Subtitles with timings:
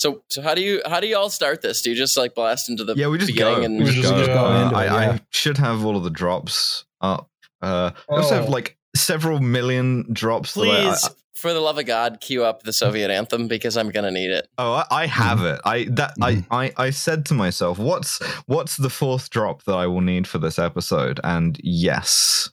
[0.00, 1.82] So so how do you how do you all start this?
[1.82, 3.62] Do you just like blast into the Yeah, we just beginning go.
[3.64, 4.26] and we just, just go.
[4.26, 7.28] go Uh, into I, it, I should have all of the drops up.
[7.60, 8.50] Uh, I also have Oh.
[8.50, 10.54] like several million drops.
[10.54, 13.76] that I- please I, for the love of God cue up the Soviet anthem because
[13.76, 14.48] I'm gonna need it.
[14.56, 15.60] oh, I, I have it.
[15.66, 16.14] I that.
[16.22, 20.26] I, I I said to myself, what's what's the fourth drop that I will need
[20.26, 21.20] for this episode?
[21.24, 22.48] And yes,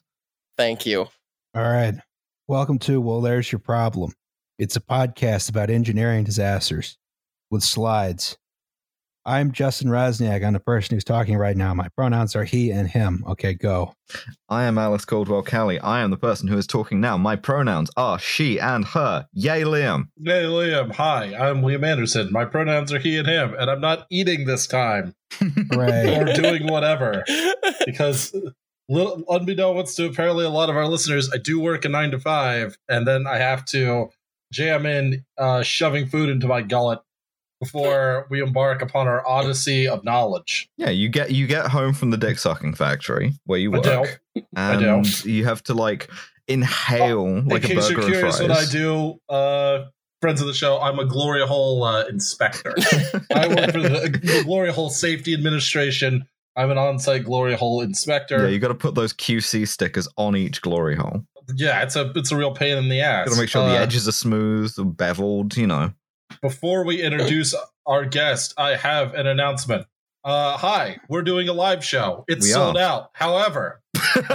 [0.58, 1.06] Thank you.
[1.54, 1.94] All right.
[2.46, 4.12] Welcome to Well, There's Your Problem.
[4.58, 6.98] It's a podcast about engineering disasters
[7.50, 8.36] with slides.
[9.24, 10.42] I'm Justin Roczniak.
[10.42, 11.74] I'm the person who's talking right now.
[11.74, 13.22] My pronouns are he and him.
[13.28, 13.92] Okay, go.
[14.48, 15.78] I am Alice Caldwell Kelly.
[15.80, 17.18] I am the person who is talking now.
[17.18, 19.26] My pronouns are she and her.
[19.34, 20.04] Yay, Liam.
[20.16, 20.92] Yay, Liam.
[20.92, 22.32] Hi, I'm Liam Anderson.
[22.32, 26.16] My pronouns are he and him, and I'm not eating this time Hooray.
[26.18, 27.22] or doing whatever
[27.84, 28.34] because,
[28.88, 32.18] little, unbeknownst to apparently a lot of our listeners, I do work a nine to
[32.18, 34.08] five, and then I have to
[34.54, 37.00] jam in uh, shoving food into my gullet
[37.60, 40.68] before we embark upon our odyssey of knowledge.
[40.76, 44.20] Yeah, you get you get home from the dick sucking factory where you I work,
[44.34, 44.42] do.
[44.56, 44.88] I do.
[44.88, 46.10] and you have to like
[46.46, 49.84] inhale like In a case burger you're curious what I do, uh,
[50.20, 52.74] friends of the show, I'm a Gloria Hole uh, inspector.
[53.34, 56.26] I work for the, the Gloria Hole Safety Administration.
[56.56, 58.42] I'm an on-site Gloria Hole inspector.
[58.42, 61.22] Yeah, you got to put those QC stickers on each glory hole.
[61.54, 63.28] Yeah, it's a it's a real pain in the ass.
[63.28, 65.56] Got to make sure the Uh, edges are smooth, beveled.
[65.56, 65.92] You know.
[66.40, 67.54] Before we introduce
[67.86, 69.86] our guest, I have an announcement.
[70.24, 72.24] Uh, hi, we're doing a live show.
[72.28, 72.82] It's We sold are.
[72.82, 73.10] out.
[73.12, 74.26] However, if,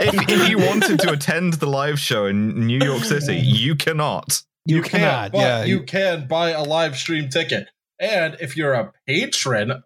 [0.00, 4.42] if you wanted to attend the live show in New York City, you cannot.
[4.64, 5.32] You, can, cannot.
[5.32, 5.64] but yeah.
[5.64, 7.68] you can buy a live stream ticket.
[8.00, 9.82] And if you're a patron,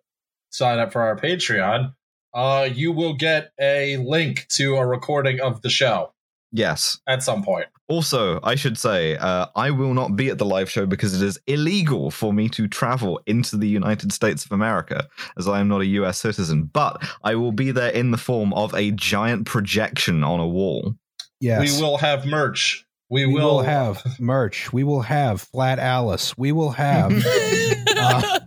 [0.50, 1.94] sign up for our Patreon.
[2.32, 6.12] Uh, you will get a link to a recording of the show
[6.52, 6.98] Yes.
[7.06, 7.66] at some point.
[7.88, 11.24] Also, I should say, uh, I will not be at the live show because it
[11.26, 15.68] is illegal for me to travel into the United States of America, as I am
[15.68, 16.64] not a US citizen.
[16.72, 20.94] But I will be there in the form of a giant projection on a wall.
[21.40, 21.60] yes.
[21.76, 22.84] We will have merch.
[23.08, 24.72] We, We will, will have merch.
[24.72, 26.36] We will have Flat Alice.
[26.38, 27.10] We will have.
[27.96, 28.40] uh,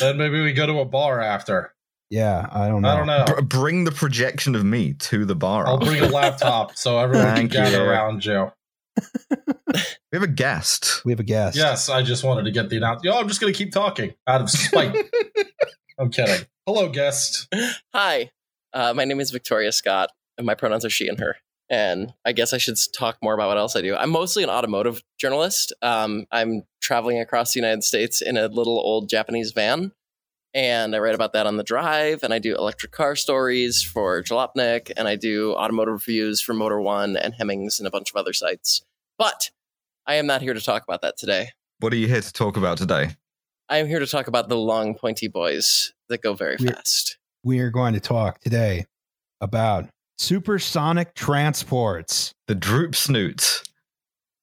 [0.00, 1.74] Then maybe we go to a bar after.
[2.10, 2.88] Yeah, I don't know.
[2.88, 3.24] I don't know.
[3.26, 5.66] Br- bring the projection of me to the bar.
[5.66, 7.90] I'll bring a laptop so everyone can gather you.
[7.90, 8.50] around you.
[9.70, 9.78] we
[10.12, 11.04] have a guest.
[11.04, 11.56] We have a guest.
[11.56, 13.04] Yes, I just wanted to get the announcement.
[13.14, 14.94] Yo, I'm just going to keep talking out of spite.
[15.98, 16.46] I'm kidding.
[16.66, 17.46] Hello, guest.
[17.94, 18.30] Hi,
[18.72, 21.36] uh, my name is Victoria Scott, and my pronouns are she and her.
[21.70, 23.94] And I guess I should talk more about what else I do.
[23.94, 25.72] I'm mostly an automotive journalist.
[25.82, 29.92] Um, I'm traveling across the United States in a little old Japanese van,
[30.54, 32.22] and I write about that on the drive.
[32.22, 37.18] And I do electric car stories for Jalopnik, and I do automotive reviews for Motor1
[37.22, 38.82] and Hemmings and a bunch of other sites.
[39.18, 39.50] But
[40.06, 41.50] I am not here to talk about that today.
[41.78, 43.16] What are you here to talk about today?
[43.68, 47.18] I am here to talk about the long, pointy boys that go very We're- fast.
[47.44, 48.86] We are going to talk today
[49.40, 49.88] about
[50.18, 52.32] supersonic transports.
[52.48, 53.62] The Droop snoots.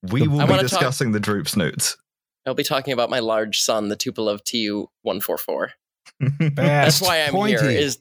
[0.04, 1.98] We The- will I be wanna talk- discussing the Droop snoots.
[2.46, 5.74] I'll be talking about my large son, the Tupolev TU 144.
[6.22, 7.70] Fast, That's why I'm pointy, here.
[7.70, 8.00] Is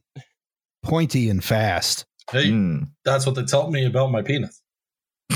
[0.83, 2.07] pointy and fast.
[2.31, 2.89] Hey, Mm.
[3.05, 4.61] that's what they tell me about my penis.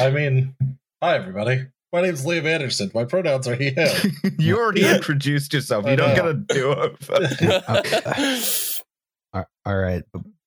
[0.00, 0.54] I mean,
[1.02, 1.66] hi, everybody.
[1.92, 2.90] My name's Liam Anderson.
[2.94, 3.88] My pronouns are he, him.
[4.38, 5.86] you already introduced yourself.
[5.86, 6.32] I You don't know.
[6.32, 6.72] get to do
[7.10, 8.84] it.
[9.34, 10.02] All all right.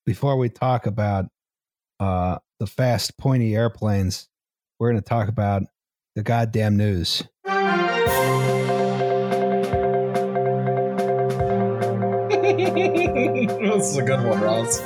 [0.06, 1.26] Before we talk about
[2.00, 4.28] uh, the fast, pointy airplanes,
[4.80, 5.64] we're going to talk about
[6.16, 7.24] the goddamn news.
[12.74, 14.82] This is a good one, Ross.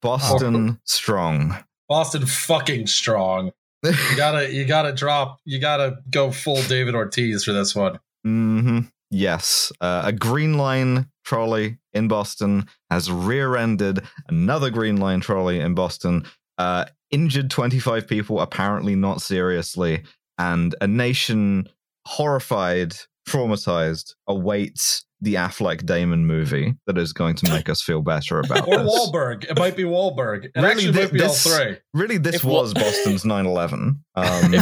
[0.00, 1.56] Boston strong.
[1.88, 3.52] Boston fucking strong.
[3.84, 8.00] You gotta, you gotta drop, you gotta go full David Ortiz for this one.
[8.24, 8.80] hmm
[9.10, 15.74] Yes, uh, a Green Line trolley in Boston has rear-ended another Green Line trolley in
[15.74, 16.24] Boston.
[16.56, 20.02] Uh, injured 25 people, apparently not seriously,
[20.38, 21.68] and a nation
[22.06, 22.94] horrified,
[23.28, 28.68] traumatized, awaits the Affleck Damon movie that is going to make us feel better about
[28.68, 28.92] Or this.
[28.92, 29.44] Wahlberg.
[29.44, 30.44] It might be Wahlberg.
[30.46, 31.76] It Really, actually thi- might be this- all three.
[31.94, 33.98] Really, this If Wa- was Boston's 9/11.
[34.14, 34.54] Um,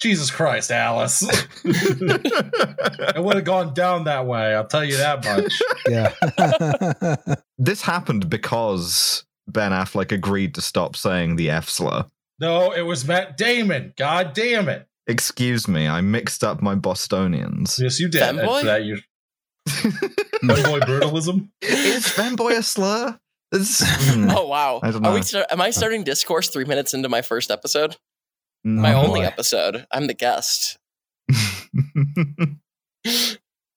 [0.00, 1.22] Jesus Christ, Alice.
[1.64, 4.54] it would have gone down that way.
[4.54, 5.62] I'll tell you that much.
[5.88, 7.16] Yeah.
[7.58, 12.04] this happened because Ben Affleck agreed to stop saying the F slur.
[12.38, 13.94] No, it was Matt Damon.
[13.96, 14.86] God damn it.
[15.06, 17.78] Excuse me, I mixed up my Bostonians.
[17.80, 18.22] Yes, you did.
[18.22, 18.60] Femboy?
[18.60, 18.98] And That you
[19.68, 21.48] femboy brutalism.
[21.62, 23.18] Is fanboy a slur?
[23.52, 23.82] It's-
[24.14, 24.28] hmm.
[24.34, 24.80] oh wow!
[24.82, 27.96] I Are we start, am I starting discourse three minutes into my first episode?
[28.64, 29.26] My Oh, only boy.
[29.26, 29.86] episode.
[29.92, 30.78] I'm the guest.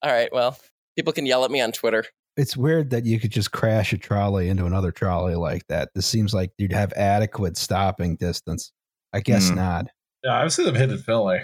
[0.02, 0.30] All right.
[0.32, 0.58] Well,
[0.96, 2.06] people can yell at me on Twitter.
[2.38, 5.90] It's weird that you could just crash a trolley into another trolley like that.
[5.96, 8.72] This seems like you'd have adequate stopping distance.
[9.14, 9.56] I guess Hmm.
[9.56, 9.88] not.
[10.28, 11.40] Yeah, I've seen them hit in Philly.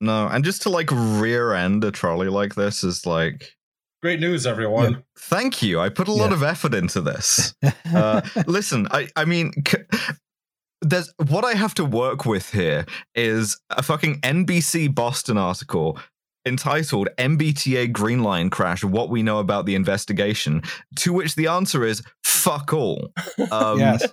[0.00, 3.56] no, and just to like rear end a trolley like this is like,
[4.02, 5.02] Great news, everyone.
[5.18, 5.80] thank you.
[5.80, 6.34] I put a lot Yeah.
[6.36, 7.54] of effort into this.
[7.94, 9.78] Uh, listen, I, I mean, c-
[10.82, 12.84] there's what I have to work with here
[13.14, 15.98] is a fucking NBC Boston article
[16.44, 20.62] entitled "MBTA Green Line Crash: What We Know About the Investigation,"
[20.96, 23.12] to which the answer is fuck all.
[23.50, 24.06] Um, yes.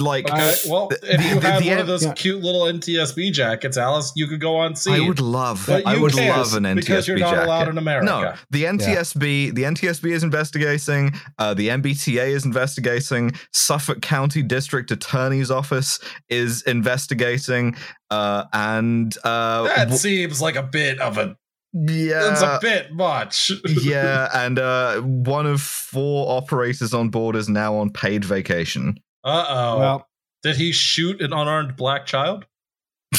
[0.00, 0.30] Like.
[0.30, 2.12] Okay, well, the- if you the- had the- one of those yeah.
[2.12, 4.94] cute little NTSB jackets, Alice, you could go on scene.
[4.94, 5.64] I would love.
[5.66, 7.46] but I would love an NTSB because you're not jacket.
[7.46, 8.06] allowed in America.
[8.06, 11.12] No, the NTSB, the NTSB is investigating.
[11.38, 13.32] Uh, the MBTA is investigating.
[13.52, 17.76] Suffolk County District Attorney's Office is investigating.
[18.10, 21.36] Uh, and uh, that w- seems like a bit of a.
[21.72, 23.50] yeah, it's a bit much.
[23.82, 28.96] yeah, and uh, one of four operators on board is now on paid vacation.
[29.26, 29.78] Uh oh.
[29.78, 30.08] well,
[30.42, 32.46] Did he shoot an unarmed black child?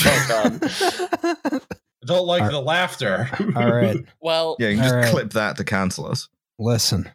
[0.05, 0.59] Oh God.
[2.03, 3.29] I don't like All- the laughter.
[3.55, 3.97] all right.
[4.21, 5.11] Well, Yeah, you can just All right.
[5.11, 6.29] clip that to cancel us.
[6.57, 7.09] Listen.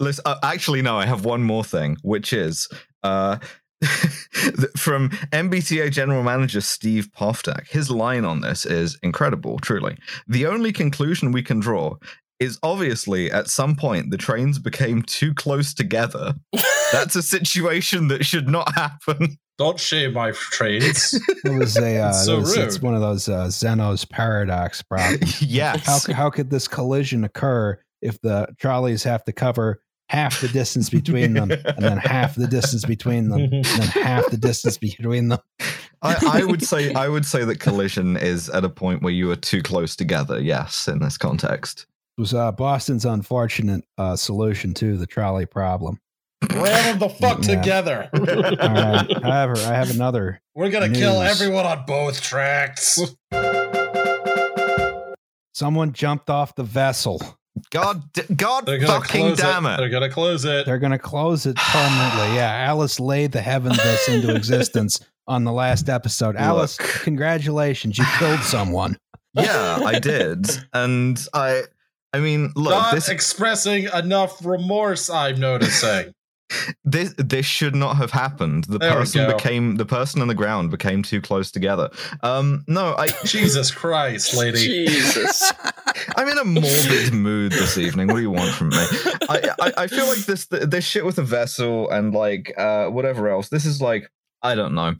[0.00, 2.68] Listen, uh, actually, no, I have one more thing, which is
[3.02, 3.38] uh,
[4.76, 7.68] from MBTA General Manager Steve Poftak.
[7.68, 9.98] His line on this is incredible, truly.
[10.28, 11.96] The only conclusion we can draw
[12.38, 16.34] is obviously at some point the trains became too close together.
[16.92, 19.38] That's a situation that should not happen.
[19.58, 21.18] don't share my trains.
[21.44, 25.40] It was a uh, so it was- it's one of those uh, Zeno's paradox problems.
[25.42, 25.86] yes.
[25.86, 30.88] How how could this collision occur if the trolleys have to cover half the distance
[30.90, 35.28] between them and then half the distance between them and then half the distance between
[35.28, 35.38] them?
[36.02, 39.30] I, I would say I would say that collision is at a point where you
[39.30, 40.40] are too close together.
[40.40, 41.86] Yes, in this context.
[42.16, 45.98] It was uh, Boston's unfortunate uh, solution to the trolley problem.
[46.54, 47.56] Ram them the fuck Yeah.
[47.56, 48.08] together.
[48.14, 49.22] All right.
[49.22, 50.40] However, I have another.
[50.54, 52.98] We're gonna kill everyone on both tracks.
[55.54, 57.20] Someone jumped off the vessel.
[57.70, 58.02] God,
[58.36, 59.74] God, They're gonna fucking close damn it.
[59.74, 59.76] it!
[59.78, 60.66] They're gonna close it.
[60.66, 62.36] They're going to close it permanently.
[62.36, 63.78] Yeah, Alice laid the heavens
[64.08, 66.36] into existence on the last episode.
[66.36, 68.98] Alice, congratulations, you killed someone.
[69.32, 71.62] yeah, I did, and I,
[72.16, 75.10] I mean, look, Not this expressing enough remorse.
[75.10, 76.12] I'm noticing.
[76.84, 78.64] this this should not have happened.
[78.64, 79.34] The There person go.
[79.36, 81.90] became the person on the ground became too close together.
[82.22, 84.86] Um, no, I Jesus Christ, lady.
[84.86, 85.52] Jesus.
[86.16, 88.06] I'm in a morbid mood this evening.
[88.06, 88.76] What do you want from me?
[89.28, 93.28] I, I, I feel like this this shit with the vessel and like uh whatever
[93.28, 93.48] else.
[93.48, 94.08] This is like
[94.46, 94.94] I don't know.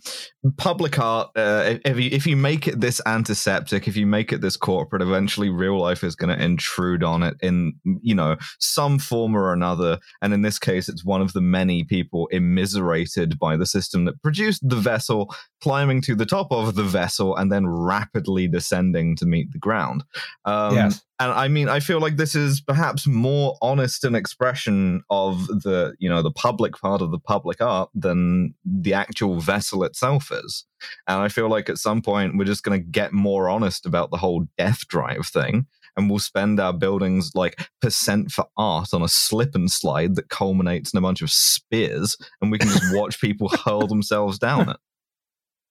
[0.56, 1.30] Public art.
[1.36, 5.02] Uh, if you if you make it this antiseptic, if you make it this corporate,
[5.02, 9.52] eventually real life is going to intrude on it in you know some form or
[9.52, 9.98] another.
[10.20, 14.20] And in this case, it's one of the many people immiserated by the system that
[14.22, 15.32] produced the vessel,
[15.62, 20.04] climbing to the top of the vessel and then rapidly descending to meet the ground.
[20.44, 21.02] Um, yes.
[21.18, 25.94] And I mean, I feel like this is perhaps more honest an expression of the,
[25.98, 30.66] you know, the public part of the public art than the actual vessel itself is.
[31.08, 34.10] And I feel like at some point we're just going to get more honest about
[34.10, 35.66] the whole death drive thing.
[35.96, 40.28] And we'll spend our buildings like percent for art on a slip and slide that
[40.28, 44.68] culminates in a bunch of spears, and we can just watch people hurl themselves down
[44.68, 44.76] it.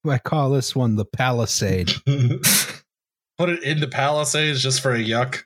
[0.10, 1.92] I call this one the Palisade.
[3.38, 5.42] Put it into Palisades just for a yuck.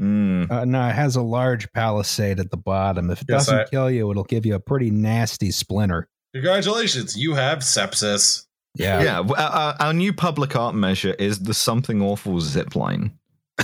[0.00, 0.50] Mm.
[0.50, 3.10] Uh, no, it has a large Palisade at the bottom.
[3.10, 6.08] If it Yes, doesn't I- kill you, it'll give you a pretty nasty splinter.
[6.34, 8.46] Congratulations, you have sepsis.
[8.74, 9.02] Yeah.
[9.02, 13.12] Yeah, uh, our new public art measure is the something awful zip line.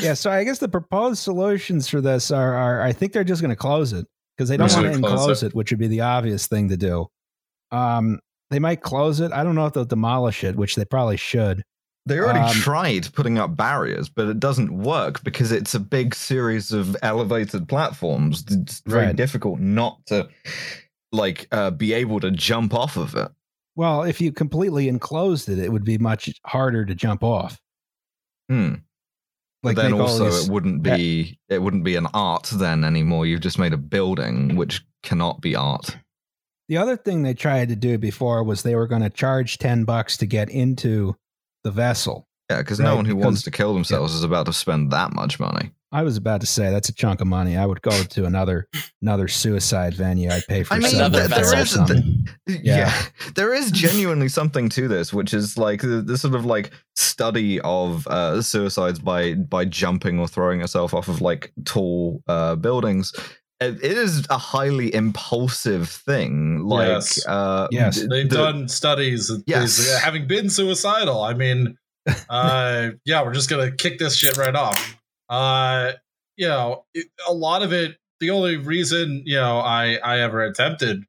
[0.00, 0.14] Yeah.
[0.14, 3.50] So I guess the proposed solutions for this are, are I think they're just going
[3.50, 5.54] to close it because they don't want to just gonna close enclose it.
[5.54, 7.06] which would be the obvious thing to do.
[7.72, 8.20] Um,
[8.52, 9.32] they might close it.
[9.32, 11.62] I don't know if they'll demolish it, which they probably should.
[12.06, 16.14] They already Um, tried putting up barriers, but it doesn't work because it's a big
[16.14, 18.44] series of elevated platforms.
[18.50, 19.16] It's very Right.
[19.16, 20.28] difficult not to
[21.12, 23.30] like uh, be able to jump off of it.
[23.76, 27.60] Well, if you completely enclosed it, it would be much harder to jump off.
[28.50, 28.74] Hmm.
[29.62, 33.26] Like but then also these- it wouldn't be it wouldn't be an art then anymore.
[33.26, 35.96] You've just made a building which cannot be art.
[36.68, 39.84] The other thing they tried to do before was they were going to charge 10
[39.84, 41.16] bucks to get into
[41.64, 42.26] the vessel.
[42.50, 45.40] Yeah, because no one who wants to kill themselves is about to spend that much
[45.40, 45.70] money.
[45.94, 47.56] I was about to say that's a chunk of money.
[47.56, 48.66] I would go to another
[49.02, 50.30] another suicide venue.
[50.30, 50.72] I'd pay for.
[50.74, 52.28] I mean, seven there- bucks there or is- something.
[52.46, 52.56] yeah.
[52.62, 53.02] Yeah.
[53.36, 57.60] there is genuinely something to this, which is like the, the sort of like study
[57.60, 63.12] of uh, suicides by by jumping or throwing yourself off of like tall uh, buildings.
[63.64, 66.60] It is a highly impulsive thing.
[66.64, 67.26] Like, Yes.
[67.26, 67.96] uh, Yes.
[68.08, 69.30] They've the- done studies.
[69.46, 69.88] Yes.
[69.90, 71.22] uh, having been suicidal.
[71.22, 71.76] I mean,
[72.28, 74.96] uh, yeah, we're just gonna kick this shit right off.
[75.28, 75.92] Uh,
[76.36, 77.96] you know, it, a lot of it.
[78.20, 81.04] The only reason you know I I ever attempted,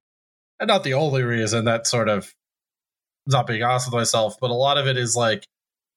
[0.59, 2.33] and not the only reason that sort of
[3.27, 5.45] not being honest with myself, but a lot of it is like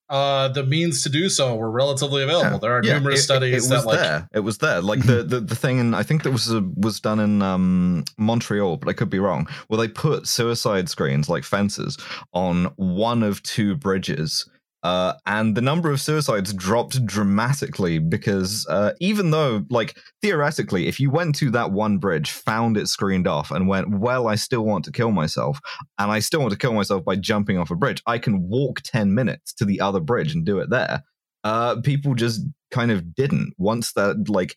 [0.09, 2.53] uh the means to do so were relatively available.
[2.53, 2.59] Yeah.
[2.59, 4.29] There are Yeah, numerous it- studies It, was that like there.
[4.33, 4.81] It was there.
[4.81, 8.05] Like the, the the thing, in, I think that was uh, was done in um,
[8.17, 9.49] Montreal, but I could be wrong.
[9.69, 11.99] Where they put suicide screens like fences
[12.33, 14.49] on one of two bridges.
[14.87, 21.00] Uh, and the number of suicides dropped dramatically because uh, even though, like, theoretically, if
[21.00, 24.64] you went to that one bridge, found it screened off, and went, well, I still
[24.64, 25.59] want to kill myself,
[25.99, 28.81] and I still want to kill myself by jumping off a bridge, I can walk
[28.83, 31.02] 10 minutes to the other bridge and do it there.
[31.43, 33.55] Uh, people just kind of didn't.
[33.59, 34.55] Once that like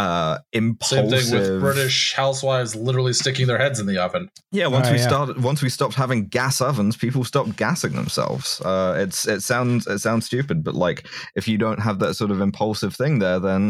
[0.00, 4.30] uh same impulsive thing with British housewives literally sticking their heads in the oven.
[4.52, 5.06] yeah once Oh, we yeah.
[5.06, 9.86] started once we stopped having gas ovens people stopped gassing themselves uh it's it sounds
[9.86, 13.38] it sounds stupid but like if you don't have that sort of impulsive thing there
[13.38, 13.62] then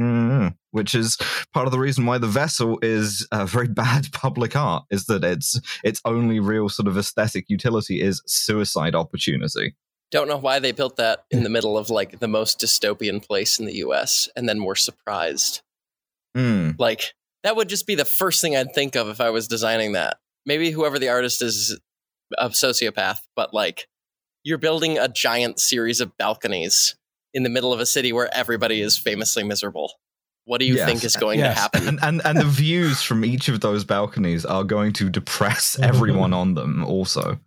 [0.00, 1.16] mm, which is
[1.54, 5.22] part of the reason why the vessel is a very bad public art is that
[5.24, 9.74] its its only real sort of aesthetic utility is suicide opportunity
[10.12, 13.58] Don't know why they built that in the middle of like the most dystopian place
[13.60, 15.62] in the US and then were surprised.
[16.36, 16.76] Mm.
[16.78, 19.92] Like that would just be the first thing I'd think of if I was designing
[19.92, 20.18] that.
[20.44, 21.78] Maybe whoever the artist is
[22.38, 23.86] a sociopath, but like
[24.44, 26.96] you're building a giant series of balconies
[27.34, 29.92] in the middle of a city where everybody is famously miserable.
[30.44, 30.88] What do you Yes.
[30.88, 31.54] think is going Yes.
[31.54, 31.88] to happen?
[31.88, 36.32] and, and and the views from each of those balconies are going to depress everyone
[36.32, 37.40] on them also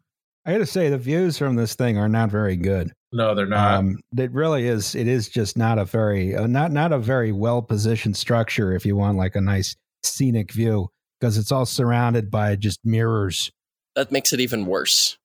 [0.49, 2.91] I got to say the views from this thing are not very good.
[3.11, 3.75] No, they're not.
[3.75, 4.95] Um, it really is.
[4.95, 8.73] It is just not a very uh, not not a very well positioned structure.
[8.73, 10.89] If you want like a nice scenic view,
[11.19, 13.51] because it's all surrounded by just mirrors.
[13.95, 15.19] That makes it even worse.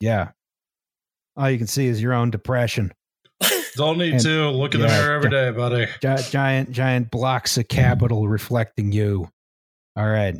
[0.00, 0.30] Yeah,
[1.36, 2.92] all you can see is your own depression.
[3.76, 5.86] Don't need and- to look in the yeah, mirror every day, buddy.
[6.02, 9.28] Gi- giant giant blocks of capital reflecting you.
[9.94, 10.34] All right.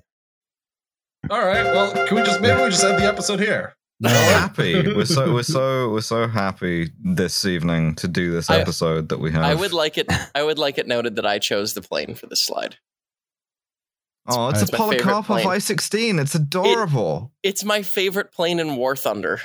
[1.31, 1.63] All right.
[1.65, 3.76] Well, can we just maybe we just end the episode here?
[3.99, 8.59] No, happy we're so we're so we're so happy this evening to do this I-
[8.61, 11.39] episode that we have I would like it I would like it noted that I
[11.39, 12.77] chose the plane for this slide.
[14.29, 15.47] oh it's It's a my favorite polycarp plane.
[15.47, 19.41] i16 it's adorable It's my favorite plane in War Thunder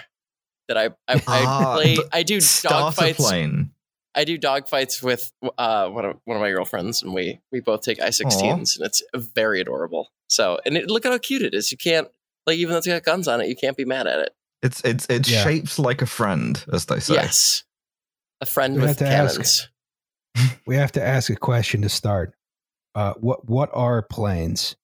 [0.68, 3.72] that I I, I Ah, play I do starter dogfights plane
[4.14, 7.82] I do dogfights with uh, one of one of my girlfriends, and we we both
[7.82, 10.12] take I-16s, and it's very adorable.
[10.28, 11.72] So, and it, look at how cute it is.
[11.72, 12.10] You can't
[12.46, 14.32] like even though it's got guns on it, you can't be mad at it.
[14.64, 15.44] It's it's it's Yeah.
[15.44, 17.64] shaped like a friend as they say Yes,
[18.42, 19.70] a friend We with have to ask- cannons.
[20.66, 22.34] we have to ask a question to start.
[22.96, 24.76] Uh, what what are planes?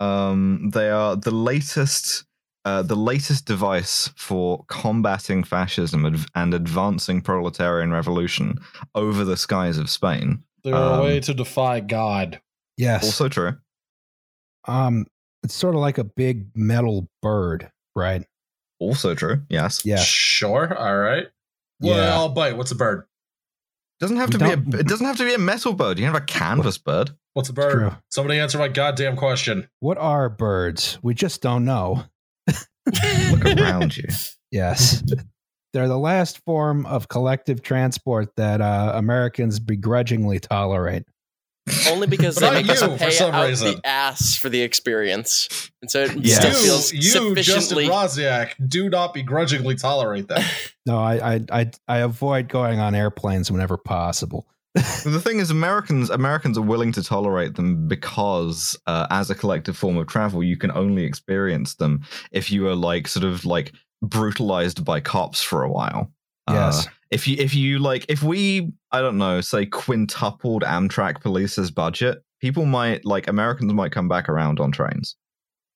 [0.00, 2.24] um they are the latest
[2.64, 8.58] uh, the latest device for combating fascism adv- and advancing proletarian revolution
[8.94, 10.42] over the skies of Spain.
[10.62, 12.40] They're Um, a way to defy God.
[12.76, 13.04] Yes.
[13.04, 13.56] Also true.
[14.68, 15.06] um,
[15.42, 18.26] it's sort of like a big metal bird, right?
[18.80, 19.42] Also true.
[19.48, 19.84] Yes.
[19.84, 19.96] Yeah.
[19.98, 20.76] Sure.
[20.76, 21.26] All right.
[21.80, 21.94] Yeah.
[21.94, 22.56] Well, I'll bite.
[22.56, 23.04] What's a bird?
[24.00, 24.56] Doesn't have We to be a.
[24.56, 25.98] don't- It doesn't have to be a metal bird.
[25.98, 27.10] You can have a canvas bird.
[27.34, 27.72] What's a bird?
[27.72, 27.92] True.
[28.10, 29.68] Somebody answer my goddamn question.
[29.80, 30.98] What are birds?
[31.02, 32.04] We just don't know.
[33.30, 34.08] Look around you.
[34.52, 35.00] Yes.
[35.72, 41.04] They're the last form of collective transport that uh, Americans begrudgingly tolerate.
[41.90, 43.74] Only because they not make us you, for pay out reason.
[43.76, 46.36] the ass for the experience, and so it Yeah.
[46.36, 47.88] still You, feels you Justin sufficiently.
[47.88, 50.44] Roczniak, do not begrudgingly tolerate that.
[50.86, 54.46] No, I, I I I avoid going on airplanes whenever possible.
[54.74, 59.76] the thing is, Americans Americans are willing to tolerate them because, uh, as a collective
[59.76, 63.72] form of travel, you can only experience them if you are like sort of like
[64.02, 66.10] brutalized by cops for a while.
[66.48, 66.88] Uh, Yes.
[67.10, 72.22] If you if you like if we I don't know say quintupled Amtrak police's budget,
[72.40, 75.16] people might like Americans might come back around on trains.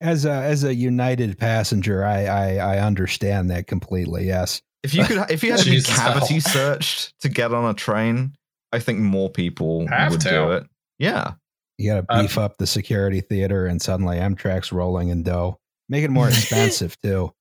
[0.00, 4.26] As a as a United passenger, I I, I understand that completely.
[4.26, 4.60] Yes.
[4.82, 6.52] If you could, if you had to be cavity hell.
[6.52, 8.34] searched to get on a train,
[8.70, 10.28] I think more people Have would to.
[10.28, 10.64] do it.
[10.98, 11.32] Yeah,
[11.78, 15.58] You got to Um, beef up the security theater, and suddenly Amtrak's rolling in dough.
[15.88, 17.32] Make it more expensive too.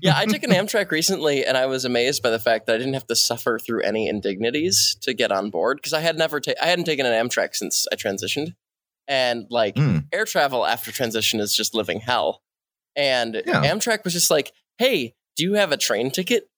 [0.00, 2.78] Yeah, I took an Amtrak recently, and I was amazed by the fact that I
[2.78, 6.40] didn't have to suffer through any indignities to get on board because I had never
[6.40, 8.54] ta- I hadn't taken an Amtrak since I transitioned,
[9.06, 9.98] and like Hmm.
[10.12, 12.42] air travel after transition is just living hell.
[12.96, 13.64] And Yeah.
[13.70, 16.48] Amtrak was just like, "Hey, do you have a train ticket?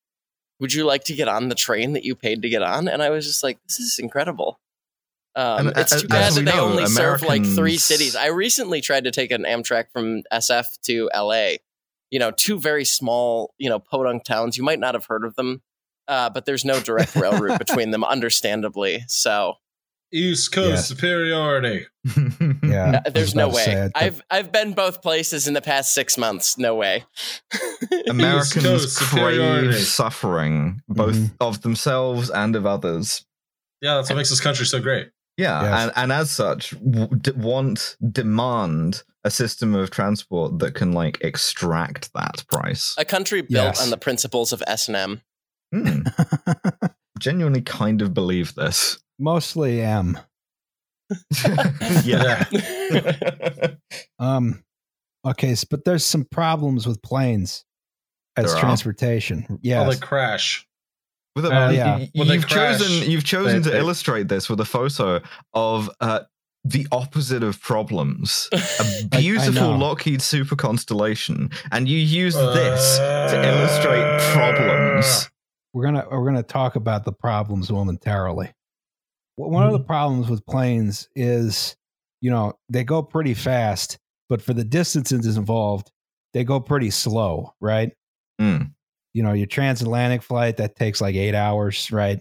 [0.60, 3.02] Would you like to get on the train that you paid to get on?" And
[3.02, 4.60] I was just like, "This is incredible."
[5.34, 8.16] Um, And, it's uh, too bad that they know, only serve like three cities.
[8.16, 11.56] I recently tried to take an Amtrak from SF to LA.
[12.10, 14.56] You know, two very small, you know, podunk towns.
[14.56, 15.62] You might not have heard of them,
[16.08, 19.04] uh, but there's no direct rail route between them, understandably.
[19.08, 19.54] So
[20.12, 20.76] East Coast Yeah.
[20.96, 21.86] superiority.
[22.62, 23.74] Yeah, uh, there's no was about to way.
[23.74, 26.56] say, I- I've I've been both places in the past six months.
[26.58, 27.04] No way.
[28.08, 29.68] Americans Coast superiority.
[29.68, 31.30] crave suffering, both Mhm.
[31.40, 33.24] of themselves and of others.
[33.80, 35.10] Yeah, that's what makes this country so great.
[35.36, 35.82] Yeah, Yes.
[35.82, 41.18] and, and as such, w- d- want demand a system of transport that can like
[41.20, 42.94] extract that price.
[42.96, 43.82] A country built Yes.
[43.82, 45.20] on the principles of S and M.
[45.74, 46.02] Hmm,
[47.18, 48.98] genuinely, kind of believe this.
[49.18, 50.18] Mostly M.
[52.04, 52.44] yeah.
[54.18, 54.62] Um,
[55.26, 57.64] okay, s- but there's some problems with planes
[58.36, 58.60] as There are.
[58.60, 59.46] transportation.
[59.50, 59.94] Oh, Yes.
[60.00, 60.66] they crash.
[61.34, 61.96] With a, Uh, yeah.
[61.98, 64.64] y- When they you've crash, chosen you've chosen they- to they- illustrate this with a
[64.64, 65.20] photo
[65.52, 66.20] of uh,
[66.68, 68.48] the opposite of problems.
[68.52, 69.76] A beautiful know.
[69.76, 75.30] Lockheed Super Constellation, and you use this to illustrate problems.
[75.72, 78.52] we're gonna we're gonna talk about the problems momentarily.
[79.38, 81.76] W- One of the problems with planes is,
[82.20, 85.90] you know, they go pretty fast, but for the distances involved,
[86.34, 87.92] they go pretty slow, right?
[88.40, 88.72] Mm.
[89.14, 92.20] You know, your transatlantic flight that takes like eight hours, right?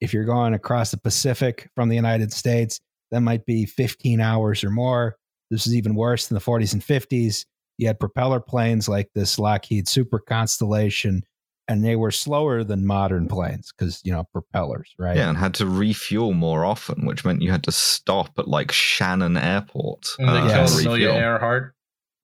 [0.00, 2.80] If you're going across the Pacific from the United States,
[3.14, 5.16] that might be 15 hours or more.
[5.50, 7.44] This is even worse than the 40s and 50s.
[7.78, 11.22] You had propeller planes like this Lockheed Super Constellation,
[11.68, 15.16] and they were slower than modern planes because, you know, propellers, right?
[15.16, 18.72] Yeah, and had to refuel more often, which meant you had to stop at like
[18.72, 20.06] Shannon Airport.
[20.18, 20.70] And they uh, Yes.
[20.72, 21.22] killed to Amelia refuel.
[21.22, 21.73] Earhart.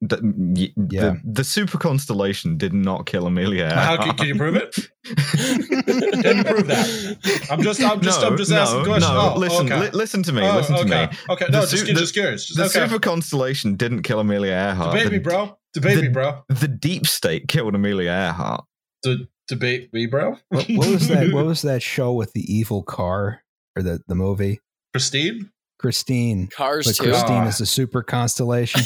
[0.02, 1.00] The, Yeah.
[1.00, 3.68] the, the Super Constellation did not kill Amelia.
[3.74, 4.00] How Earhart.
[4.08, 4.74] can, can you prove it?
[5.04, 7.48] Can you prove that?
[7.50, 9.12] I'm just, I'm just, no, I'm just no, asking questions.
[9.12, 9.80] No, Oh, listen, okay.
[9.80, 10.42] li- listen to me.
[10.42, 11.06] Oh, listen to okay.
[11.10, 11.18] me.
[11.30, 12.46] Okay, The no, su- just, the- just curious.
[12.46, 12.88] Just, The okay.
[12.88, 14.92] Super Constellation didn't kill Amelia Earhart.
[14.94, 15.58] Debate the, me, bro.
[15.74, 16.44] Debate the- me, bro.
[16.48, 18.64] The deep state killed Amelia Earhart.
[19.02, 20.36] De- debate me, bro.
[20.48, 21.32] What, what was that?
[21.32, 23.42] What was that show with the evil car
[23.76, 24.60] or the, the movie?
[24.94, 25.50] Christine?
[25.78, 26.46] Christine.
[26.48, 26.98] Cars But.
[27.04, 27.48] Christine Ah.
[27.48, 28.82] is the super constellation.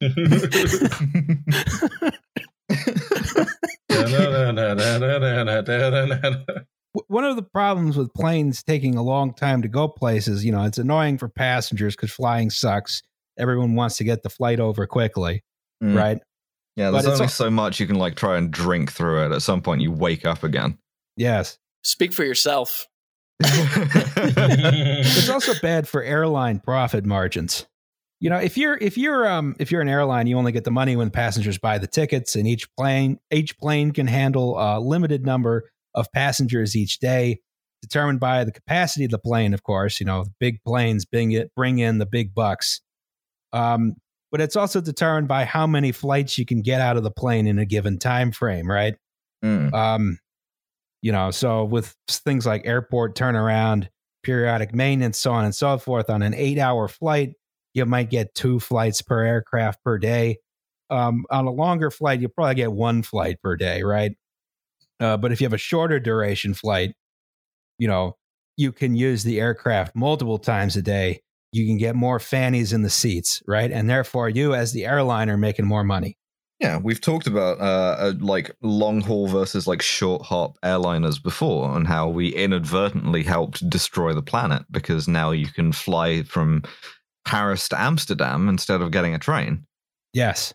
[0.00, 0.88] W-
[7.08, 10.64] One of the problems with planes taking a long time to go places, you know,
[10.64, 13.02] it's annoying for passengers because flying sucks.
[13.38, 15.42] Everyone wants to get the flight over quickly,
[15.82, 15.94] Mm.
[15.96, 16.18] right?
[16.76, 19.32] Yeah, there's it's only so much you can like try and drink through it.
[19.32, 20.78] At some point, you wake up again.
[21.16, 21.58] Yes.
[21.84, 22.86] Speak for yourself.
[24.18, 27.66] It's also bad for airline profit margins.
[28.18, 30.70] You know, if you're if you're um if you're an airline, you only get the
[30.70, 35.24] money when passengers buy the tickets, and each plane each plane can handle a limited
[35.24, 37.40] number of passengers each day,
[37.82, 39.52] determined by the capacity of the plane.
[39.52, 42.80] Of course, you know, the big planes bring it bring in the big bucks.
[43.52, 43.96] Um,
[44.32, 47.46] but it's also determined by how many flights you can get out of the plane
[47.46, 48.96] in a given time frame, right?
[49.44, 49.72] Mm.
[49.72, 50.18] Um,
[51.02, 53.88] you know, so with things like airport turnaround,
[54.22, 57.34] periodic maintenance, so on and so forth, on an eight hour flight,
[57.76, 60.38] you might get two flights per aircraft per day.
[60.88, 64.12] Um, on a longer flight, you'll probably get one flight per day, right?
[64.98, 66.94] Uh, but if you have a shorter duration flight,
[67.78, 68.16] you know,
[68.56, 71.20] you can use the aircraft multiple times a day.
[71.52, 73.70] You can get more fannies in the seats, right?
[73.70, 76.16] And therefore, you as the airline are making more money.
[76.60, 81.76] Yeah, we've talked about uh, uh, like long haul versus like short hop airliners before,
[81.76, 86.62] and how we inadvertently helped destroy the planet because now you can fly from
[87.26, 89.66] Paris to Amsterdam instead of getting a train.
[90.14, 90.54] Yes.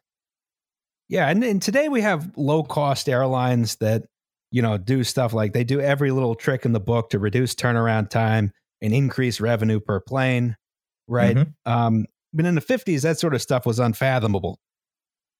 [1.09, 4.03] Yeah, and, and today we have low cost airlines that
[4.49, 7.53] you know do stuff like they do every little trick in the book to reduce
[7.53, 10.55] turnaround time and increase revenue per plane,
[11.07, 11.35] right?
[11.35, 11.53] Mhm.
[11.65, 14.57] Um, but in the fifties, that sort of stuff was unfathomable,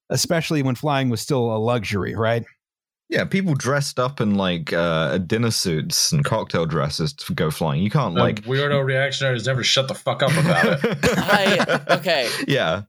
[0.09, 2.43] especially when flying was still a luxury, right?
[3.11, 7.83] Yeah, people dressed up in like uh, dinner suits and cocktail dresses to go flying.
[7.83, 10.99] You can't The like weirdo reactionaries never shut the fuck up about it.
[11.17, 12.29] I- okay.
[12.47, 12.83] Yeah,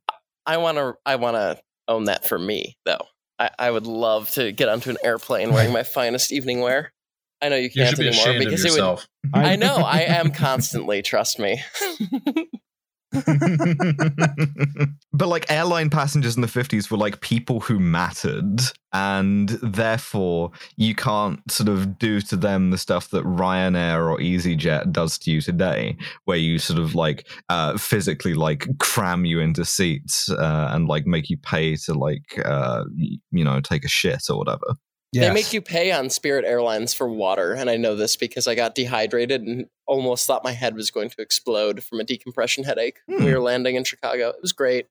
[0.46, 0.94] I want to.
[1.04, 3.04] I want to own that for me, though.
[3.40, 6.92] I, I would love to get onto an airplane wearing my finest evening wear.
[7.42, 9.00] I know you You can't should be anymore ashamed of because it would.
[9.34, 9.74] I know.
[9.74, 11.02] I am constantly.
[11.02, 11.60] Trust me.
[15.12, 18.60] but like airline passengers in the 50s were like people who mattered
[18.92, 24.90] and therefore you can't sort of do to them the stuff that ryanair or easyjet
[24.92, 29.64] does to you today where you sort of like uh, physically like cram you into
[29.64, 34.22] seats uh, and like make you pay to like uh, you know take a shit
[34.30, 34.74] or whatever
[35.12, 35.28] Yes.
[35.28, 38.54] They make you pay on Spirit Airlines for water, and I know this because I
[38.54, 43.00] got dehydrated and almost thought my head was going to explode from a decompression headache.
[43.06, 43.24] Hmm.
[43.24, 44.30] We were landing in Chicago.
[44.30, 44.86] It was great.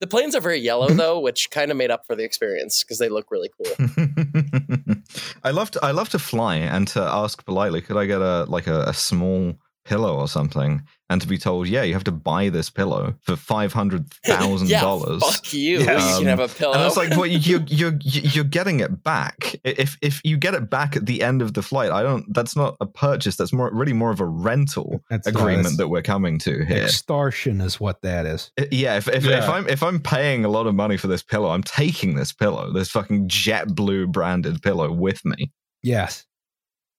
[0.00, 2.98] The planes are very yellow though, which kind of made up for the experience because
[2.98, 3.86] they look really cool.
[5.44, 8.44] I love to I love to fly and to ask politely, could I get a
[8.48, 10.82] like a, a small pillow or something?
[11.12, 14.68] and to be told, yeah, you have to buy this pillow for five hundred thousand
[14.68, 15.22] yeah, dollars.
[15.22, 15.80] Fuck you!
[15.80, 15.96] Yeah.
[15.96, 16.74] Um, you can have a pillow.
[16.74, 19.54] And it's like, well, you're you're you're getting it back.
[19.62, 22.32] If if you get it back at the end of the flight, I don't.
[22.32, 23.36] That's not a purchase.
[23.36, 26.84] That's more really more of a rental that's agreement that we're coming to here.
[26.84, 28.50] Extortion is what that is.
[28.70, 28.96] Yeah.
[28.96, 29.38] If if, yeah.
[29.38, 32.32] if I'm if I'm paying a lot of money for this pillow, I'm taking this
[32.32, 35.52] pillow, this fucking JetBlue branded pillow, with me.
[35.82, 36.24] Yes,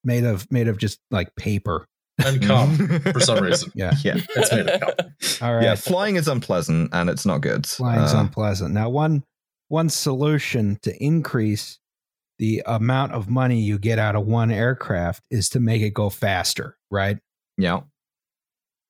[0.04, 1.88] made of made of just like paper
[2.26, 3.72] and cum for some reason.
[3.76, 4.94] Yeah, yeah, it's made of cum.
[5.42, 5.64] All right.
[5.64, 7.66] Yeah, flying is unpleasant and it's not good.
[7.66, 8.74] Flying is uh, unpleasant.
[8.74, 9.24] Now, one
[9.68, 11.80] one solution to increase
[12.40, 16.10] the amount of money you get out of one aircraft is to make it go
[16.10, 17.18] faster, right?
[17.58, 17.82] Yeah.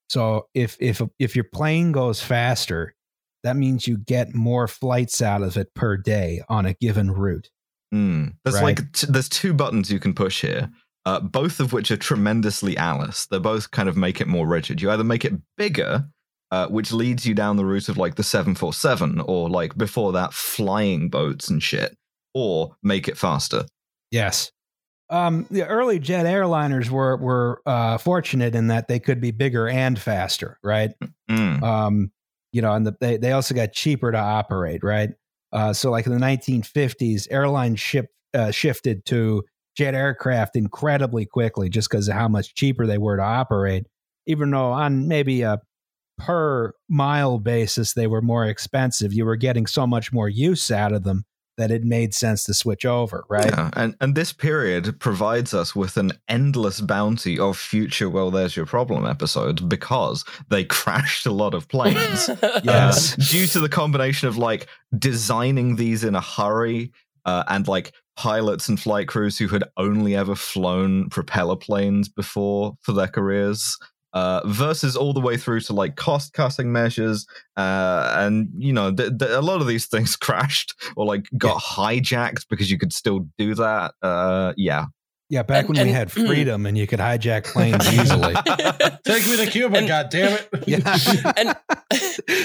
[0.09, 2.95] So if if if your plane goes faster,
[3.43, 7.49] that means you get more flights out of it per day on a given route.
[7.93, 8.33] Mm.
[8.43, 8.63] There's right?
[8.63, 10.69] like t- there's two buttons you can push here
[11.05, 13.25] uh, both of which are tremendously Alice.
[13.25, 14.81] They both kind of make it more rigid.
[14.81, 16.05] You either make it bigger,
[16.51, 20.33] uh, which leads you down the route of like the 747 or like before that,
[20.33, 21.97] flying boats and shit,
[22.33, 23.65] or make it faster.
[24.11, 24.51] Yes.
[25.09, 29.67] Um, the early jet airliners were were uh, fortunate in that they could be bigger
[29.67, 30.91] and faster, right?
[31.29, 31.61] Mm.
[31.61, 32.11] Um,
[32.51, 35.09] you know, and the, they they also got cheaper to operate, right?
[35.51, 39.43] Uh, so, like in the 1950s, airlines ship, uh, shifted to
[39.75, 43.87] jet aircraft incredibly quickly just because of how much cheaper they were to operate,
[44.25, 45.59] even though on maybe a
[46.17, 49.13] per mile basis they were more expensive.
[49.13, 51.25] You were getting so much more use out of them
[51.57, 53.45] that it made sense to switch over, right?
[53.45, 58.55] Yeah, and and this period provides us with an endless bounty of future well there's
[58.55, 62.29] your problem episodes because they crashed a lot of planes.
[62.63, 63.13] yes.
[63.13, 66.91] Uh, due to the combination of like designing these in a hurry
[67.25, 72.73] uh, and like pilots and flight crews who had only ever flown propeller planes before
[72.81, 73.77] for their careers
[74.13, 77.25] uh, versus all the way through to like cost cutting measures.
[77.57, 81.55] Uh, and, you know, th- th- a lot of these things crashed or like got
[81.55, 81.99] yeah.
[81.99, 83.93] hijacked because you could still do that.
[84.01, 84.85] Uh, yeah.
[85.29, 88.35] Yeah, back and, when and, we had freedom and you could hijack planes easily.
[89.03, 90.49] Take me to Cuba, and, God damn it.
[90.67, 91.33] Yeah.
[91.35, 91.55] and,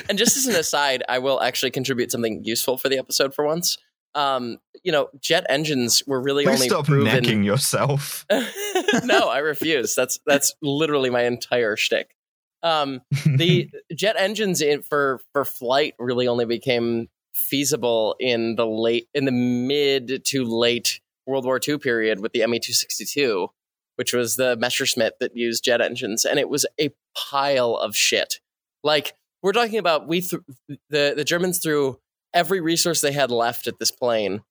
[0.09, 3.45] and just as an aside, I will actually contribute something useful for the episode for
[3.45, 3.77] once
[4.15, 7.13] um, you know, jet engines were really Please only stop proven.
[7.13, 8.27] necking yourself.
[9.05, 9.95] no, I refuse.
[9.95, 12.15] That's that's literally my entire shtick.
[12.63, 19.09] Um, the jet engines in, for for flight really only became feasible in the late
[19.15, 23.49] in the mid to late World War II period with the Me two sixty two,
[23.97, 28.41] which was the Messerschmitt that used jet engines, and it was a pile of shit.
[28.83, 30.43] Like we're talking about, we th-
[30.91, 31.99] the the Germans threw
[32.39, 34.43] every resource they had left at this plane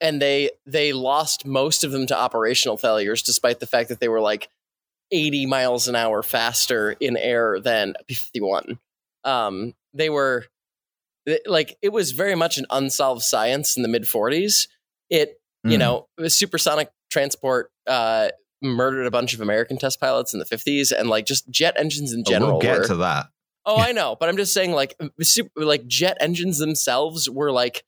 [0.00, 4.08] and they they lost most of them to operational failures despite the fact that they
[4.08, 4.48] were like
[5.10, 8.78] 80 miles an hour faster in air than p-51
[9.24, 10.46] um, they were
[11.46, 14.68] like it was very much an unsolved science in the mid 40s
[15.10, 15.72] it mm.
[15.72, 15.80] you hmm.
[15.80, 18.28] know supersonic transport uh,
[18.62, 22.12] murdered a bunch of american test pilots in the 50s and like just jet engines
[22.12, 23.26] in general we'll get were, to that
[23.66, 27.84] Oh, I know, but I'm just saying, like, super, like jet engines themselves were like,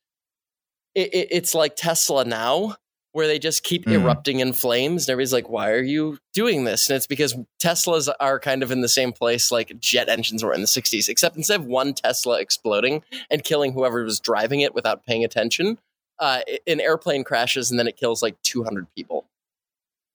[0.93, 2.75] it, it, it's like Tesla now,
[3.13, 3.93] where they just keep mm.
[3.93, 8.11] erupting in flames, and everybody's like, "Why are you doing this?" And it's because Teslas
[8.19, 11.37] are kind of in the same place like jet engines were in the '60s, except
[11.37, 15.77] instead of one Tesla exploding and killing whoever was driving it without paying attention,
[16.19, 19.25] uh, an airplane crashes and then it kills like 200 people.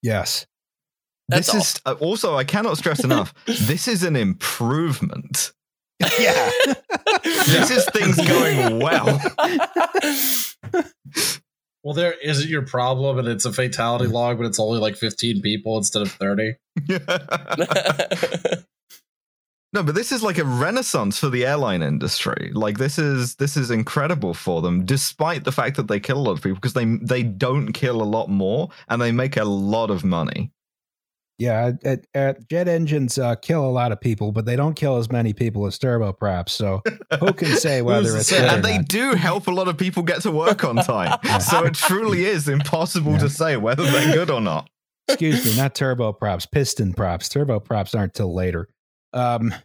[0.01, 0.45] Yes,
[1.29, 3.33] that's this is uh, also I cannot stress enough.
[3.45, 5.53] this is an improvement.
[6.17, 6.49] Yeah.
[7.23, 9.19] this is things going well.
[11.83, 15.41] Well, there isn't your problem, and it's a fatality log, but it's only like 15
[15.41, 16.55] people instead of 30.
[19.71, 22.51] no, but this is like a renaissance for the airline industry.
[22.53, 26.19] Like this is this is incredible for them, despite the fact that they kill a
[26.19, 29.45] lot of people because they they don't kill a lot more and they make a
[29.45, 30.51] lot of money.
[31.39, 34.97] Yeah, at, at jet engines uh, kill a lot of people, but they don't kill
[34.97, 36.49] as many people as turboprops.
[36.49, 36.81] So
[37.21, 38.89] who can say whether it's and they not?
[38.89, 41.17] do help a lot of people get to work on time.
[41.39, 44.69] so it truly is impossible to say whether they're good or not.
[45.07, 47.29] Excuse me, not turboprops, piston props.
[47.29, 48.67] Turboprops aren't till later.
[49.13, 49.55] Um,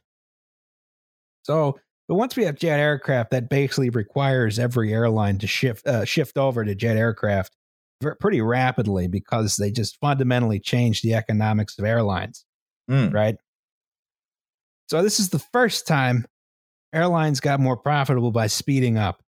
[1.43, 6.05] so, but once we have jet aircraft, that basically requires every airline to shift uh,
[6.05, 7.57] shift over to jet aircraft
[8.21, 12.45] pretty rapidly because they just fundamentally change the economics of airlines.
[12.91, 13.15] Mm.
[13.15, 13.37] right?
[14.91, 16.27] So this is the first time
[16.93, 19.23] airlines got more profitable by speeding up.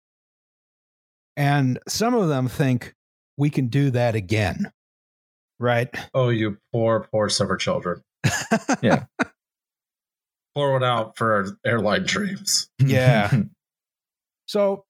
[1.37, 2.93] And some of them think
[3.37, 4.71] we can do that again.
[5.59, 5.89] Right?
[6.13, 8.01] Oh, you poor, poor summer children.
[8.81, 9.05] Yeah.
[10.55, 12.69] Pour one out for our airline dreams.
[12.77, 13.31] Yeah.
[14.45, 14.85] so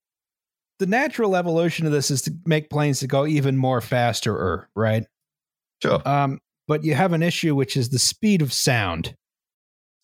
[0.79, 5.05] the natural evolution of this is to make planes to go even more faster, right?
[5.81, 6.07] sure.
[6.07, 9.15] Um, but you have an issue, which is the speed of sound.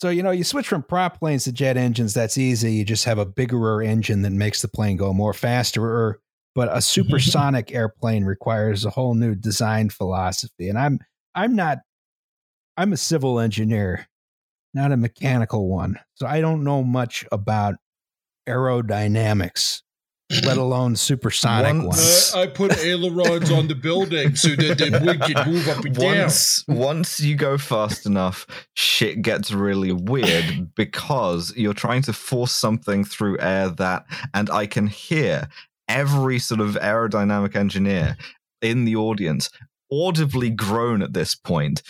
[0.01, 2.73] So, you know, you switch from prop planes to jet engines, that's easy.
[2.73, 6.21] You just have a bigger engine that makes the plane go more faster.
[6.55, 10.69] But a supersonic airplane requires a whole new design philosophy.
[10.69, 10.99] And I'm
[11.35, 11.79] I'm not
[12.77, 14.07] I'm a civil engineer,
[14.73, 15.99] not a mechanical one.
[16.15, 17.75] So I don't know much about
[18.47, 19.81] aerodynamics,
[20.45, 22.31] let alone supersonic Once- ones.
[22.35, 25.97] Uh, I put ailerons on the building so that the wing can move up and
[25.97, 32.51] once once you go fast enough, shit gets really weird because you're trying to force
[32.51, 35.47] something through air that, and I can hear
[35.87, 38.15] every sort of aerodynamic engineer
[38.61, 39.49] in the audience
[39.91, 41.81] audibly groan at this point.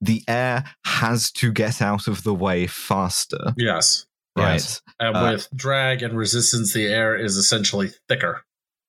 [0.00, 4.06] The air has to get out of the way faster, Yes.
[4.38, 4.52] Right?
[4.54, 4.80] Yes.
[5.00, 8.44] And Uh, with drag and resistance, the air is essentially thicker.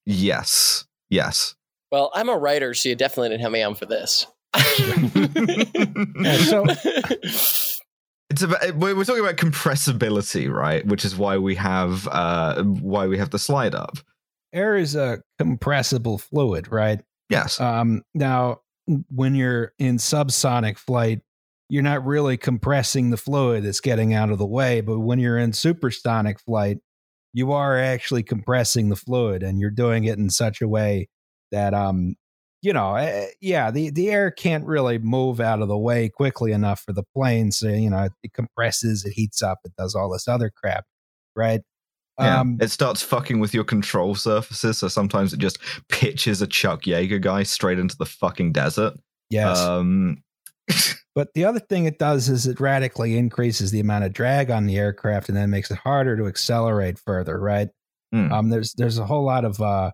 [0.05, 1.55] Yes, yes.
[1.91, 4.25] Well, I'm a writer, so you definitely didn't have me on for this.
[6.21, 6.65] Yeah, so
[8.31, 10.85] It's about we're we're talking about compressibility, right?
[10.85, 13.97] Which is why we have uh why we have the slide up.
[14.53, 17.01] air is a compressible fluid, right?
[17.29, 17.59] Yes.
[17.59, 18.61] Um, now,
[19.09, 21.21] when you're in subsonic flight,
[21.69, 24.81] you're not really compressing the fluid that's getting out of the way.
[24.81, 26.79] But when you're in supersonic flight,
[27.31, 31.09] you are actually compressing the fluid, and you're doing it in such a way
[31.51, 32.15] that, um,
[32.61, 36.51] you know, eh, yeah, the the air can't really move out of the way quickly
[36.51, 37.51] enough for the plane.
[37.51, 40.85] So you know, it compresses, it heats up, it does all this other crap,
[41.35, 41.61] right?
[42.19, 44.79] Yeah, Um, it starts fucking with your control surfaces.
[44.79, 48.95] So sometimes it just pitches a Chuck Yeager guy straight into the fucking desert.
[49.29, 49.57] yes.
[49.59, 50.23] Um,
[51.19, 54.67] But the other thing it does is it radically increases the amount of drag on
[54.67, 57.67] the aircraft and then makes it harder to accelerate further, right?
[58.13, 58.31] hmm.
[58.31, 59.91] Um, there's there's a whole lot of uh,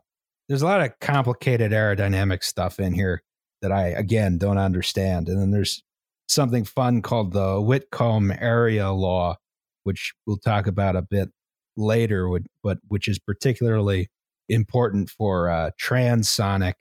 [0.47, 3.23] there's a lot of complicated aerodynamic stuff in here
[3.63, 5.27] that I again don't understand.
[5.27, 5.81] And then there's
[6.27, 9.37] something fun called the Whitcomb area law,
[9.83, 11.31] which we'll talk about a bit
[11.75, 14.11] later, would- but which is particularly
[14.47, 16.75] important for uh, transonic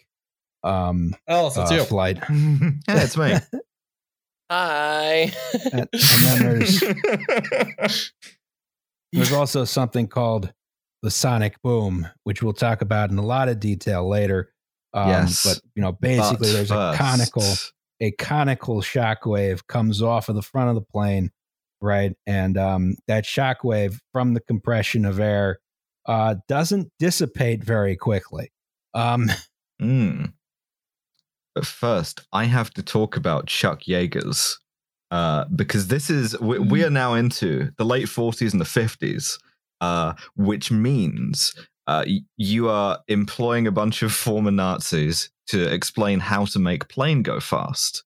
[0.62, 1.84] um, Alice, it's uh, you.
[1.84, 2.18] flight.
[2.30, 3.36] yeah, it's me.
[4.50, 5.32] Hi.
[5.72, 6.82] And, and then there's
[9.12, 10.52] There's also something called
[11.02, 14.52] the sonic boom, which we'll talk about in a lot of detail later.
[14.92, 15.44] Um, Yes.
[15.44, 17.44] But you know, basically, But there's a conical
[18.00, 21.30] a conical shock wave comes off of the front of the plane,
[21.80, 22.12] right?
[22.26, 25.60] And um, that shock wave from the compression of air
[26.06, 28.52] uh, doesn't dissipate very quickly.
[28.94, 29.30] Um,
[29.82, 30.32] Mm.
[31.54, 34.58] But first, I have to talk about Chuck Yeager's
[35.10, 39.38] uh, because this is we, we are now into the late 40s and the 50s,
[39.80, 41.54] uh, which means
[41.86, 42.04] uh,
[42.36, 47.38] you are employing a bunch of former Nazis to explain how to make plane go
[47.38, 48.02] fast.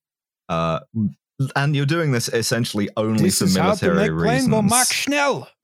[0.49, 0.81] Uh,
[1.55, 4.61] and you're doing this essentially only this for is how to military make plane go
[4.61, 4.69] reasons.
[4.69, 5.47] Mach schnell.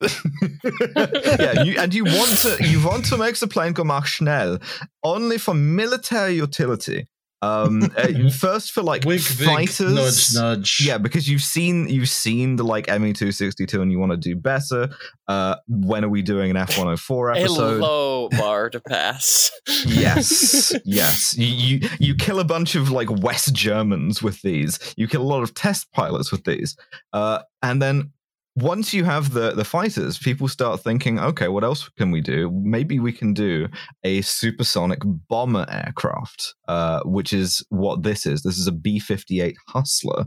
[1.38, 4.58] yeah, you, and you want to you want to make the plane go Mach schnell
[5.02, 7.06] only for military utility.
[7.42, 10.80] Um, uh, first for like Wink, fighters, wink, nudge, nudge.
[10.86, 14.12] yeah, because you've seen you've seen the like ME two sixty two, and you want
[14.12, 14.88] to do better.
[15.28, 17.80] Uh, when are we doing an F one hundred four episode A episode?
[17.80, 19.50] low bar to pass.
[19.86, 21.36] yes, yes.
[21.36, 21.46] You,
[21.80, 24.78] you you kill a bunch of like West Germans with these.
[24.96, 26.76] You kill a lot of test pilots with these.
[27.12, 28.12] Uh, and then
[28.56, 32.50] once you have the the fighters, people start thinking, okay, what else can we do?
[32.50, 33.68] Maybe we can do
[34.02, 38.42] a supersonic bomber aircraft, uh, which is what this is.
[38.42, 40.24] This is a B fifty eight Hustler.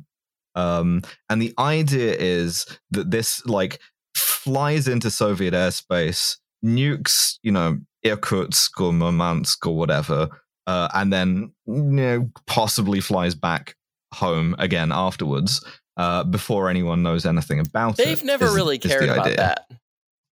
[0.56, 3.80] Um, and the idea is that this like
[4.16, 10.30] flies into Soviet airspace, nukes, you know, Irkutsk or Murmansk or whatever,
[10.68, 13.76] uh, and then you know possibly flies back
[14.14, 15.64] home again afterwards
[16.00, 18.06] uh, before anyone knows anything about it.
[18.06, 19.36] They've never is- really cared about idea.
[19.38, 19.72] that.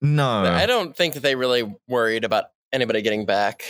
[0.00, 0.42] No.
[0.44, 3.62] I don't think that they really worried about anybody getting back.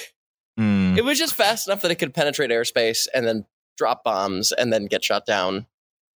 [0.60, 3.44] Mm, It was just fast enough that it could penetrate airspace and then
[3.76, 5.66] drop bombs and then get shot down.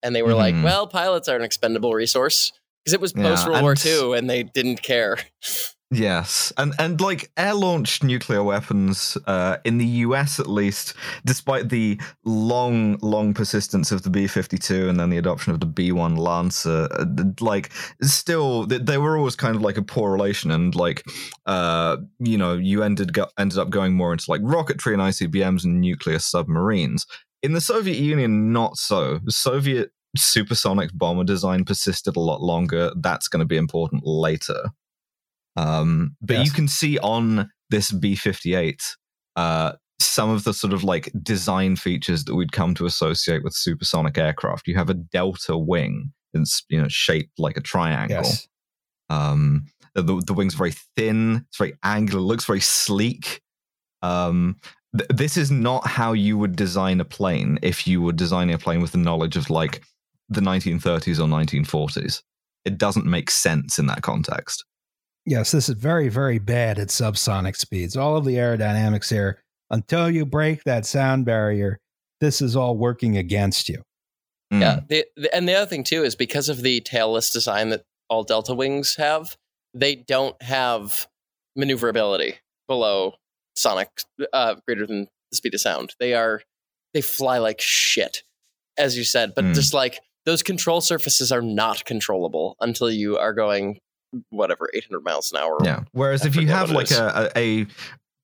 [0.03, 0.63] And they were like, Mhm.
[0.63, 2.51] well, pilots are an expendable resource
[2.83, 5.17] because it was Yeah, post World War II and they didn't care.
[5.93, 10.39] Yes, and and like air launched nuclear weapons uh, in the U.S.
[10.39, 10.93] at least,
[11.25, 16.17] despite the long, long persistence of the B-52 and then the adoption of the B-1
[16.17, 17.05] Lancer, uh,
[17.41, 21.03] like still th- they were always kind of like a poor relation, and like
[21.45, 25.65] uh, you know you ended go- ended up going more into like rocketry and ICBMs
[25.65, 27.05] and nuclear submarines.
[27.43, 29.19] In the Soviet Union, not so.
[29.27, 32.91] Soviet supersonic bomber design persisted a lot longer.
[32.95, 34.69] That's going to be important later.
[35.55, 36.45] Um, but Yes.
[36.47, 38.81] you can see on this B 58
[39.35, 43.53] uh, some of the sort of like design features that we'd come to associate with
[43.53, 44.67] supersonic aircraft.
[44.67, 48.17] You have a delta wing that's you know shaped like a triangle.
[48.17, 48.47] Yes.
[49.09, 53.41] Um, the, the wing's very thin, it's very angular, looks very sleek.
[54.01, 54.55] Um,
[54.97, 58.57] th- this is not how you would design a plane if you were designing a
[58.57, 59.83] plane with the knowledge of like
[60.29, 62.21] the 1930s or 1940s.
[62.63, 64.63] It doesn't make sense in that context.
[65.25, 67.95] Yes, this is very, very bad at subsonic speeds.
[67.95, 71.77] All of the aerodynamics here, until you break that sound barrier,
[72.19, 73.83] this is all working against you.
[74.51, 74.61] Mm.
[74.61, 74.79] Yeah.
[74.89, 78.23] The, the, and the other thing, too, is because of the tailless design that all
[78.23, 79.37] Delta wings have,
[79.73, 81.07] they don't have
[81.55, 82.35] maneuverability
[82.67, 83.13] below
[83.55, 83.89] sonic
[84.33, 85.93] uh, greater than the speed of sound.
[85.99, 86.41] They are,
[86.93, 88.23] they fly like shit,
[88.77, 89.33] as you said.
[89.35, 89.53] But Hmm.
[89.53, 93.79] just like those control surfaces are not controllable until you are going,
[94.29, 95.57] whatever, 800 miles an hour.
[95.63, 95.83] Yeah.
[95.91, 97.67] Whereas if you have like a, a, a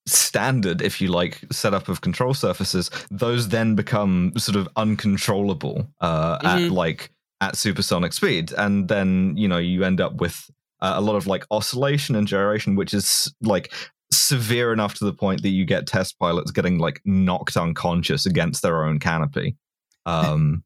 [0.05, 6.37] standard, if you like, setup of control surfaces, those then become sort of uncontrollable uh,
[6.43, 6.71] at Mhm.
[6.71, 10.49] like at supersonic speed, and then you know you end up with
[10.81, 13.71] uh, a lot of like oscillation and gyration, which is like
[14.11, 18.61] severe enough to the point that you get test pilots getting like knocked unconscious against
[18.61, 19.55] their own canopy,
[20.05, 20.63] um,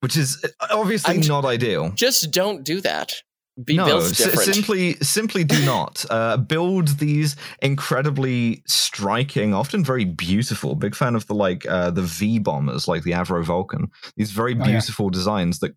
[0.00, 3.14] which is obviously I'm not ideal Just don't do that.
[3.62, 10.06] Be no, built s- simply simply do not uh, build these incredibly striking, often very
[10.06, 10.74] beautiful.
[10.74, 13.88] Big fan of the like uh, the V bombers, like the Avro Vulcan.
[14.16, 14.64] These very Oh, yeah.
[14.64, 15.72] beautiful designs that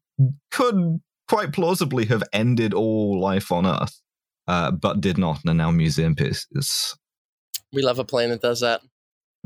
[0.52, 4.00] could quite plausibly have ended all life on Earth,
[4.48, 6.96] uh, but did not, and are now museum pieces.
[7.74, 8.82] we love a plane that does that.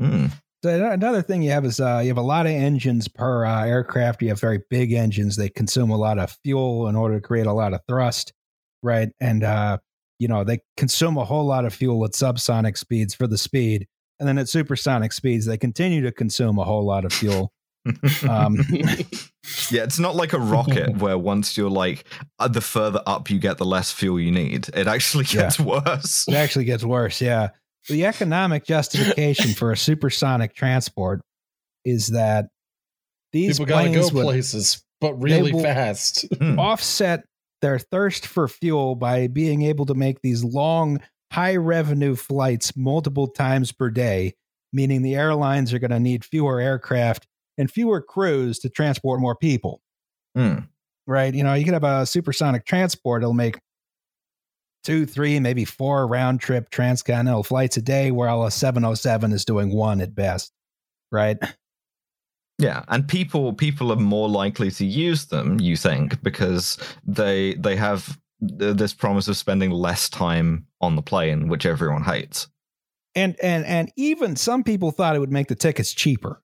[0.00, 0.30] Mm.
[0.62, 3.64] So another thing you have is uh, you have a lot of engines per uh,
[3.64, 4.20] aircraft.
[4.20, 5.36] You have very big engines.
[5.36, 8.34] They consume a lot of fuel in order to create a lot of thrust,
[8.82, 9.08] right?
[9.20, 9.78] And uh,
[10.18, 13.86] you know they consume a whole lot of fuel at subsonic speeds for the speed,
[14.18, 17.52] and then at supersonic speeds they continue to consume a whole lot of fuel.
[18.28, 18.56] Um,
[19.70, 22.04] yeah, it's not like a rocket where once you're like
[22.38, 24.68] uh, the further up you get, the less fuel you need.
[24.74, 25.42] It actually Yeah.
[25.44, 26.26] gets worse.
[26.28, 27.22] It actually gets worse.
[27.22, 27.48] Yeah.
[27.88, 31.22] The economic justification for a supersonic transport
[31.84, 32.48] is that
[33.32, 36.26] these People gotta go would places, but really fast.
[36.58, 37.24] Offset
[37.62, 41.00] their thirst for fuel by being able to make these long,
[41.32, 44.34] high revenue flights multiple times per day,
[44.72, 47.26] meaning the airlines are going to need fewer aircraft
[47.58, 49.80] and fewer crews to transport more people.
[50.36, 50.68] Mm.
[51.06, 51.34] Right?
[51.34, 53.58] You know, you could have a supersonic transport, it'll make
[54.84, 59.74] two, three, maybe four round trip transcontinental flights a day, while a 707 is doing
[59.74, 60.52] one at best.
[61.12, 61.38] Right?
[62.58, 67.74] Yeah, and people people are more likely to use them, you think, because they they
[67.74, 72.48] have this promise of spending less time on the plane, which everyone hates.
[73.14, 76.42] And and and even some people thought it would make the tickets cheaper.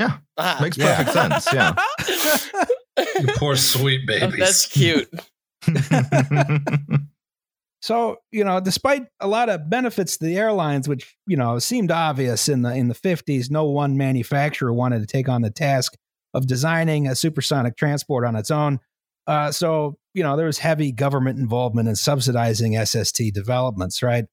[0.00, 0.58] Yeah, Ah.
[0.60, 0.96] Makes Yeah.
[0.96, 1.52] perfect sense.
[1.54, 1.74] Yeah.
[3.20, 4.38] You poor sweet Oh, babies.
[4.40, 5.08] that's cute.
[7.82, 11.90] So, you know, despite a lot of benefits to the airlines, which, you know, seemed
[11.90, 15.96] obvious in the in the 50s, no one manufacturer wanted to take on the task
[16.34, 18.80] of designing a supersonic transport on its own.
[19.26, 24.26] Uh, so, you know, there was heavy government involvement in subsidizing SST developments, right?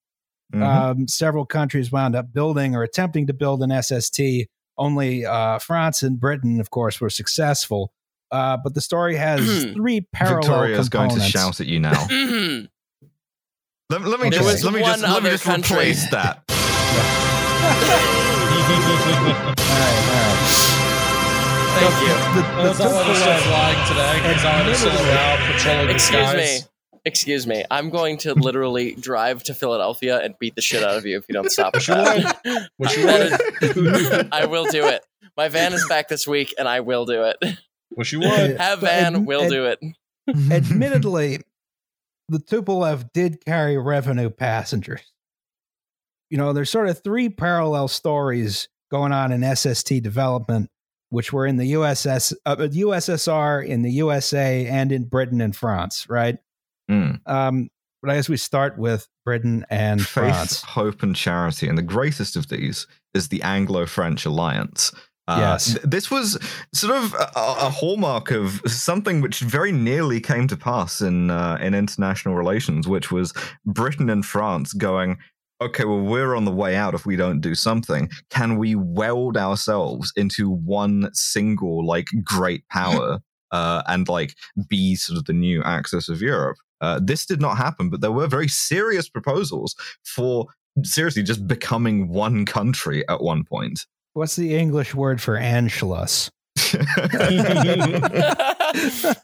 [0.54, 0.64] Mhm.
[0.64, 4.48] Um, several countries wound up building or attempting to build an SST.
[4.78, 7.92] Only uh, France and Britain, of course, were successful.
[8.32, 12.08] Uh, but the story has three parallel Victoria's going to shout at you now.
[13.90, 15.78] Let, let me There just let me just let me just country.
[15.78, 16.44] replace that.
[16.50, 16.54] All
[19.34, 20.38] right, all right.
[21.78, 22.14] Thank you.
[22.36, 24.16] The, Well, is that why they're still flying today?
[24.36, 26.60] Is that why still around patrolling the Excuse me.
[27.06, 27.64] Excuse me.
[27.72, 31.26] I'm going to literally drive to Philadelphia and beat the shit out of you if
[31.30, 31.76] you don't stop.
[31.76, 31.96] Which you
[32.78, 32.96] with that.
[32.98, 35.06] you That is- I will do it.
[35.38, 37.38] My van is back this week, and I will do it.
[37.96, 38.58] Wish you would.
[38.58, 39.80] Have van, adm- will ad- do it.
[40.52, 41.40] Admittedly,
[42.30, 45.14] the Tupolev did carry revenue passengers.
[46.30, 50.70] You know, there's sort of three parallel stories going on in SST development,
[51.10, 56.08] which were in the USS, uh, USSR, in the USA, and in Britain and France,
[56.10, 56.38] right?
[56.90, 57.12] Hmm.
[57.26, 57.70] Um,
[58.02, 60.62] but I guess we start with Britain and Faith, France.
[60.62, 61.68] hope, and charity.
[61.68, 64.92] And the greatest of these is the Anglo French alliance.
[65.28, 65.66] Uh, Yes.
[65.74, 66.38] th- this was
[66.74, 71.58] sort of a, a hallmark of something which very nearly came to pass in uh,
[71.62, 73.34] in international relations, which was
[73.66, 75.18] Britain and France going,
[75.62, 78.10] okay, well, we're on the way out if we don't do something.
[78.30, 83.20] Can we weld ourselves into one single, like, great power
[83.52, 84.36] uh, and, like,
[84.70, 86.58] be sort of the new axis of Europe?
[86.80, 90.46] Uh, this did not happen, but there were very serious proposals for
[90.84, 93.88] seriously just becoming one country at one point.
[94.18, 96.32] What's the English word for Anschluss?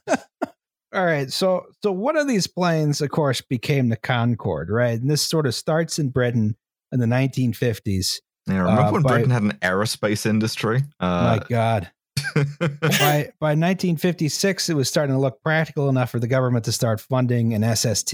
[0.94, 5.02] All right, so so one of these planes, of course, became the Concorde, right?
[5.02, 6.56] And this sort of starts in Britain
[6.91, 8.20] in the 1950s.
[8.46, 10.84] Yeah, remember Uh, when by- Britain had an aerospace industry?
[11.00, 11.89] Uh, My God,
[12.36, 17.02] by by 1956, it was starting to look practical enough for the government to start
[17.02, 18.14] funding an SST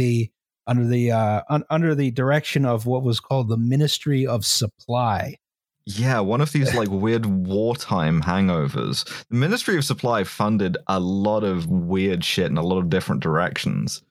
[0.66, 5.36] under the uh, un, under the direction of what was called the Ministry of Supply.
[5.86, 9.06] Yeah, one of these like weird wartime hangovers.
[9.30, 13.24] The Ministry of Supply funded a lot of weird shit in a lot of different
[13.24, 14.04] directions.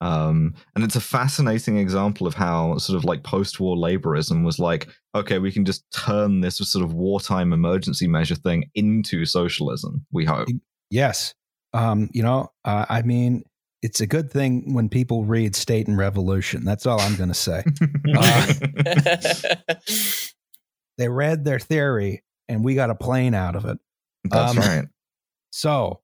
[0.00, 4.88] Um, and it's a fascinating example of how sort of like post-war laborism was like,
[5.14, 10.04] okay, we can just turn this sort of wartime emergency measure thing into socialism.
[10.12, 10.48] We hope.
[10.90, 11.34] Yes,
[11.72, 13.44] um, you know, uh, I mean,
[13.82, 16.64] it's a good thing when people read State and Revolution.
[16.64, 17.64] That's all I'm going to say.
[20.98, 23.78] they read their theory and we got a plane out of it.
[24.24, 24.84] That's Um, right.
[25.50, 26.00] So,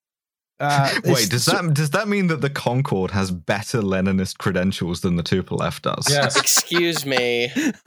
[0.58, 5.16] uh, Wait, does that does that mean that the Concorde has better Leninist credentials than
[5.16, 6.06] the Tupolev does?
[6.10, 6.36] Yes.
[6.40, 7.50] Excuse me.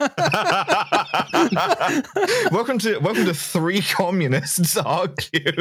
[2.50, 5.52] welcome to welcome to three communists argue.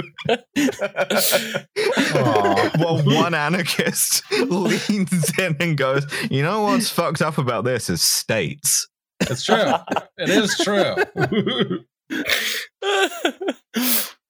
[2.14, 8.02] While one anarchist leans in and goes, "You know what's fucked up about this is
[8.02, 8.88] states."
[9.30, 9.74] It's true.
[10.18, 10.96] It is true.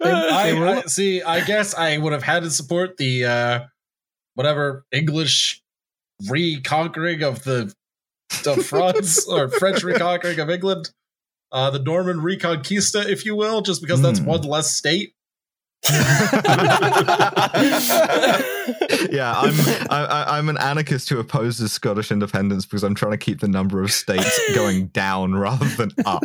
[0.02, 1.22] I, I see.
[1.22, 3.60] I guess I would have had to support the uh,
[4.36, 5.62] whatever English
[6.30, 7.74] reconquering of the
[8.46, 10.90] of France or French reconquering of England,
[11.52, 14.26] uh, the Norman Reconquista, if you will, just because that's Hmm.
[14.26, 15.14] one less state.
[19.12, 19.54] yeah, I'm
[19.90, 23.48] I, I- I'm an anarchist who opposes Scottish independence because I'm trying to keep the
[23.48, 26.24] number of states going down rather than up.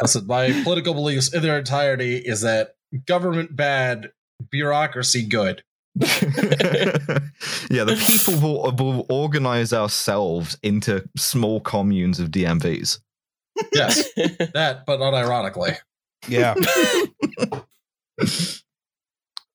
[0.00, 2.74] Listen, my political beliefs in their entirety is that
[3.06, 4.12] government bad,
[4.50, 5.62] bureaucracy good.
[5.96, 6.06] yeah,
[7.84, 13.00] the people will, will organize ourselves into small communes of DMVs.
[13.72, 14.08] Yes,
[14.54, 15.72] that, but not ironically.
[16.28, 16.54] yeah.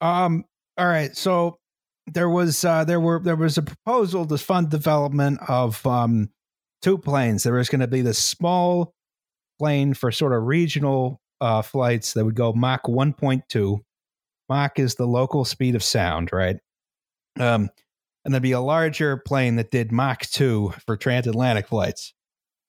[0.02, 0.46] um.
[0.78, 1.16] All right.
[1.16, 1.60] So
[2.08, 6.30] there was uh, there were there was a proposal to fund development of um,
[6.82, 7.44] two planes.
[7.44, 8.94] There was going to be this small
[9.60, 13.80] plane for sort of regional uh, flights that would go Mach 1.2.
[14.50, 16.58] Mach is the local speed of sound, right?
[17.40, 17.70] Um,
[18.24, 22.14] and there'd be a larger plane that did Mach 2 for transatlantic flights.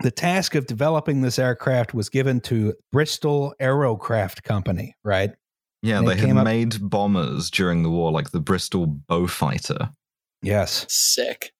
[0.02, 5.30] The task of developing this aircraft was given to Bristol Aerocraft Company, right?
[5.82, 9.90] Yeah, They they, had up- made bombers during the war, like the Bristol Beaufighter.
[10.42, 10.86] Yes.
[10.88, 11.52] Sick.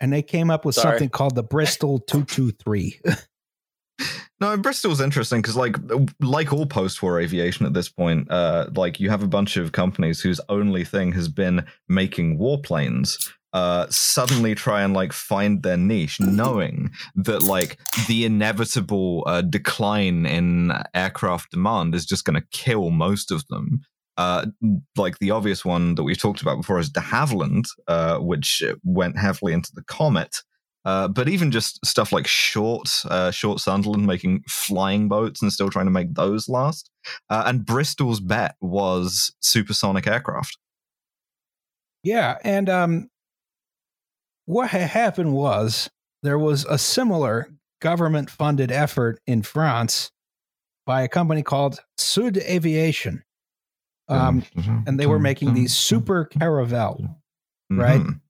[0.00, 0.92] And they came up with Sorry.
[0.94, 3.00] something called the Bristol 223.
[4.38, 5.76] No, Bristol's interesting because, like,
[6.20, 10.20] like all post-war aviation at this point, uh, like you have a bunch of companies
[10.20, 13.30] whose only thing has been making warplanes.
[13.56, 20.26] Uh, suddenly try and like find their niche, knowing that like the inevitable uh, decline
[20.26, 23.80] in aircraft demand is just going to kill most of them.
[24.18, 24.44] Uh,
[24.98, 29.16] like the obvious one that we've talked about before is de Havilland, uh, which went
[29.18, 30.42] heavily into the Comet.
[30.84, 35.70] Uh, but even just stuff like Short, uh, Short Sunderland making flying boats and still
[35.70, 36.90] trying to make those last.
[37.30, 40.58] Uh, and Bristol's bet was supersonic aircraft.
[42.02, 42.36] yeah.
[42.44, 43.08] And um,
[44.46, 45.90] what had happened was
[46.22, 47.48] there was a similar
[47.80, 50.10] government funded effort in France
[50.86, 53.22] by a company called Sud Aviation.
[54.08, 54.44] Um,
[54.86, 57.16] and they were making these super Caravelle.
[57.70, 58.00] right?
[58.00, 58.20] Mhm.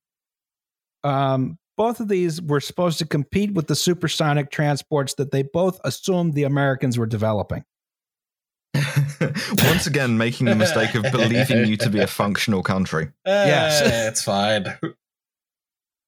[1.04, 5.78] Um, both of these were supposed to compete with the supersonic transports that they both
[5.84, 7.62] assumed the Americans were developing.
[9.64, 13.10] Once again, making the mistake of believing you to be a functional country.
[13.26, 13.82] Yes.
[13.82, 14.64] Eh, it's fine.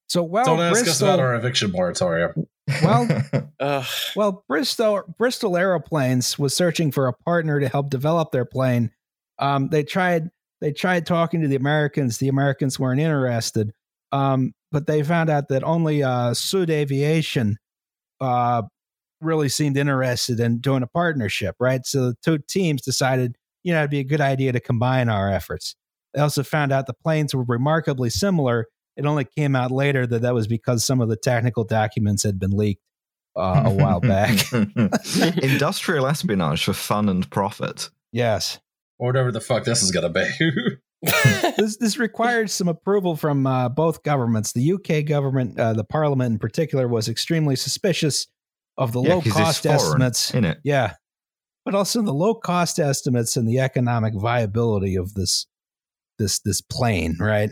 [0.09, 2.47] So while Don't ask us about our eviction moratorium.
[2.83, 3.07] well,
[3.61, 3.87] Ugh.
[4.17, 8.91] well, Bristol Bristol Aeroplanes was searching for a partner to help develop their plane.
[9.39, 10.31] Um, they tried
[10.63, 12.19] they tried talking to the Americans.
[12.19, 13.73] The Americans weren't interested,
[14.11, 17.59] um, but they found out that only uh, Sud Aviation
[18.21, 18.63] uh,
[19.21, 21.55] really seemed interested in doing a partnership.
[21.61, 25.11] Right, so the two teams decided, you know, it'd be a good idea to combine
[25.11, 25.77] our efforts.
[26.15, 28.67] They also found out the planes were remarkably similar.
[28.99, 32.39] It only came out later that that was because some of the technical documents had
[32.39, 32.83] been leaked
[33.37, 34.37] uh, a while back.
[35.43, 37.91] Industrial espionage for fun and profit.
[38.13, 38.59] Yes.
[38.99, 40.27] Or whatever the fuck this is gonna be.
[41.57, 44.51] This, this required some approval from uh, both governments.
[44.51, 48.27] The UK government, uh, the parliament in particular, was extremely suspicious
[48.77, 50.35] of the Yeah, low 'cause it's cost foreign, estimates.
[50.35, 50.59] In it.
[50.65, 50.95] Yeah.
[51.65, 55.47] But also the low cost estimates and the economic viability of this
[56.19, 57.51] this this plane, right?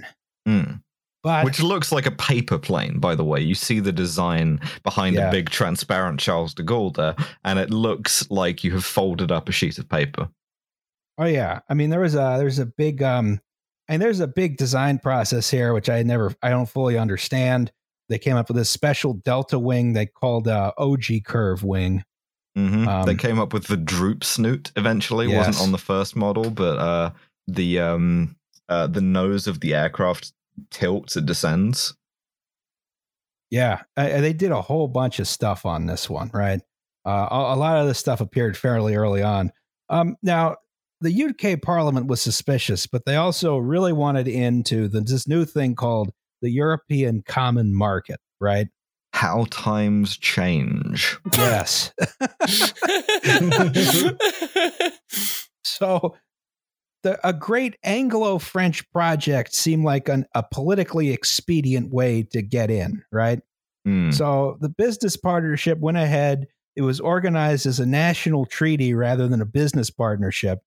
[0.49, 0.82] Mm.
[1.26, 3.40] But Which looks like a paper plane, by the way.
[3.40, 5.26] You see the design behind Yeah.
[5.26, 9.48] a big transparent Charles de Gaulle there, and it looks like you have folded up
[9.48, 10.28] a sheet of paper.
[11.18, 13.40] Oh yeah, I mean there was a there's a big um
[13.88, 17.72] and there's a big design process here which I never I don't fully understand.
[18.08, 22.04] They came up with this special delta wing they called uh, ogee curve wing.
[22.54, 25.26] hmm Um, they came up with the droop snoot eventually.
[25.26, 25.48] Yes.
[25.48, 27.10] wasn't on the first model, but uh,
[27.48, 28.36] the um,
[28.68, 30.32] uh, the nose of the aircraft
[30.70, 31.94] tilts, it descends.
[33.50, 36.61] Yeah, I, I- they did a whole bunch of stuff on this one, right?
[37.07, 39.52] Uh, a, a lot of this stuff appeared fairly early on.
[39.88, 40.57] Um, now,
[41.00, 45.74] the UK Parliament was suspicious, but they also really wanted into the, this new thing
[45.76, 46.11] called
[46.42, 48.66] the European Common Market, right?
[49.12, 51.16] How times change.
[51.36, 51.92] Yes.
[55.68, 56.14] So,
[57.07, 62.68] the, a great Anglo French project seemed like an, a politically expedient way to get
[62.68, 63.40] in, right?
[63.86, 64.12] Mm.
[64.12, 66.48] So, the business partnership went ahead.
[66.74, 70.59] It was organized as a national treaty rather than a business partnership.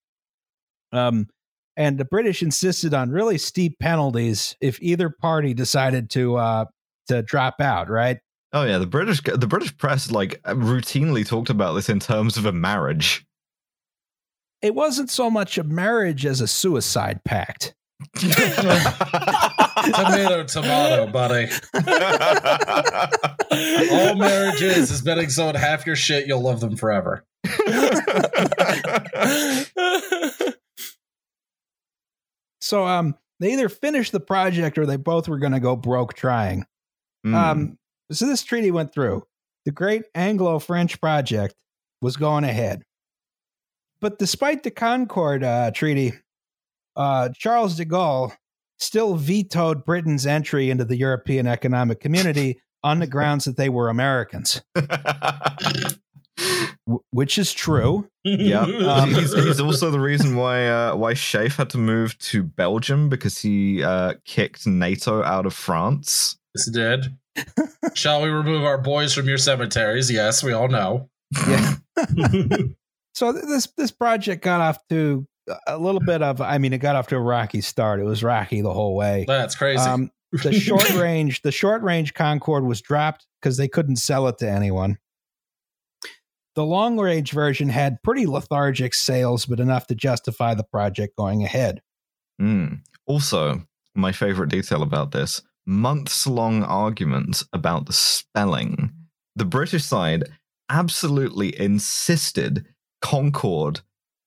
[0.93, 1.27] Um,
[1.75, 6.65] and the British insisted on really steep penalties if either party decided to uh,
[7.09, 8.19] to drop out, right?
[8.53, 12.45] Oh yeah, the British the British press like routinely talked about this in terms of
[12.45, 13.25] a marriage.
[14.61, 17.75] It wasn't so much a marriage as a suicide pact.
[18.17, 18.43] tomato,
[20.45, 21.47] tomato, buddy.
[23.91, 27.23] All marriages is betting someone half your shit, you'll love them forever.
[32.69, 36.13] So um, they either finished the project or they both were going to go broke
[36.13, 36.65] trying.
[37.25, 37.33] Mm.
[37.33, 37.77] Um,
[38.11, 39.23] so this treaty went through.
[39.65, 41.55] The great Anglo French project
[41.99, 42.83] was going ahead.
[44.01, 46.13] But despite the Concord uh, Treaty,
[46.95, 48.31] uh, Charles de Gaulle
[48.77, 53.89] still vetoed Britain's entry into the European Economic Community on the grounds that they were
[53.89, 55.97] Americans, w-
[57.11, 58.07] which is true.
[58.23, 62.43] yeah, Um, he's, he's also the reason why uh, why SHAPE had to move to
[62.43, 66.37] Belgium because he uh, kicked NATO out of France.
[66.55, 67.17] Yes, it did.
[67.95, 70.09] Shall we remove our boys from your cemeteries?
[70.09, 71.09] Yes, we all know.
[71.47, 71.75] Yeah.
[73.19, 75.27] So this this project got off to
[75.67, 77.99] a little bit of I mean it got off to a rocky start.
[77.99, 79.25] It was rocky the whole way.
[79.27, 79.83] That's crazy.
[79.83, 84.37] Um, the short range the short range Concorde was dropped because they couldn't sell it
[84.37, 84.99] to anyone.
[86.55, 91.43] The long range version had pretty lethargic sales, but enough to justify the project going
[91.43, 91.81] ahead.
[92.41, 92.83] Mm.
[93.05, 98.93] Also, my favorite detail about this months long argument about the spelling.
[99.35, 100.23] The British side
[100.69, 102.65] absolutely insisted
[103.01, 103.81] Concord.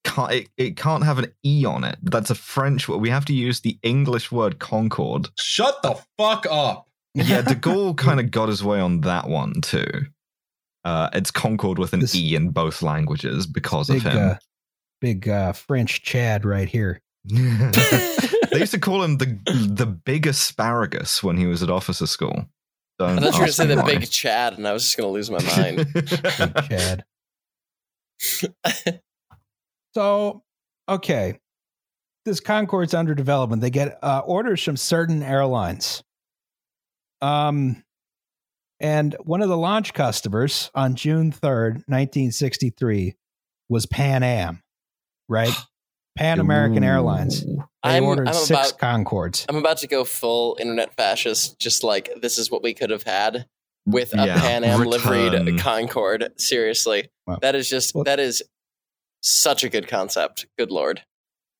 [0.04, 1.96] Can't, it, it can't have an E on it.
[2.02, 2.98] That's a French word.
[2.98, 5.28] We have to use the English word Concord.
[5.38, 6.88] Shut the fuck up.
[7.14, 9.86] Yeah, de Gaulle kind of got his way on that one too.
[10.84, 14.18] Uh, it's Concord with an This- E in both languages because big of him.
[14.30, 14.34] uh,
[15.00, 17.00] big uh, French Chad right here.
[17.24, 19.38] they used to call him the
[19.70, 22.46] the big asparagus when he was at officer school.
[22.98, 23.94] I Don't thought you were going to say the why.
[23.98, 25.86] big Chad, and I was just going to lose my mind.
[25.92, 26.06] Big
[26.68, 27.04] Chad.
[29.94, 30.42] So,
[30.88, 31.38] okay.
[32.24, 33.62] This Concorde's under development.
[33.62, 36.02] They get uh, orders from certain airlines.
[37.20, 37.82] Um,
[38.80, 43.14] and one of the launch customers on June 3rd, 1963,
[43.68, 44.62] was Pan Am,
[45.28, 45.52] right?
[46.18, 47.42] Pan American Airlines.
[47.42, 49.46] They I'm, ordered I'm six about Concords.
[49.48, 51.58] I'm about to go full internet fascist.
[51.58, 53.46] Just like this is what we could have had
[53.86, 55.58] with a Yeah, Pan Am liveried return.
[55.58, 56.28] Concorde.
[56.38, 57.38] Seriously, Wow.
[57.42, 58.42] that is just Well- that is
[59.24, 60.46] Such a good concept.
[60.58, 61.02] Good lord.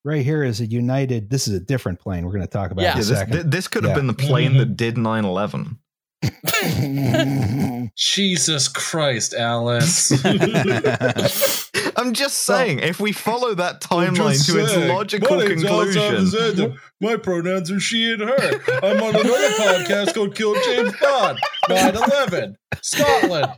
[0.05, 1.31] Right here is a United.
[1.31, 2.25] This is a different plane.
[2.25, 2.91] We're going to talk about Yeah.
[2.93, 3.33] in Yeah, a this, second.
[3.35, 5.79] th- this could have been the plane that did 9 11.
[7.97, 10.11] Jesus Christ, Alice.
[12.07, 14.89] I'm just saying, if we follow that timeline just to its saying.
[14.89, 16.03] logical My conclusion.
[16.03, 16.75] Alexander.
[17.01, 18.61] My pronouns are she and her.
[18.83, 21.39] I'm on another podcast called Kill James Bond.
[21.69, 22.55] 9-11.
[22.83, 23.53] Scotland.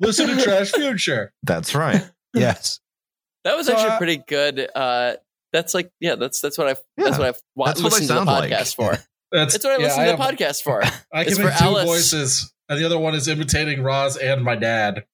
[0.00, 1.32] Listen to Trash Future.
[1.42, 2.08] That's right.
[2.34, 2.80] yes.
[3.44, 4.68] That was So, actually uh, pretty good.
[4.74, 5.14] Uh,
[5.52, 8.08] that's like, yeah, that's that's what I've that's what I've wa- that's what they listened
[8.08, 8.50] to the sound like.
[8.52, 8.98] podcast for.
[9.32, 10.82] That's, It's what I yeah, listen to have- the podcast for.
[11.12, 11.84] I It's can for make two Alice.
[11.84, 15.04] voices, and the other one is imitating Roz and my dad.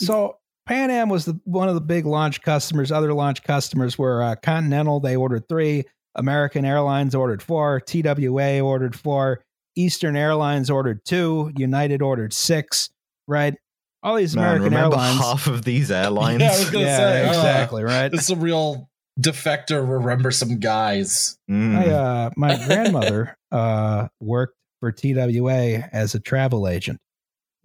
[0.00, 2.90] So Pan Am was the one of the big launch customers.
[2.90, 5.00] Other launch customers were uh, Continental.
[5.00, 5.84] They ordered three.
[6.14, 7.80] American Airlines ordered four.
[7.80, 9.42] TWA ordered four.
[9.76, 11.52] Eastern Airlines ordered two.
[11.56, 12.90] United ordered six.
[13.28, 13.54] Right.
[14.02, 15.20] All these American remember Airlines.
[15.20, 16.40] half of these airlines?
[16.42, 17.84] Yeah, I was gonna yeah, say, uh, exactly.
[17.84, 18.08] Right.
[18.10, 18.88] This is a real
[19.20, 19.88] defector.
[19.88, 21.38] Remember some guys.
[21.50, 21.72] Mm.
[21.72, 27.00] My uh, my grandmother uh, worked for TWA as a travel agent.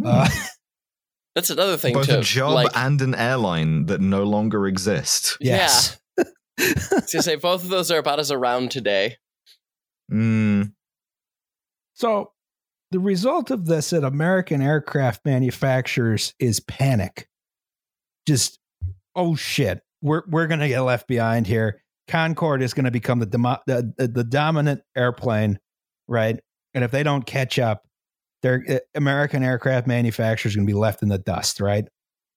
[0.03, 0.27] Uh,
[1.35, 2.19] That's another thing Both too.
[2.19, 5.37] a job like, and an airline that no longer exist.
[5.39, 5.97] yes.
[6.17, 6.25] I
[6.59, 9.17] was gonna say both of those are about as around today.
[10.11, 10.73] Mm.
[11.93, 12.33] So
[12.91, 17.27] the result of this at American aircraft manufacturers is panic.
[18.27, 18.59] Just
[19.15, 21.81] oh shit, we're we're gonna get left behind here.
[22.07, 25.59] Concorde is going to become the, demo- the the the dominant airplane,
[26.07, 26.39] right?
[26.73, 27.87] And if they don't catch up,
[28.41, 31.85] their uh, American aircraft manufacturers going to be left in the dust, right?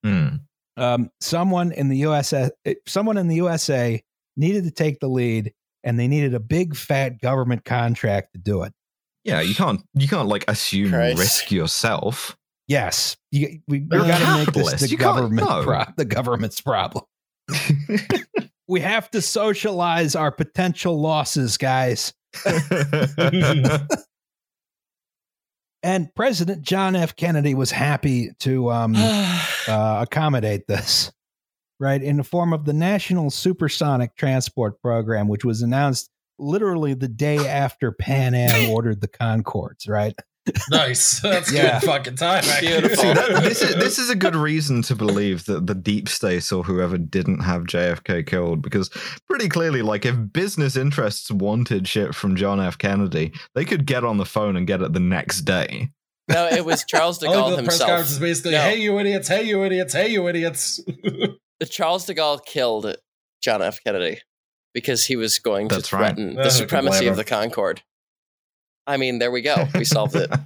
[0.05, 0.41] Mm.
[0.77, 2.51] um, someone in the USA,
[2.85, 4.03] someone in the USA
[4.37, 5.51] needed to take the lead,
[5.83, 8.73] and they needed a big fat government contract to do it.
[9.23, 11.17] Yeah, you can't you can't like assume Christ.
[11.17, 12.37] risk yourself.
[12.67, 15.63] Yes, you, we, we got to make this the You government no.
[15.63, 17.03] pro- the government's problem.
[18.67, 22.13] We have to socialize our potential losses, guys.
[25.85, 27.15] And President John F.
[27.15, 28.95] Kennedy was happy to um,
[29.67, 31.11] uh, accommodate this,
[31.79, 36.09] right, in the form of the National Supersonic Transport Program, which was announced
[36.39, 40.15] literally the day after Pan Am ordered the Concords, right?
[40.69, 41.19] Nice.
[41.21, 41.79] That's Yeah.
[41.79, 42.43] good fucking time.
[42.59, 42.97] Beautiful.
[42.97, 46.51] See, that, this is this is a good reason to believe that the deep state
[46.51, 48.89] or whoever didn't have JFK killed because
[49.27, 52.77] pretty clearly, like if business interests wanted shit from John F.
[52.77, 55.89] Kennedy, they could get on the phone and get it the next day.
[56.29, 57.89] no, it was Charles de I like Gaulle the press himself.
[57.89, 58.61] conference is basically, No.
[58.61, 59.27] "Hey, you idiots!
[59.27, 59.93] Hey, you idiots!
[59.93, 60.79] Hey, you idiots!"
[61.59, 62.95] The Charles de Gaulle killed
[63.41, 63.79] John F.
[63.85, 64.19] Kennedy
[64.73, 66.13] because he was going to That's right.
[66.15, 67.81] threaten Uh, the who supremacy blame of the Concorde.
[68.87, 69.67] I mean, there we go.
[69.73, 70.29] We solved it.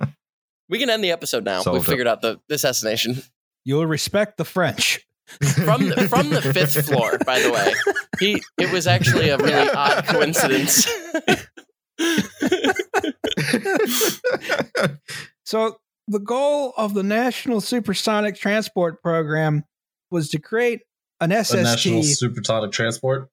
[0.72, 1.64] We can end the episode now.
[1.64, 3.24] Solved we figured out the, the assassination
[3.66, 5.04] You'll respect the French.
[5.66, 7.18] from the, from the fifth floor.
[7.26, 7.74] By the way,
[8.20, 10.88] he it was actually a really odd coincidence.
[15.46, 15.78] So
[16.08, 19.64] the goal of the National Supersonic Transport Program
[20.12, 20.82] was to create
[21.20, 23.30] an the National SST, Supersonic Transport.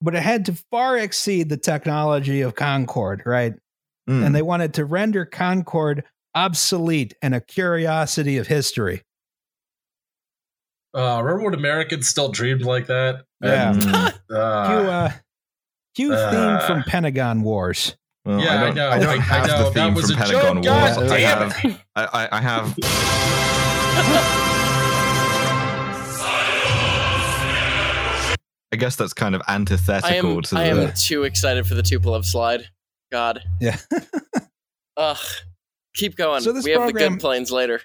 [0.00, 3.52] but it had to far exceed the technology of Concorde, right?
[4.08, 4.24] Mm.
[4.26, 6.04] And they wanted to render Concord
[6.34, 9.02] obsolete and a curiosity of history.
[10.94, 13.24] Uh, remember when Americans still dreamed like that?
[13.42, 13.72] Yeah.
[13.72, 14.12] And, Mm.
[14.28, 15.12] Cue, uh,
[15.94, 17.96] cue uh, theme from Pentagon Wars.
[18.24, 20.10] Well, Yeah, I I don't, know, I don't I- I know, the that theme was
[20.10, 21.12] from a Pentagon joke, God Wars.
[21.12, 22.76] I damn have, I, I, I have.
[28.72, 31.82] I guess that's kind of antithetical I am to I am too excited for the
[31.82, 32.68] Tupolev slide.
[33.12, 33.42] God.
[33.60, 33.76] Yeah.
[34.96, 35.16] Ugh.
[35.94, 36.40] Keep going.
[36.42, 37.80] So this we have the program- good planes later.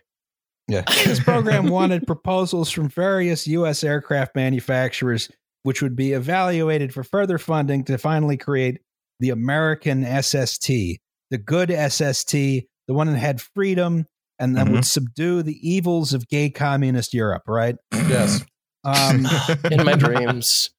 [0.67, 0.83] Yeah.
[1.05, 3.83] This program wanted proposals from various U.S.
[3.83, 5.29] aircraft manufacturers,
[5.63, 8.79] which would be evaluated for further funding to finally create
[9.19, 14.05] the American SST, the good SST, the one that had freedom
[14.39, 17.75] and that would subdue the evils of gay communist Europe, right?
[17.93, 18.41] yes.
[18.83, 19.27] Um,
[19.71, 20.71] In my dreams.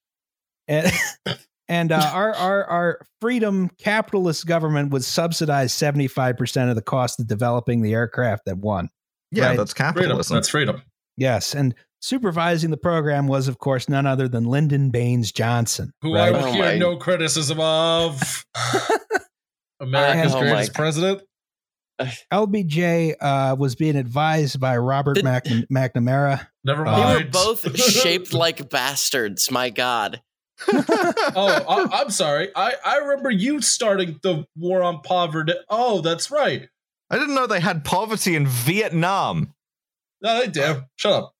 [0.67, 0.91] and
[1.73, 7.27] and uh, our, our our freedom capitalist government would subsidize 75% of the cost of
[7.27, 8.89] developing the aircraft that won.
[9.31, 9.57] yeah, right.
[9.57, 9.95] that's Freedom.
[9.95, 10.35] capitalism.
[10.35, 10.83] That's freedom.
[11.17, 15.93] Yes, and supervising the program was, of course, none other than Lyndon Baines Johnson.
[16.03, 16.29] Who right?
[16.29, 18.45] I will Oh hear my- no criticism of.
[19.81, 21.23] America's Oh my- greatest president.
[22.33, 26.47] LBJ uh, was being advised by Robert Did- Mac- McNamara.
[26.65, 29.51] Never Uh, They were both shaped like bastards.
[29.51, 30.21] My God.
[31.35, 32.51] oh, I, I'm sorry.
[32.55, 35.55] I, I remember you starting the war on poverty.
[35.69, 36.69] Oh, that's right.
[37.11, 39.55] I didn't know they had poverty in Vietnam.
[40.23, 40.83] No, they do.
[40.97, 41.35] Shut up.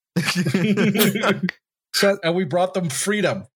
[1.93, 3.47] So and we brought them freedom.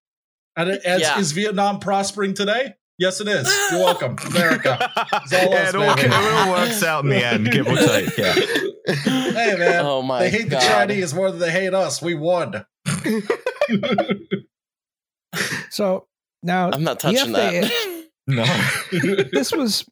[0.55, 1.19] And it, as, Yeah.
[1.19, 2.75] is Vietnam prospering today?
[2.97, 3.47] Yes, it is.
[3.71, 4.91] You're welcome, America.
[5.23, 7.75] It's all yeah, us, it, all, it all works out in the end, give or
[7.75, 8.17] take.
[8.17, 8.33] Yeah.
[8.33, 9.85] Hey, man.
[9.85, 10.61] Oh my they hate god.
[10.61, 12.01] the Chinese more than they hate us.
[12.01, 12.65] We won.
[15.69, 16.07] So
[16.43, 17.71] now I'm not the touching that.
[18.29, 18.43] No.
[19.31, 19.85] this was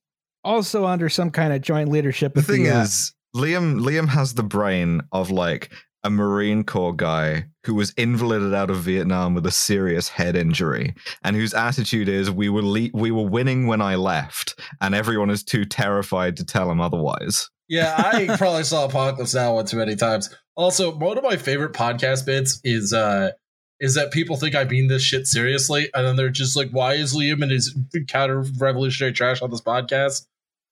[0.43, 2.33] also under some kind of joint leadership.
[2.33, 5.71] The with thing uh, is, Liam Liam has the brain of like
[6.03, 10.93] a Marine Corps guy who was invalided out of Vietnam with a serious head injury,
[11.23, 15.29] and whose attitude is we were le- we were winning when I left, and everyone
[15.29, 17.49] is too terrified to tell him otherwise.
[17.67, 20.29] Yeah, I probably saw Apocalypse Now one too many times.
[20.55, 23.31] Also, one of my favorite podcast bits is uh
[23.79, 26.93] is that people think I mean this shit seriously, and then they're just like, "Why
[26.93, 27.75] is Liam and his
[28.07, 30.25] counter revolutionary trash on this podcast?"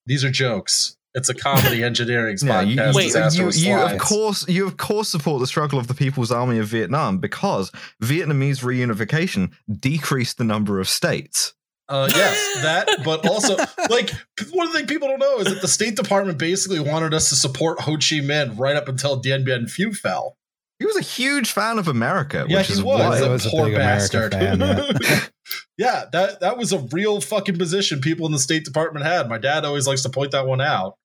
[0.06, 0.98] These are jokes.
[1.16, 2.96] It's a comedy engineering Yeah, you, podcast.
[3.40, 6.60] Wait, you, you of course you of course support the struggle of the People's Army
[6.60, 11.54] of Vietnam because Vietnamese reunification decreased the number of states.
[11.90, 13.58] Uh, yes, that, but also,
[13.90, 14.10] like,
[14.52, 17.82] one thing people don't know is that the State Department basically wanted us to support
[17.82, 20.38] Ho Chi Minh right up until Dien Bien Phu fell.
[20.84, 23.00] He was a huge fan of America, Yeah, which he is was.
[23.00, 24.32] why He a was a poor big America bastard.
[24.34, 25.20] fan, yeah.
[25.78, 29.30] yeah, that that was a real fucking position people in the State Department had.
[29.30, 30.96] My dad always likes to point that one out,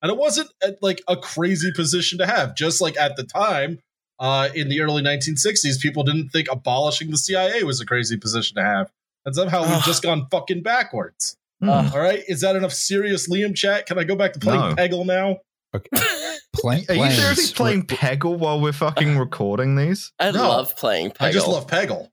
[0.00, 0.48] and it wasn't
[0.80, 2.56] like a crazy position to have.
[2.56, 3.80] Just like at the time,
[4.18, 8.56] uh, in the early 1960s, people didn't think abolishing the CIA was a crazy position
[8.56, 8.90] to have,
[9.26, 11.36] and somehow we've just gone fucking backwards.
[11.62, 13.84] Uh, All right, is that enough serious Liam chat?
[13.86, 14.74] Can I go back to playing No.
[14.74, 15.38] Peggle now?
[16.54, 17.14] pla- Are you planes.
[17.16, 20.12] seriously playing Peggle while we're fucking recording these?
[20.18, 20.48] I No.
[20.48, 21.26] love playing Peggle.
[21.26, 22.08] I just love Peggle.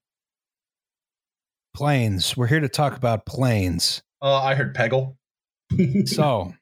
[1.75, 2.35] planes?
[2.37, 4.01] We're here to talk about planes.
[4.21, 5.15] Uh, I heard Peggle.
[6.07, 6.53] So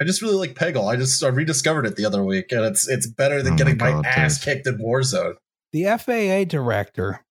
[0.00, 0.90] I just really like Peggle.
[0.92, 3.76] I just I rediscovered it the other week, and it's it's better than Oh getting
[3.78, 5.34] my, God, ass kicked in Warzone.
[5.72, 7.24] the FAA director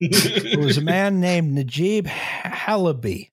[0.00, 3.30] was a man named Najeeb Halaby,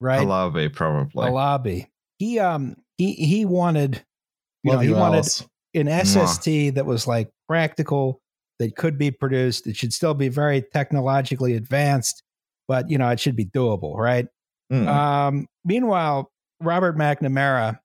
[0.00, 0.20] right?
[0.26, 1.24] Halaby, probably.
[1.28, 1.86] Halaby.
[2.18, 4.04] He um he he wanted
[4.62, 5.46] you know Love he you, wanted Alice.
[5.74, 8.20] an SST that was like practical
[8.58, 9.66] that could be produced.
[9.66, 12.22] It should still be very technologically advanced,
[12.68, 14.26] but you know it should be doable, right?
[14.72, 14.86] Mm.
[14.86, 16.30] Um, meanwhile,
[16.60, 17.78] Robert McNamara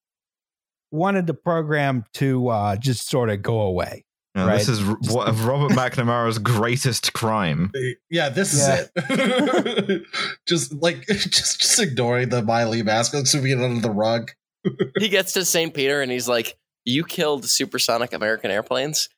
[0.91, 4.03] wanted the program to uh, just sort of go away.
[4.35, 7.71] Now, This is r- what Robert McNamara's greatest crime.
[8.11, 8.83] Yeah, this Yeah.
[9.09, 10.03] is it.
[10.47, 14.31] just like just just ignoring the Miley mask, like sweeping it under the rug.
[14.99, 15.73] he gets to St.
[15.73, 19.09] Peter and he's like, You killed supersonic American airplanes?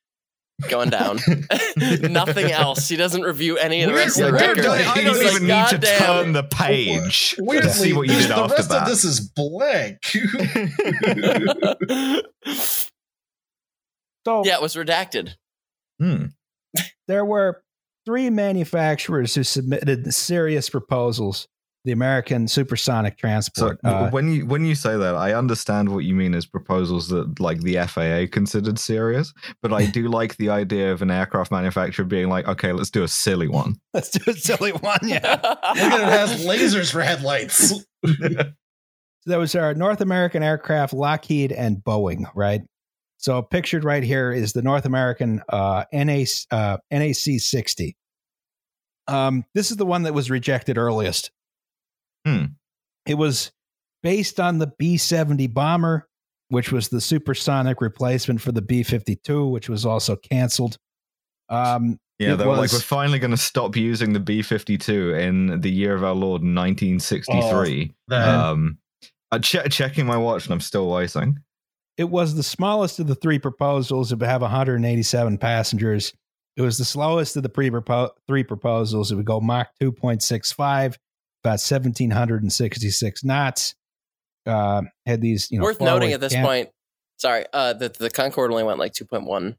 [0.69, 1.19] Going down.
[2.01, 2.89] Nothing else.
[2.89, 4.65] He doesn't review any of the rest of the Weirdly, record.
[4.65, 8.07] weirdly, I don't He's even like, need to "Goddamn." turn the page to see what
[8.09, 8.81] you did the after rest that.
[8.81, 9.99] of this is blank.
[14.27, 15.35] So yeah, it was redacted.
[15.99, 16.25] Hmm.
[17.07, 17.63] there were
[18.05, 21.47] three manufacturers who submitted serious proposals.
[21.85, 23.81] The American supersonic transport.
[23.81, 27.07] w- Uh, when you when you say that, I understand what you mean as proposals
[27.07, 31.51] that like the FAA considered serious, but I do like the idea of an aircraft
[31.51, 33.75] manufacturer being like, okay, let's do a silly one.
[33.93, 34.99] let's do a silly one.
[35.03, 35.39] Yeah.
[35.41, 37.69] Look at it, it has lasers for headlights.
[38.05, 38.43] so
[39.25, 42.61] there was our North American aircraft, Lockheed and Boeing, right?
[43.17, 47.97] So pictured right here is the North American uh, NAC, uh, NAC 60.
[49.07, 51.31] Um, this is the one that was rejected earliest.
[52.37, 52.45] Hmm.
[53.05, 53.51] It was
[54.03, 56.07] based on the B 70 bomber,
[56.49, 60.77] which was the supersonic replacement for the B 52, which was also canceled.
[61.49, 65.13] Um, Yeah, they were like, we're finally going to stop using the B fifty two
[65.15, 67.93] in the year of our Lord nineteen sixty three.
[68.09, 68.77] That- Um,
[69.31, 71.37] I'm che- checking my watch and I'm still waiting.
[71.97, 74.11] It was the smallest of the three proposals.
[74.11, 76.13] It would have 187 passengers.
[76.57, 77.69] It was the slowest of the pre
[78.27, 79.11] three proposals.
[79.11, 80.95] It would go Mach 2.65,
[81.43, 83.75] about 1,766 knots.
[84.45, 86.69] Uh, had these, you know, Worth noting at this cam- point,
[87.17, 89.55] sorry, uh, that the Concorde only went like 2.1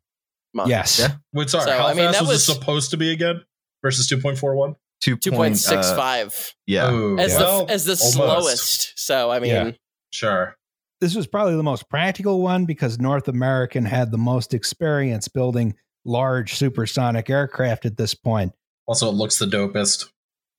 [0.54, 0.68] Mach.
[0.68, 0.98] Yes.
[0.98, 1.12] Yeah.
[1.32, 3.42] Wait, sorry, So, how I mean, fast that was, it supposed to be again?
[3.82, 4.76] Versus 2.41?
[5.00, 6.28] Two point, uh,
[6.66, 6.88] yeah.
[6.90, 8.12] Oh, as well, the as the almost.
[8.12, 8.92] slowest.
[8.98, 9.70] So I mean, Yeah.
[10.10, 10.56] Sure.
[11.00, 15.74] This was probably the most practical one because North American had the most experience building
[16.04, 18.52] large supersonic aircraft at this point.
[18.86, 20.10] Also, it looks the dopest.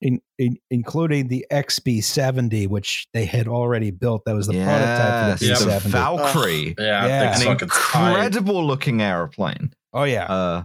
[0.02, 4.24] In, in, including the XB70, which they had already built.
[4.26, 5.80] That was the prototype for the Yes, the B70.
[5.92, 6.76] Valkyrie.
[6.80, 7.36] Yeah, Yeah.
[7.36, 8.10] An fucking tight.
[8.10, 9.74] incredible looking airplane.
[9.94, 10.64] oh yeah, Uh,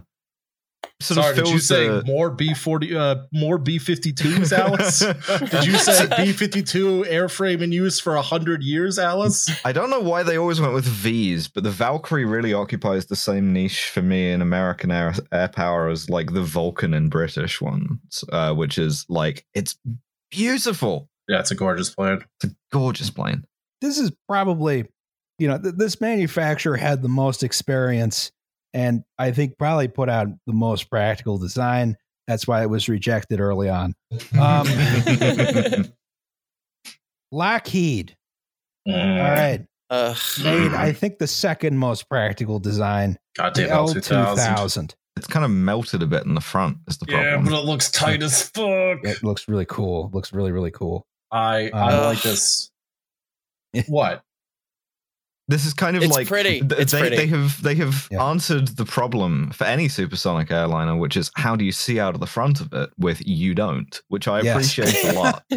[0.99, 4.51] sort Sorry, of did you say the more B forty, uh, more B fifty twos,
[4.51, 4.99] Alice?
[5.51, 9.49] did you say B fifty two airframe in use for hundred years, Alice?
[9.63, 13.15] I don't know why they always went with V's, but the Valkyrie really occupies the
[13.15, 17.61] same niche for me in American air, air power as like the Vulcan in British
[17.61, 19.77] ones, uh, which is like it's
[20.31, 21.09] beautiful.
[21.27, 22.23] Yeah, it's a gorgeous plane.
[22.41, 23.43] It's a gorgeous plane.
[23.81, 24.85] this is probably,
[25.39, 28.31] you know, th- this manufacturer had the most experience
[28.77, 31.97] and I think probably put out the most practical design.
[32.27, 33.95] That's why it was rejected early on.
[34.39, 34.67] Um,
[37.31, 38.15] Lockheed,
[38.87, 40.17] all right, Ugh.
[40.43, 44.55] made I think the second most practical design, the Goddamn L L two two thousand.
[44.55, 44.95] thousand.
[45.17, 46.77] It's kind of melted a bit in the front.
[46.87, 47.25] Is the problem.
[47.25, 48.99] Yeah, but it looks tight as fuck.
[49.03, 50.09] It looks really cool.
[50.13, 51.05] Looks really really cool.
[51.31, 52.69] I I Uh, like this.
[53.87, 54.21] What?
[55.49, 56.59] This is kind of It's like pretty.
[56.59, 57.15] th- It's they, pretty.
[57.15, 58.23] they have they have Yeah.
[58.25, 62.19] answered the problem for any supersonic airliner, which is how do you see out of
[62.19, 62.89] the front of it?
[62.97, 64.55] With you don't, which I Yes.
[64.77, 65.43] appreciate a lot.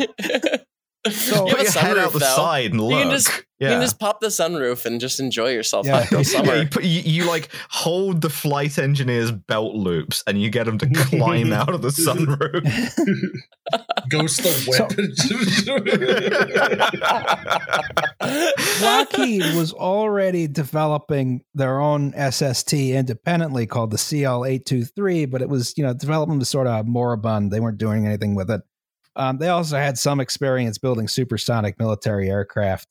[1.08, 2.26] So- you Put have a your head out the though.
[2.36, 3.02] side and You look.
[3.02, 3.28] can just
[3.58, 3.68] yeah.
[3.68, 5.96] you can just pop the sunroof and just enjoy yourself Yeah.
[6.12, 10.50] after Yeah, you, put, you, you like hold the flight engineer's belt loops and you
[10.50, 12.62] get them to climb out of the sunroof.
[14.10, 14.90] Ghost the whip.
[18.82, 25.84] Lockheed was already developing their own SST independently called the CL823, but it was, you
[25.84, 27.50] know, development was sort of moribund.
[27.50, 28.60] They weren't doing anything with it.
[29.16, 32.86] Um, they also had some experience building supersonic military aircraft.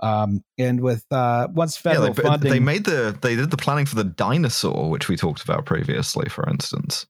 [0.00, 3.56] Um, and with uh, once federal like, but funding, they made the they did the
[3.56, 7.06] planning for the Dyna-Soar, which we talked about previously, for instance.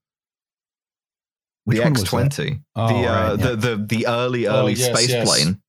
[1.65, 3.37] Which the X twenty, Oh, the, right, uh, yeah.
[3.37, 5.29] the the the early Oh, early yes, space yes.
[5.29, 5.61] plane.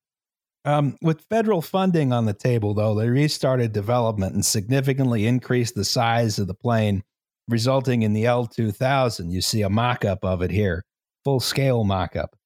[0.64, 5.84] Um, with federal funding on the table, though, they restarted development and significantly increased the
[5.84, 7.02] size of the plane,
[7.48, 9.32] resulting in the L2000.
[9.32, 10.84] You see a mock up of it here,
[11.24, 12.36] full scale mock up.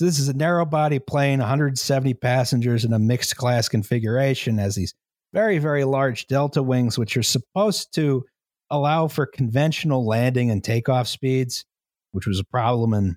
[0.00, 4.94] This is a narrow body plane, 170 passengers in a mixed class configuration, has these
[5.32, 8.24] very, very large delta wings, which are supposed to
[8.70, 11.64] allow for conventional landing and takeoff speeds,
[12.12, 13.16] which was a problem in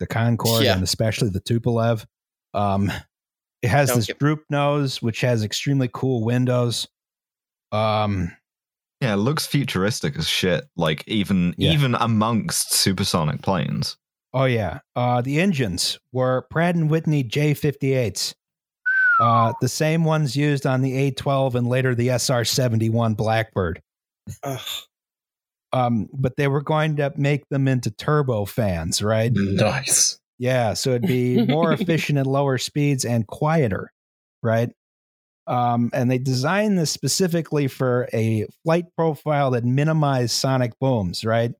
[0.00, 0.74] the Concorde Yeah.
[0.74, 2.04] and especially the Tupolev.
[2.54, 2.90] Um,
[3.62, 6.88] it has Don't this get- droop nose, which has extremely cool windows.
[7.70, 8.32] Um,
[9.00, 10.64] Yeah, it looks futuristic as shit.
[10.76, 11.72] Like even Yeah.
[11.72, 13.96] even amongst supersonic planes.
[14.34, 18.34] Oh yeah, uh, the engines were Pratt and Whitney J58s,
[19.20, 23.80] uh, the same ones used on the A12 and later the SR71 Blackbird.
[24.42, 24.60] Ugh.
[25.72, 29.32] Um, but they were going to make them into turbo fans, right?
[29.32, 30.18] nice.
[30.38, 33.92] Yeah, so it'd be more efficient at lower speeds and quieter,
[34.42, 34.70] right?
[35.46, 41.52] Um, and they designed this specifically for a flight profile that minimized sonic booms, right?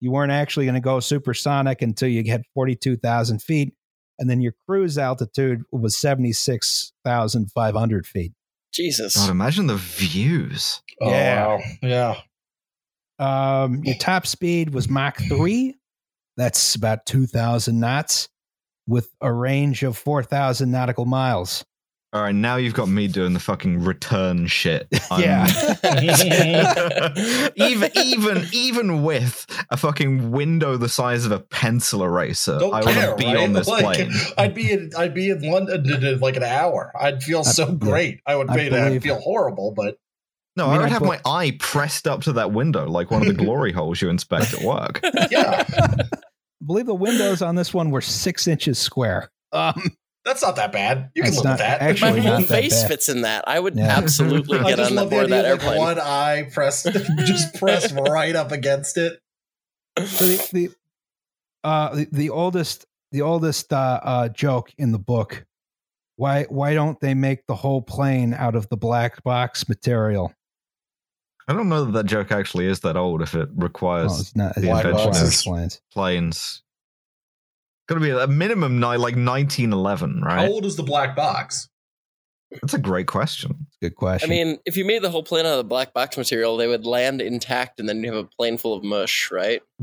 [0.00, 3.72] You weren't actually going to go supersonic until you get 42,000 feet,
[4.18, 8.32] and then your cruise altitude was 76,500 feet.
[8.72, 9.16] Jesus.
[9.16, 10.82] God, imagine the views.
[11.00, 11.46] Oh, Yeah.
[11.46, 11.60] wow.
[11.82, 12.14] Yeah.
[13.18, 15.74] Um, your top speed was Mach 3.
[16.36, 18.28] That's about 2,000 knots
[18.86, 21.64] with a range of 4,000 nautical miles.
[22.16, 24.88] All right, now you've got me doing the fucking return shit.
[25.10, 25.46] I'm- Yeah.
[27.56, 32.80] even even even with a fucking window the size of a pencil eraser, Don't I
[32.80, 33.36] want care, to be right?
[33.36, 34.12] on this Like, plane.
[34.38, 36.90] I'd be in I'd be in London in like an hour.
[36.98, 37.74] I'd feel so yeah.
[37.74, 38.20] great.
[38.26, 39.98] I would I be I'd feel horrible, but
[40.56, 43.10] No, I I, would I have put- my eye pressed up to that window like
[43.10, 45.00] one of the glory holes you inspect at work.
[45.30, 46.04] yeah, I
[46.66, 49.30] believe the windows on this one were six inches square.
[49.52, 49.94] Um,
[50.26, 51.10] that's not that bad.
[51.14, 51.80] You can That's live not with that.
[51.80, 52.88] actually My whole face bad.
[52.88, 53.44] fits in that.
[53.46, 53.96] I would Yeah.
[53.96, 55.78] absolutely get on love the board idea that of, like airplane.
[55.78, 56.86] one eye pressed,
[57.24, 59.18] just pressed right up against it.
[60.04, 60.70] so the the,
[61.64, 65.46] uh, the the oldest the oldest uh, uh, joke in the book.
[66.16, 70.32] Why why don't they make the whole plane out of the black box material?
[71.48, 74.34] I don't know that that joke actually is that old if it requires Well, it's
[74.36, 74.54] not.
[74.56, 75.80] the It's Black not invention of explains.
[75.92, 76.62] planes.
[77.88, 80.30] Got to be a minimum ni- like 1911, right?
[80.30, 80.50] How right?
[80.50, 81.68] old is the black box?
[82.50, 83.66] That's a great question.
[83.82, 84.30] Good question.
[84.30, 86.68] I mean, if you made the whole plane out of the black box material, they
[86.68, 89.62] would land intact, and then you have a plane full of mush, right?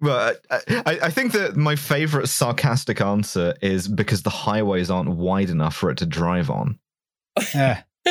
[0.00, 5.10] but I, I I think that my favorite sarcastic answer is because the highways aren't
[5.10, 6.78] wide enough for it to drive on.
[7.54, 7.80] Eh.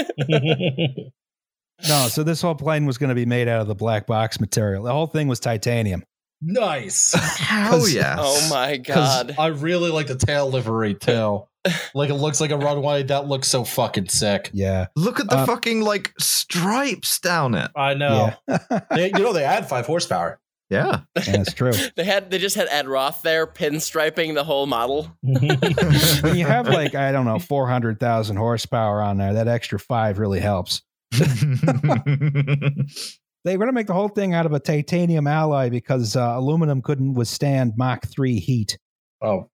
[1.87, 4.39] no, so this whole plane was going to be made out of the black box
[4.39, 4.83] material.
[4.83, 6.03] The whole thing was titanium.
[6.41, 7.13] Nice.
[7.13, 8.17] Hell 'Cause- yes.
[8.19, 9.35] Oh my god!
[9.37, 11.43] I really like the tail livery too.
[11.93, 13.03] like it looks like a runway.
[13.03, 14.49] That looks so fucking sick.
[14.51, 14.87] Yeah.
[14.95, 17.69] Look at the Uh, fucking like stripes down it.
[17.75, 18.33] I know.
[18.47, 18.57] Yeah.
[18.95, 20.39] They, you know they add five horsepower.
[20.71, 21.01] Yeah.
[21.17, 21.73] Yeah, that's true.
[21.95, 25.11] They had they just had Ed Roth there pinstriping the whole model.
[25.21, 29.77] when you have like I don't know four hundred thousand horsepower on there, that extra
[29.79, 30.81] five really helps.
[33.43, 36.33] They were going to make the whole thing out of a titanium alloy because uh,
[36.37, 38.77] aluminum couldn't withstand Mach three heat.
[39.21, 39.49] oh,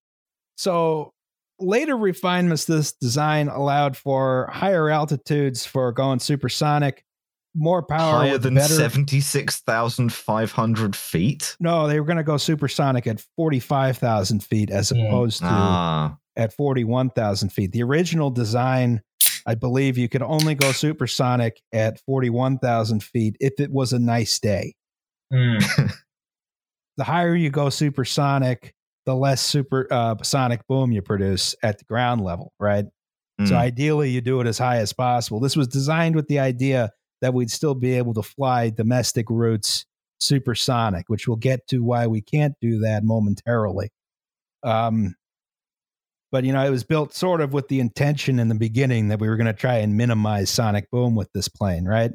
[0.57, 1.13] So
[1.59, 7.03] later refinements to this design allowed for higher altitudes for going supersonic,
[7.55, 8.73] more power, Higher than better.
[8.73, 11.55] 76,500 feet?
[11.59, 14.99] No, they were going to go supersonic at forty five thousand feet as Hmm.
[14.99, 16.17] opposed to Ah.
[16.35, 17.71] at 41,000 feet.
[17.71, 19.01] The original design,
[19.47, 24.39] I believe you could only go supersonic at 41,000 feet if it was a nice
[24.39, 24.75] day.
[25.33, 25.57] Hmm.
[26.97, 28.73] The higher you go supersonic,
[29.05, 32.85] the less super uh, sonic boom you produce at the ground level, right?
[33.45, 33.57] So Mm.
[33.57, 35.39] ideally, you do it as high as possible.
[35.39, 36.89] This was designed with the idea
[37.21, 39.85] that we'd still be able to fly domestic routes
[40.19, 43.91] supersonic, which we'll get to why we can't do that momentarily.
[44.63, 45.13] Um,
[46.31, 49.19] but you know, it was built sort of with the intention in the beginning that
[49.19, 52.11] we were going to try and minimize sonic boom with this plane, right?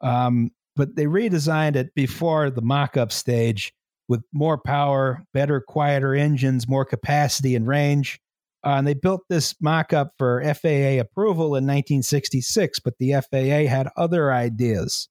[0.00, 3.74] Um, but they redesigned it before the mock-up stage
[4.08, 8.20] with more power, better, quieter engines, more capacity and range.
[8.64, 13.68] Uh, and they built this mock up for FAA approval in 1966, but the FAA
[13.68, 15.08] had other ideas,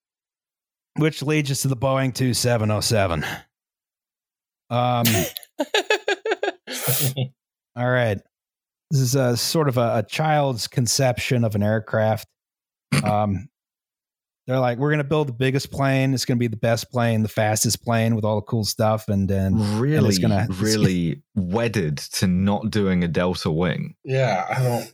[0.96, 3.24] which leads us to the Boeing 2707.
[4.70, 5.06] Um,
[7.76, 8.20] all right.
[8.92, 12.28] This is a sort of a, a child's conception of an aircraft.
[13.04, 13.50] Um,
[14.48, 16.14] they're like, we're going to build the biggest plane.
[16.14, 19.10] It's going to be the best plane, the fastest plane with all the cool stuff.
[19.10, 23.96] And then really, it's gonna- really wedded to not doing a delta wing.
[24.06, 24.94] yeah, I don't.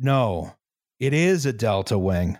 [0.00, 0.52] no,
[0.98, 2.38] it is a Delta wing.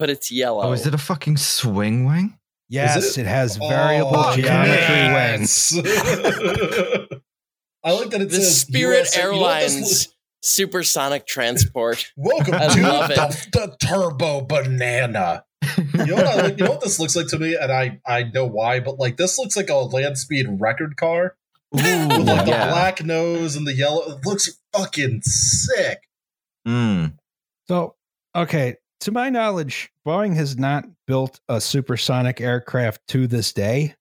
[0.00, 0.64] but it's yellow.
[0.64, 2.36] Oh, is it a fucking swing wing?
[2.68, 3.20] Yes, it?
[3.22, 3.26] it?
[3.26, 5.78] has variable Oh, geometry wings.
[7.84, 7.94] yes.
[7.94, 9.20] I like that it the says Spirit USA.
[9.20, 10.08] You know Airlines
[10.42, 12.12] supersonic transport.
[12.16, 15.44] Welcome I to love the, the Turbo Banana.
[15.76, 18.00] You know what I like, You know what this looks like to me, and I
[18.06, 21.36] I know why, but like this looks like a land speed record car
[21.74, 22.70] Ooh, with like the yeah.
[22.70, 24.02] black nose and the yellow.
[24.12, 25.98] It looks fucking sick.
[26.66, 27.14] Mm.
[27.66, 27.96] So,
[28.34, 33.94] okay, to my knowledge, Boeing has not built a supersonic aircraft to this day.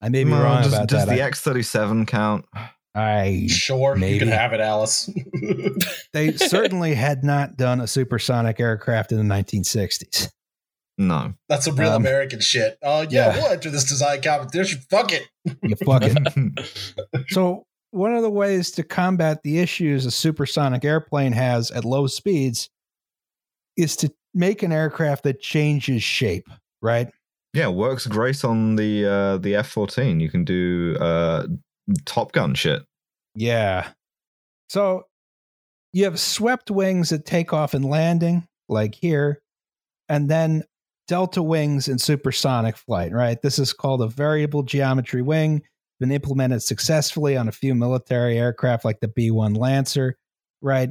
[0.00, 1.10] I may be No, wrong does, about does that.
[1.10, 2.44] Does the X thirty seven count?
[2.96, 5.10] I, Sure, you can have it, Alice.
[6.12, 10.30] they certainly had not done a supersonic aircraft in the 1960s.
[10.98, 11.34] No.
[11.50, 12.78] That's some real Um, American shit.
[12.82, 13.42] Uh, yeah, yeah.
[13.42, 14.80] we'll enter this design competition.
[14.88, 15.28] Fuck it.
[15.62, 16.16] You fuck it.
[17.28, 22.06] So, one of the ways to combat the issues a supersonic airplane has at low
[22.06, 22.70] speeds
[23.76, 26.48] is to make an aircraft that changes shape,
[26.80, 27.08] right?
[27.56, 30.20] yeah, works great on the uh, the F fourteen.
[30.20, 31.46] You can do uh,
[32.04, 32.82] Top Gun shit.
[33.34, 33.88] Yeah.
[34.68, 35.04] So
[35.92, 39.40] you have swept wings at takeoff and landing, like here,
[40.08, 40.64] and then
[41.08, 43.40] delta wings in supersonic flight, right?
[43.40, 45.62] This is called a variable geometry wing,
[46.00, 50.18] been implemented successfully on a few military aircraft like the B 1 Lancer,
[50.60, 50.90] right?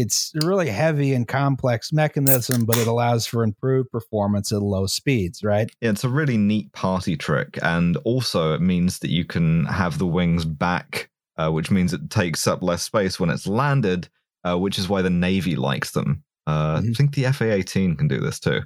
[0.00, 4.86] It's a really heavy and complex mechanism, but it allows for improved performance at low
[4.86, 5.70] speeds, right?
[5.80, 9.98] Yeah, it's a really neat party trick, and also it means that you can have
[9.98, 14.08] the wings back, uh, which means it takes up less space when it's landed,
[14.44, 16.22] uh, which is why the Navy likes them.
[16.46, 16.96] Uh, I Mhm.
[16.96, 18.62] think the FA eighteen can do this too.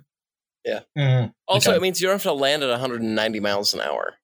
[0.96, 1.32] Mm.
[1.48, 1.76] Also, Okay.
[1.76, 4.14] it means you don't have to land at 190 miles an hour.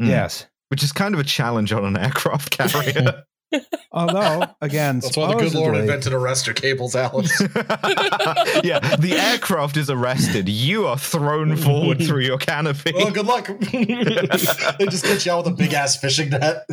[0.00, 0.08] Mm.
[0.08, 0.46] Yes.
[0.68, 3.24] which is kind of a challenge on an aircraft carrier.
[3.92, 7.30] Although, again, That's why the good Lord invented arrestor cables, Alice.
[8.64, 10.48] yeah, the aircraft is arrested.
[10.48, 12.92] You are thrown forward through your canopy.
[12.94, 13.46] oh, good luck.
[13.48, 16.64] they just get you out with a big ass fishing net.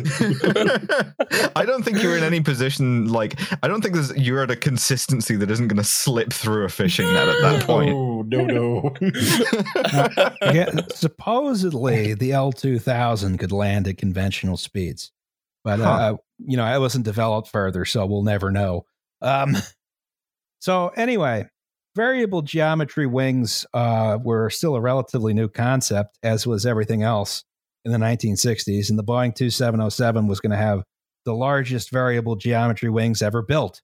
[1.56, 4.56] I don't think you're in any position like I don't think there's you're at a
[4.56, 7.90] consistency that isn't going to slip through a fishing net at that point.
[7.90, 8.94] Oh, no, no.
[10.52, 15.10] yeah, supposedly the L two thousand could land at conventional speeds,
[15.76, 15.90] but Huh.
[15.90, 18.84] uh, you know it wasn't developed further, so we'll never know.
[19.20, 19.56] Um,
[20.60, 21.48] so anyway,
[21.94, 27.44] variable geometry wings uh, were still a relatively new concept, as was everything else
[27.84, 30.82] in the 1960s, and the Boeing 2707 was going to have
[31.24, 33.82] the largest variable geometry wings ever built.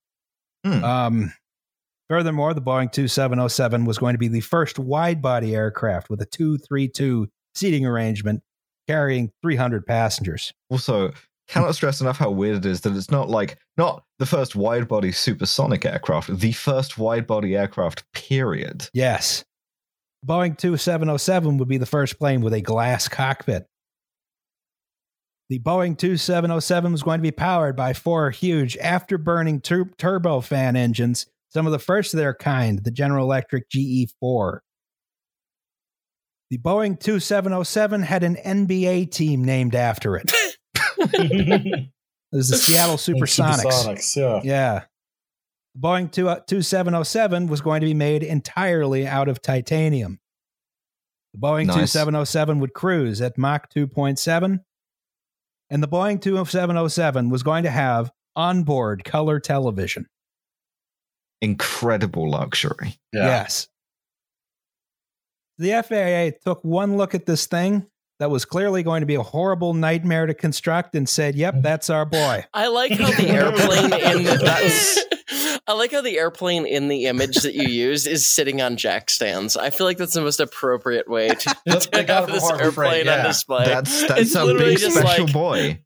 [0.65, 0.85] Hmm.
[0.85, 1.33] Um,
[2.09, 6.27] furthermore, the Boeing 2707 was going to be the first wide body aircraft with a
[6.27, 8.43] 232 seating arrangement
[8.87, 10.53] carrying 300 passengers.
[10.71, 11.13] Also,
[11.55, 14.89] cannot stress enough how weird it is that it's not like not the first wide
[14.89, 18.89] body supersonic aircraft, the first wide body aircraft, period.
[18.93, 19.45] Yes.
[20.27, 23.67] Boeing 2707 would be the first plane with a glass cockpit.
[25.49, 31.27] The Boeing 2707 was going to be powered by four huge afterburning tur- turbofan engines,
[31.51, 34.59] some of the first of their kind, the General Electric GE4.
[36.51, 40.33] The Boeing 2707 had an NBA team named after it.
[42.35, 43.63] It was the Seattle Supersonics.
[43.63, 44.41] Supersonics, yeah.
[44.43, 44.85] Yeah.
[45.77, 50.19] The Boeing 2, uh, 2707 was going to be made entirely out of titanium.
[51.33, 51.93] The Boeing Nice.
[51.93, 54.59] 2707 would cruise at Mach 2.7,
[55.71, 60.07] and the Boeing 2707 was going to have onboard color television.
[61.41, 62.99] Incredible luxury.
[63.13, 63.27] Yeah.
[63.27, 63.69] Yes.
[65.59, 67.87] The FAA took one look at this thing
[68.25, 71.63] that was clearly going to be a horrible nightmare to construct and said, "Yep, mm-hmm.
[71.63, 76.19] that's our boy." I like how the airplane in the that's, I like how the
[76.19, 79.59] airplane in the image that you used is sitting on jack stands.
[79.59, 83.07] I feel like that's the most appropriate way to, They to have this Harbor Freight,
[83.07, 83.67] airplane on display.
[83.67, 85.81] That's that's It's a literally big just special like- boy.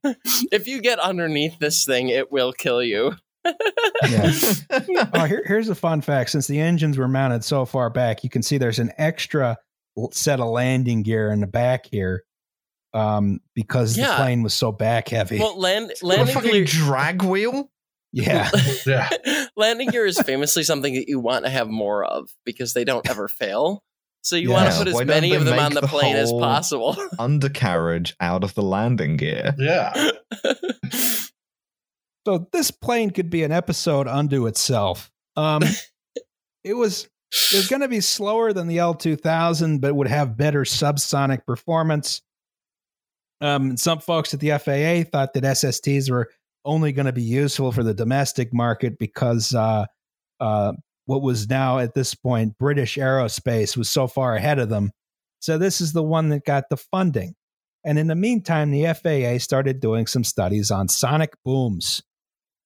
[0.52, 3.16] if you get underneath this thing, it will kill you.
[3.44, 4.30] Yeah.
[5.12, 6.30] oh, here, here's a fun fact.
[6.30, 9.56] Since the engines were mounted so far back, you can see there's an extra
[10.12, 12.22] set of landing gear in the back here
[12.94, 15.38] um, because the plane was so back heavy.
[15.38, 17.70] Well, land a landing fucking gear, drag wheel.
[18.12, 18.50] yeah.
[18.86, 19.08] Yeah.
[19.56, 23.08] landing gear is famously something that you want to have more of because they don't
[23.08, 23.82] ever fail.
[24.22, 26.30] So you want to put as Why many of them on the the plane as
[26.30, 26.96] whole- possible.
[27.18, 29.54] Undercarriage out of the landing gear.
[29.58, 30.10] Yeah.
[32.26, 35.10] So this plane could be an episode unto itself.
[35.36, 35.62] Um,
[36.62, 37.08] it was
[37.52, 42.20] it was going to be slower than the L2000, but would have better subsonic performance.
[43.40, 46.28] Um, some folks at the FAA thought that SSTs were
[46.64, 49.86] only going to be useful for the domestic market because uh,
[50.40, 50.72] uh,
[51.06, 54.90] what was now at this point British aerospace was so far ahead of them.
[55.40, 57.34] So this is the one that got the funding.
[57.84, 62.02] And in the meantime, the FAA started doing some studies on sonic booms.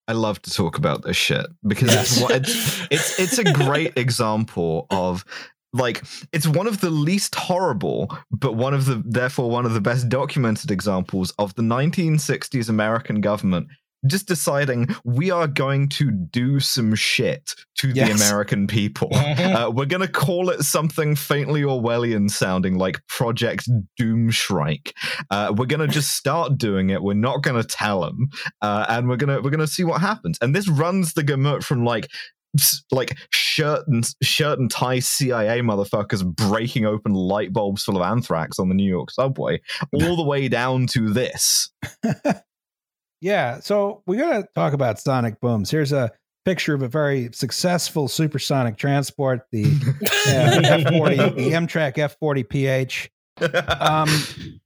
[0.08, 2.20] I love to talk about this shit because Yes.
[2.20, 5.24] it's, it's it's it's a great example of
[5.72, 6.02] like
[6.32, 10.08] it's one of the least horrible but one of the therefore one of the best
[10.08, 13.68] documented examples of the 1960s American government
[14.08, 19.08] just deciding we are going to do some shit to the American people.
[19.32, 19.54] Mhm.
[19.54, 23.68] Uh, we're going to call it something faintly Orwellian sounding like Project
[24.00, 24.92] Doomshrike.
[25.30, 27.02] Uh, we're going to just start doing it.
[27.02, 28.28] We're not going to tell them,
[28.60, 30.36] uh, and we're gonna we're gonna see what happens.
[30.42, 32.08] And this runs the gamut from like
[32.90, 38.58] like shirt and shirt and tie CIA motherfuckers breaking open light bulbs full of anthrax
[38.58, 39.60] on the New York subway,
[39.92, 41.70] all the way down to this.
[43.22, 45.70] Yeah, so we got to talk about sonic booms.
[45.70, 46.10] Here's a
[46.44, 49.62] picture of a very successful supersonic transport, the
[50.26, 53.08] uh, F40, the Amtrak F40PH.
[53.80, 54.08] Um,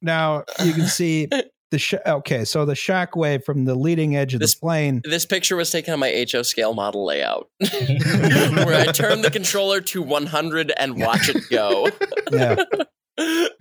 [0.02, 1.28] now you can see
[1.70, 5.00] the sh- okay, so the shock wave from the leading edge of This- the plane.
[5.04, 9.80] this picture was taken on my HO scale model layout, where I turn the controller
[9.80, 11.88] to 100 and watch it go.
[12.32, 12.56] Yeah,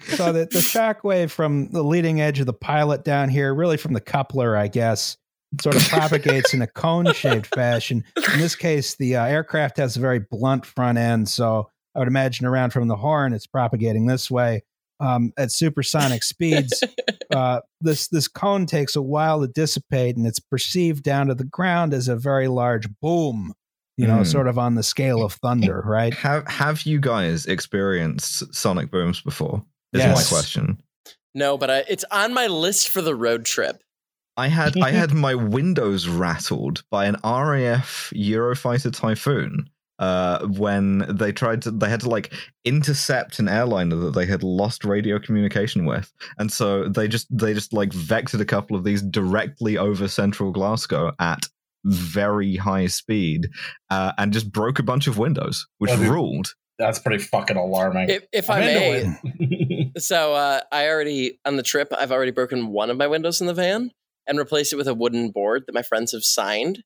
[0.08, 3.78] so the, the shock wave from the leading edge of the pilot down here, really
[3.78, 5.18] from the coupler, I guess,
[5.62, 8.04] sort of propagates in a cone shaped fashion.
[8.34, 11.30] In this case, the uh, aircraft has a very blunt front end.
[11.30, 14.64] So I would imagine around from the horn, it's propagating this way.
[15.00, 16.82] Um, at supersonic speeds,
[17.36, 21.44] uh, this this cone takes a while to dissipate, and it's perceived down to the
[21.44, 23.54] ground as a very large boom.
[23.98, 24.24] You know, Hmm.
[24.24, 26.14] sort of on the scale of thunder, right?
[26.14, 29.64] have have you guys experienced sonic booms before?
[29.94, 30.32] Is Yes.
[30.32, 30.82] my question.
[31.34, 33.82] No, but I, it's on my list for the road trip.
[34.38, 39.70] I had I had my windows rattled by an RAF Eurofighter Typhoon
[40.00, 42.34] uh, when they tried to they had to like
[42.64, 47.54] intercept an airliner that they had lost radio communication with, and so they just they
[47.54, 51.48] just like vectored a couple of these directly over central Glasgow at
[51.86, 53.48] very high speed
[53.90, 56.54] uh, and just broke a bunch of windows, which That'd be- ruled.
[56.78, 58.10] That's pretty fucking alarming.
[58.10, 59.98] If, if I I'm may, it.
[60.02, 63.48] so uh, I already on the trip, I've already broken one of my windows in
[63.48, 63.92] the van
[64.28, 66.84] and replaced it with a wooden board that my friends have signed.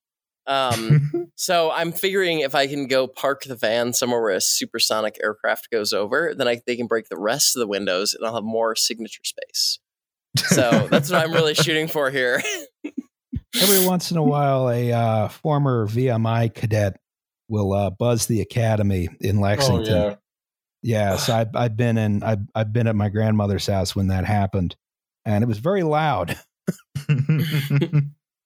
[0.50, 5.18] Um, so I'm figuring if I can go park the van somewhere where a supersonic
[5.22, 8.34] aircraft goes over, then I, they can break the rest of the windows, and I'll
[8.34, 9.78] have more signature space.
[10.36, 12.42] So that's what I'm really shooting for here.
[13.60, 17.00] Every once in a while, a uh, former VMI cadet
[17.48, 19.86] will uh, buzz the academy in oh Lexington.
[19.86, 20.14] yeah.
[20.82, 24.24] Yeah, so I've, I've been in I've, I've been at my grandmother's house when that
[24.24, 24.76] happened,
[25.26, 26.38] and it was very loud.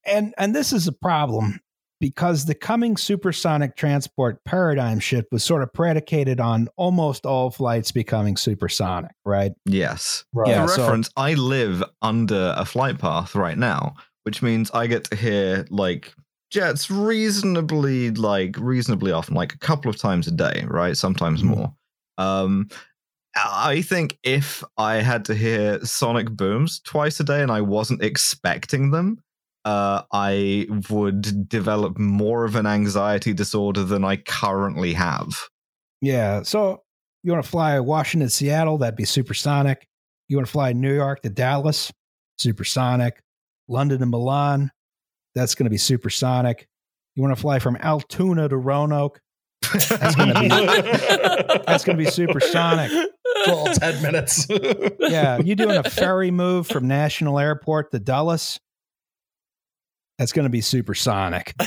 [0.06, 1.60] And and this is a problem.
[2.00, 7.92] Because the coming supersonic transport paradigm shift was sort of predicated on almost all flights
[7.92, 9.52] becoming supersonic, right?
[9.64, 10.24] Yes.
[10.32, 10.48] Right.
[10.50, 13.94] Yeah, For so- reference, I live under a flight path right now,
[14.24, 16.12] which means I get to hear like
[16.50, 20.96] jets reasonably like reasonably often, like a couple of times a day, right?
[20.96, 21.46] Sometimes Mhm.
[21.46, 21.74] more.
[22.18, 22.68] Um
[23.36, 28.00] I think if I had to hear sonic booms twice a day and I wasn't
[28.02, 29.18] expecting them,
[29.64, 35.28] uh, I would develop more of an anxiety disorder than I currently have.
[36.00, 36.42] Yeah.
[36.42, 36.82] So
[37.22, 39.86] you want to fly Washington, Seattle, that'd be supersonic.
[40.28, 41.92] You want to fly New York to Dallas,
[42.38, 43.20] supersonic.
[43.68, 44.70] London to Milan,
[45.34, 46.66] that's going to be supersonic.
[47.16, 49.20] You want to fly from Altoona to Roanoke,
[49.72, 50.48] That's gonna be-
[51.66, 52.90] that's going to be supersonic.
[53.46, 54.46] Well, 10 minutes.
[55.00, 55.38] Yeah.
[55.38, 58.60] You doing a ferry move from National Airport to Dulles,
[60.18, 61.54] that's going to be supersonic.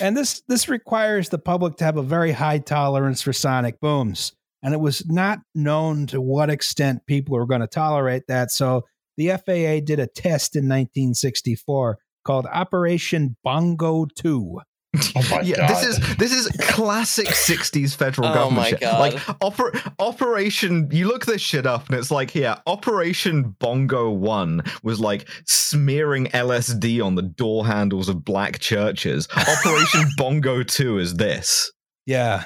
[0.00, 4.32] And this this requires the public to have a very high tolerance for sonic booms.
[4.62, 8.50] And it was not known to what extent people were going to tolerate that.
[8.50, 8.84] So
[9.16, 14.60] the FAA did a test in 1964 called Operation Bongo 2.
[15.16, 15.68] Oh my yeah, God.
[15.70, 18.80] this is this is classic '60s federal Oh government my shit.
[18.80, 18.98] God.
[19.00, 24.62] Like oper- Operation, you look this shit up, and it's like, yeah, Operation Bongo One
[24.82, 29.28] was like smearing LSD on the door handles of black churches.
[29.36, 31.70] Operation Bongo Two is this.
[32.06, 32.44] Yeah.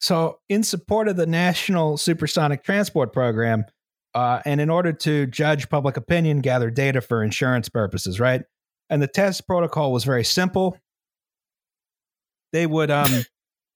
[0.00, 3.64] So, in support of the National Supersonic Transport Program,
[4.14, 8.42] uh, and in order to judge public opinion, gather data for insurance purposes, right?
[8.88, 10.78] And the test protocol was very simple.
[12.52, 13.10] They would um,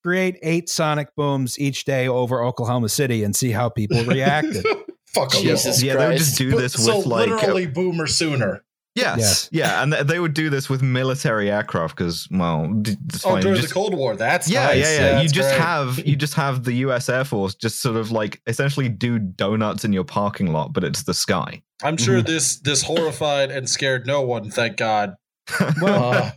[0.05, 4.65] create eight sonic booms each day over Oklahoma City and see how people reacted.
[5.15, 7.29] Fuck Jesus yeah, they would just do this so with like.
[7.29, 8.63] literally boomer sooner.
[8.97, 9.49] Yes, Yes.
[9.53, 13.31] yeah, and th- they would do this with military aircraft because, well, d- it's Oh,
[13.31, 13.43] fine.
[13.43, 14.17] during just- the Cold War.
[14.17, 14.79] That's yeah, nice.
[14.79, 15.21] yeah, yeah.
[15.21, 15.61] You just great.
[15.61, 17.09] have you just have the U.S.
[17.09, 21.05] Air Force just sort of like essentially do donuts in your parking lot, but it's
[21.05, 21.63] the sky.
[21.85, 22.27] I'm sure Mhm.
[22.27, 24.51] this this horrified and scared no one.
[24.51, 25.15] Thank God.
[25.81, 26.31] Well, Uh,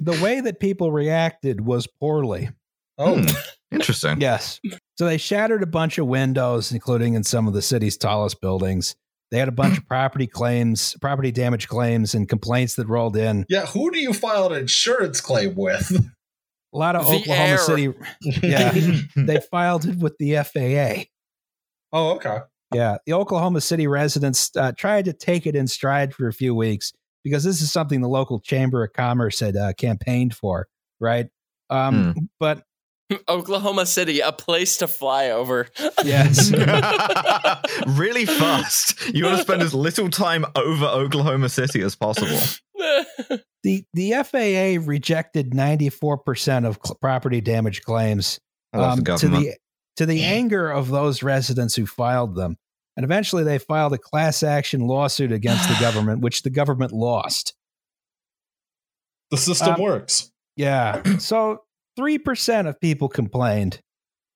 [0.00, 2.50] the way that people reacted was poorly.
[2.98, 3.26] oh, Hmm,
[3.70, 4.20] interesting.
[4.20, 4.60] Yes.
[4.98, 8.94] So they shattered a bunch of windows, including in some of the city's tallest buildings.
[9.30, 13.46] They had a bunch of property claims, property damage claims, and complaints that rolled in.
[13.48, 13.66] yeah.
[13.66, 15.90] Who do you file an insurance claim with?
[16.72, 17.58] A lot of The Oklahoma air.
[17.58, 17.92] City,
[18.42, 18.72] yeah,
[19.16, 21.04] they filed it with the FAA.
[21.92, 22.38] Oh, okay.
[22.72, 26.54] Yeah, the Oklahoma City residents uh, tried to take it in stride for a few
[26.54, 26.92] weeks
[27.24, 30.68] because this is something the local chamber of commerce had uh, campaigned for,
[31.00, 31.28] right?
[31.68, 32.64] Um, But
[33.28, 35.68] Oklahoma City, a place to fly over.
[36.04, 36.52] yes,
[37.86, 39.08] really fast.
[39.14, 42.38] You want to spend as little time over Oklahoma City as possible.
[43.62, 48.38] the the FAA rejected ninety four percent of cl- property damage claims
[48.72, 49.56] I love the um, to the
[49.96, 52.56] to the anger of those residents who filed them.
[53.00, 57.54] And eventually they filed a class action lawsuit against the government, which the government lost.
[59.30, 60.30] The system Um, works.
[60.54, 61.00] Yeah.
[61.18, 61.62] So
[61.98, 63.80] 3% of people complained.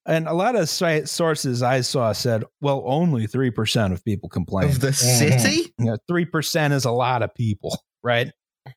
[0.06, 4.70] And a lot of sources I saw said, well, only 3% of people complained.
[4.70, 5.74] of the city.
[5.78, 8.30] You know, 3% is a lot of people, right?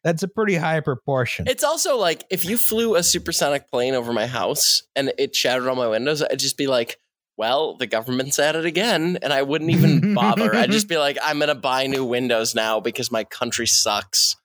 [0.03, 1.47] That's a pretty high proportion.
[1.47, 5.65] It's also like if you flew a supersonic plane over my house and it shattered
[5.69, 6.97] all my windows, I'd just be like,
[7.37, 9.19] well, the government's at it again.
[9.21, 10.55] And I wouldn't even bother.
[10.55, 14.35] I'd just be like, I'm going to buy new windows now because my country sucks.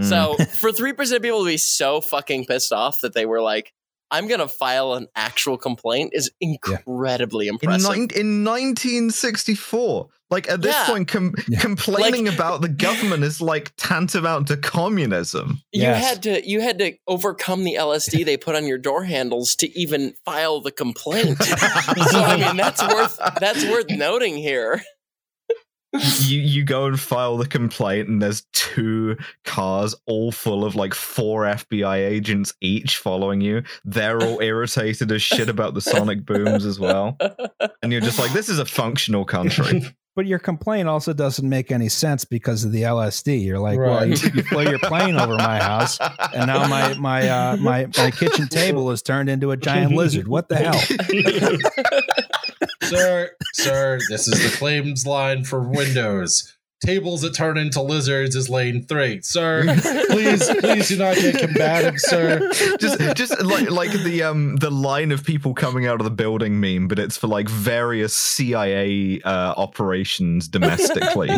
[0.00, 0.04] Mm.
[0.04, 3.72] So for 3% of people to be so fucking pissed off that they were like,
[4.12, 7.88] I'm going to file an actual complaint is incredibly in, impressive.
[7.88, 10.86] nine in 1964, like at this Yeah.
[10.86, 11.58] point, com- Yeah.
[11.60, 15.62] complaining about the government is like tantamount to communism.
[15.72, 16.04] you Yes.
[16.08, 19.78] had to you had to overcome the LSD they put on your door handles to
[19.78, 21.42] even file the complaint.
[21.42, 24.82] so I mean that's worth that's worth noting here.
[26.20, 30.94] You you go and file the complaint and there's two cars all full of like
[30.94, 33.62] four FBI agents each following you.
[33.84, 37.18] They're all irritated as shit about the sonic booms as well.
[37.82, 39.82] And you're just like this is a functional country.
[40.16, 43.44] but your complaint also doesn't make any sense because of the LSD.
[43.44, 44.34] You're like, well, you, Right.
[44.34, 45.98] you flew your plane over my house,
[46.34, 50.28] and now my my uh, my my kitchen table is turned into a giant lizard.
[50.28, 51.58] What the hell?
[52.96, 56.56] sir, sir, this is the claims line for Windows.
[56.84, 59.20] tables that turn into lizards is lane three.
[59.22, 59.64] Sir,
[60.10, 62.50] please, please do not get combative, sir.
[62.78, 66.60] just just like like the um the line of people coming out of the building
[66.60, 71.30] meme, but it's for like various CIA uh, operations domestically,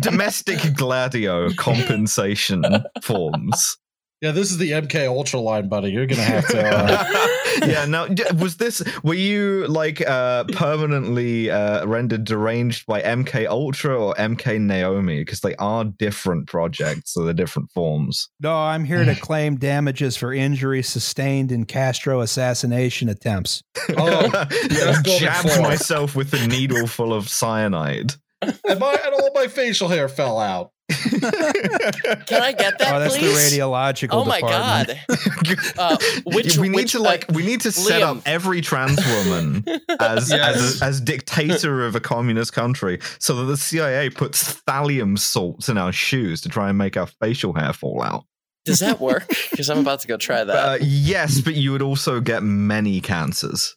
[0.00, 2.64] domestic gladio compensation
[3.00, 3.78] forms.
[4.24, 5.90] Yeah, this is the MK Ultra line, buddy.
[5.90, 6.66] You're gonna have to.
[6.66, 7.26] Uh,
[7.66, 7.84] yeah.
[7.84, 8.06] Now,
[8.38, 8.82] was this?
[9.02, 15.18] Were you like uh permanently uh rendered deranged by MK Ultra or MK Naomi?
[15.18, 18.30] Because they are different projects, so they're different forms.
[18.40, 23.62] No, I'm here to claim damages for injuries sustained in Castro assassination attempts.
[23.98, 24.30] Oh,
[24.70, 28.14] yeah, let's jabbed myself with a needle full of cyanide.
[28.40, 30.70] and my and all my facial hair fell out.
[30.90, 33.50] Can I get that, oh, that's please?
[33.50, 34.98] the radiological Oh my department.
[35.08, 35.18] god!
[35.78, 38.18] Uh, which we need which, to like we need to set Liam.
[38.18, 39.64] up every trans woman
[40.00, 40.56] as Yes.
[40.56, 45.76] as as dictator of a communist country, so that the CIA puts thallium salts in
[45.78, 48.24] our shoes to try and make our facial hair fall out.
[48.64, 49.28] Does that work?
[49.50, 50.56] Because I'm about to go try that.
[50.56, 53.76] Uh, yes, but you would also get many cancers.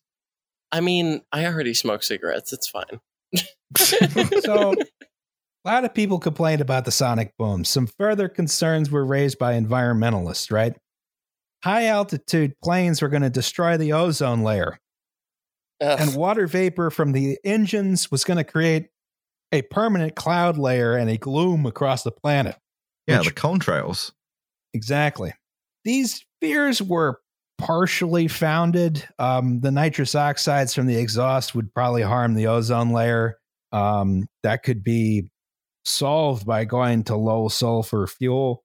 [0.71, 2.53] I mean, I already smoke cigarettes.
[2.53, 3.01] It's fine.
[4.43, 4.73] So,
[5.67, 7.65] a lot of people complained about the sonic boom.
[7.65, 10.73] Some further concerns were raised by environmentalists, right?
[11.63, 14.79] High altitude planes were going to destroy the ozone layer,
[15.81, 15.99] Ugh.
[15.99, 18.87] and water vapor from the engines was going to create
[19.51, 22.55] a permanent cloud layer and a gloom across the planet.
[23.07, 24.11] Yeah, Which- the contrails.
[24.73, 25.33] Exactly.
[25.83, 27.19] These fears were
[27.57, 29.07] partially founded.
[29.17, 33.37] Um, the nitrous oxides from the exhaust would probably harm the ozone layer.
[33.71, 35.29] Um, that could be
[35.87, 38.63] solved by going to low sulfur fuel.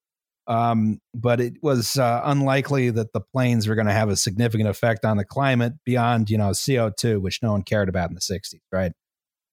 [0.49, 4.69] Um, but it was uh, unlikely that the planes were going to have a significant
[4.69, 8.21] effect on the climate beyond, you know, CO2, which no one cared about in the
[8.21, 8.93] 60s, right?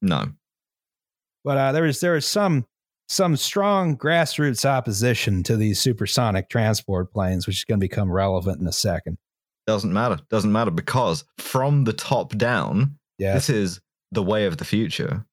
[0.02, 0.26] No.
[1.44, 2.66] But uh, there was there was some
[3.08, 8.60] some strong grassroots opposition to these supersonic transport planes, which is going to become relevant
[8.60, 9.18] in a second.
[9.68, 10.18] Doesn't matter.
[10.30, 13.80] Doesn't matter because from the top down, Yeah, this is
[14.12, 15.26] the way of the future.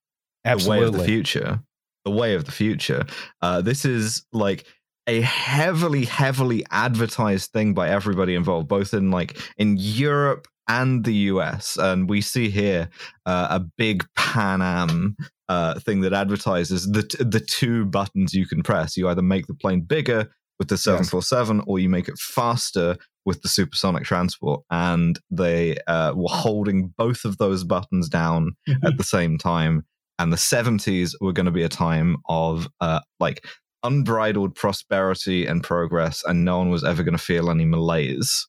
[0.44, 0.84] absolutely.
[0.86, 1.60] the way of the future
[2.06, 3.04] the way of the future.
[3.42, 4.64] Uh, this is like
[5.06, 11.12] a heavily heavily advertised thing by everybody involved both in like in europe and the
[11.12, 12.88] us and we see here
[13.24, 15.14] uh, a big pan am
[15.48, 18.96] uh, thing that advertises the t- the two buttons you can press.
[18.96, 20.28] You either make the plane bigger
[20.58, 24.62] with the 747 or you make it faster with the supersonic transport.
[24.70, 29.84] And they uh, were holding both of those buttons down at the same time
[30.18, 33.44] and the 70s were going to be a time of uh, like
[33.82, 38.46] unbridled prosperity and progress and no one was ever going to feel any malaise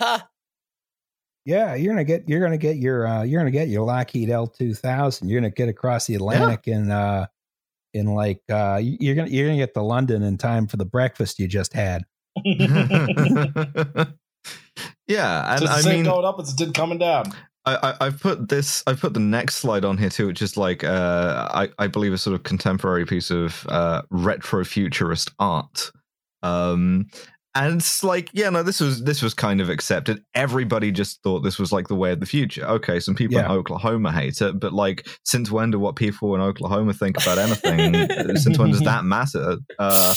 [0.00, 0.28] Ha!
[1.44, 4.48] Yeah, you're gonna get you're gonna get your uh, you're gonna get your Lockheed L
[4.48, 5.28] two thousand.
[5.28, 7.26] You're gonna get across the Atlantic in uh,
[7.94, 11.38] in like uh, you're gonna you're gonna get to London in time for the breakfast
[11.38, 12.04] you just had.
[15.06, 17.32] yeah and Just the i mean going up it's it did coming down.
[17.66, 18.82] I, I, I've put this.
[18.86, 22.12] I've put the next slide on here too, which is like uh, I, I believe
[22.12, 25.90] a sort of contemporary piece of uh, retro futurist art.
[26.42, 27.06] Um,
[27.56, 30.22] and it's like, yeah, no, this was this was kind of accepted.
[30.34, 32.64] Everybody just thought this was like the way of the future.
[32.66, 36.42] Okay, some people in Oklahoma hate it, but like, since when do what people in
[36.42, 38.36] Oklahoma think about anything?
[38.36, 39.56] since when does that matter?
[39.78, 40.14] Uh,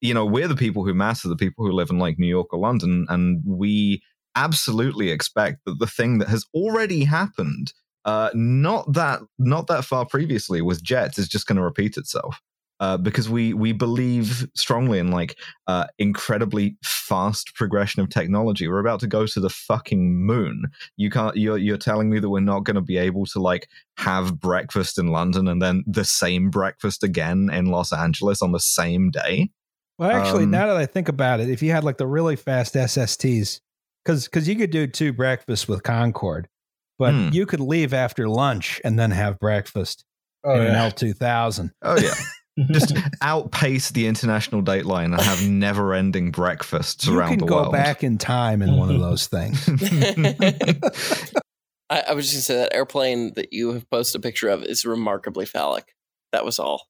[0.00, 2.52] you know, we're the people who matter, the people who live in like New York
[2.52, 4.02] or London, and we
[4.36, 7.72] absolutely expect that the thing that has already happened
[8.04, 12.40] uh not that not that far previously with jets is just going to repeat itself
[12.80, 15.38] uh because we we believe strongly in like
[15.68, 18.66] uh incredibly fast progression of technology.
[18.66, 20.64] We're about to go to the fucking moon.
[20.96, 23.68] You can't you're you're telling me that we're not going to be able to like
[23.98, 28.60] have breakfast in london and then the same breakfast again in los angeles on the
[28.60, 29.50] same day?
[29.98, 32.34] Well, actually, Um, now that I think about it, if you had like the really
[32.34, 33.60] fast SSTs,
[34.04, 36.48] because because you could do two breakfasts with Concorde,
[36.98, 37.28] but Hmm.
[37.32, 40.04] you could leave after lunch and then have breakfast
[40.44, 40.74] Oh, in an.
[40.74, 41.72] L two thousand.
[41.82, 42.14] oh yeah
[42.72, 42.92] just
[43.22, 47.72] outpace the international dateline and have never-ending breakfasts You around can the go world.
[47.72, 49.66] back in time in one of those things.
[51.90, 54.62] I, I was just gonna say that airplane that you have posted a picture of
[54.64, 55.94] is remarkably phallic.
[56.32, 56.86] That was all.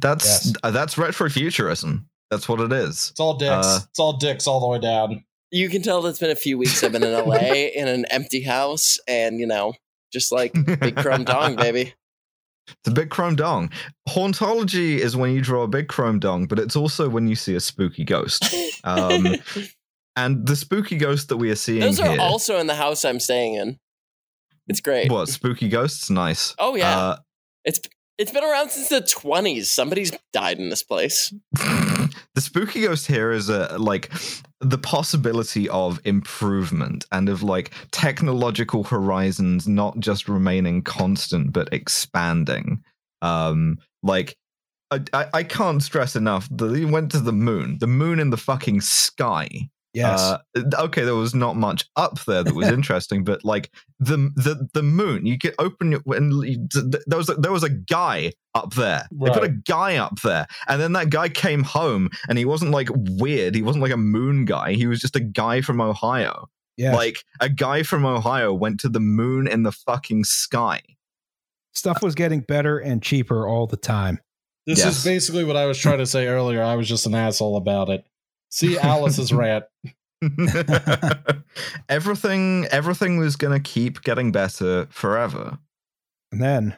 [0.00, 0.52] that's Yes.
[0.62, 2.04] uh, that's retrofuturism.
[2.30, 3.10] That's what it is.
[3.10, 3.66] It's all dicks.
[3.66, 5.24] Uh, it's all dicks all the way down.
[5.50, 6.82] You can tell that it's been a few weeks.
[6.82, 7.36] I've been in LA
[7.74, 9.74] in an empty house, and you know,
[10.12, 11.94] just like big chrome dong, baby.
[12.66, 13.70] It's a big chrome dong.
[14.08, 17.54] Hauntology is when you draw a big chrome dong, but it's also when you see
[17.54, 18.42] a spooky ghost.
[18.84, 19.26] Um,
[20.16, 22.20] and the spooky ghost that we are seeing Those are here.
[22.20, 23.78] also in the house I'm staying in.
[24.66, 25.12] It's great.
[25.12, 26.08] what spooky ghosts?
[26.08, 26.54] Nice.
[26.58, 27.16] Oh yeah, Uh,
[27.66, 27.80] it's
[28.16, 29.66] It's been around since the 20s.
[29.66, 31.34] Somebody's died in this place.
[32.34, 34.12] the spooky ghost here is a like
[34.60, 42.82] the possibility of improvement and of like technological horizons not just remaining constant but expanding
[43.22, 44.36] um like
[44.90, 48.30] I, I, I can't stress enough that he went to the moon the moon in
[48.30, 50.20] the fucking sky Yes.
[50.20, 50.38] uh,
[50.80, 54.82] okay, there was not much up there that was interesting, but like the the the
[54.82, 57.70] moon, you could open it when you- th- th- there was a, there was a
[57.70, 59.06] guy up there.
[59.12, 62.72] They put a guy up there, and then that guy came home, and he wasn't
[62.72, 63.54] like weird.
[63.54, 64.72] He wasn't like a moon guy.
[64.72, 66.48] He was just a guy from Ohio.
[66.76, 66.94] yes.
[66.96, 70.80] Like a guy from Ohio went to the moon in the fucking sky.
[71.72, 74.20] Stuff was getting better and cheaper all the time.
[74.66, 74.98] This Yes.
[74.98, 76.62] is basically what I was trying to say earlier.
[76.62, 78.04] I was just an asshole about it.
[78.54, 79.64] See Alice's rant.
[81.88, 85.58] everything everything was gonna keep getting better forever,
[86.30, 86.76] And then,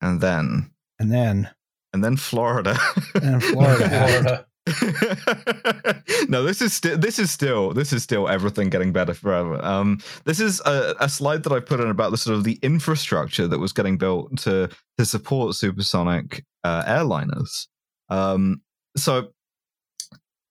[0.00, 1.50] and then and then,
[1.92, 2.78] and then Florida.
[3.16, 3.88] and Florida.
[3.88, 4.44] happened.
[4.68, 6.04] Florida.
[6.28, 9.62] no, this is still this is still this is still everything getting better forever.
[9.64, 12.58] Um, this is a, a slide that I put in about the sort of the
[12.62, 14.68] infrastructure that was getting built to
[14.98, 17.66] to support supersonic uh, airliners.
[18.08, 18.62] Um,
[18.96, 19.32] so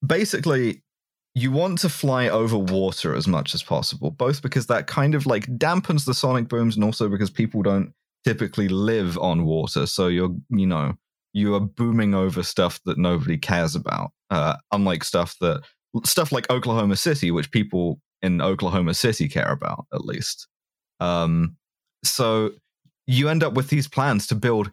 [0.07, 0.82] basically,
[1.34, 5.26] you want to fly over water as much as possible, both because that kind of
[5.26, 9.86] like dampens the sonic booms, and also because people don't typically live on water.
[9.86, 10.94] So you're you know
[11.34, 14.11] you are booming over stuff that nobody cares about.
[14.32, 15.61] Uh, unlike stuff that
[16.03, 20.48] stuff like Oklahoma City, which people in Oklahoma City care about, at least.
[20.99, 21.57] Um,
[22.03, 22.52] so
[23.07, 24.72] you end up with these plans to build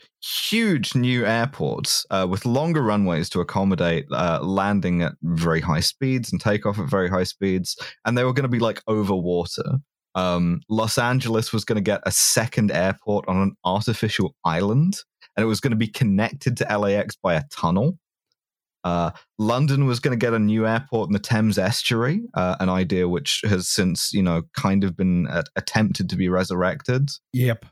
[0.49, 6.33] huge new airports uh, with longer runways to accommodate uh, landing at very high speeds
[6.33, 9.79] and takeoff at very high speeds, and they were going to be like over water.
[10.15, 14.99] Um, Los Angeles was going to get a second airport on an artificial island
[15.37, 17.99] and it was going to be connected to LAX by a tunnel.
[18.85, 22.69] Uh, London was going to get a new airport in the Thames estuary, uh, an
[22.69, 27.09] idea which has since, you know, kind of been uh, attempted to be resurrected.
[27.33, 27.65] Yep.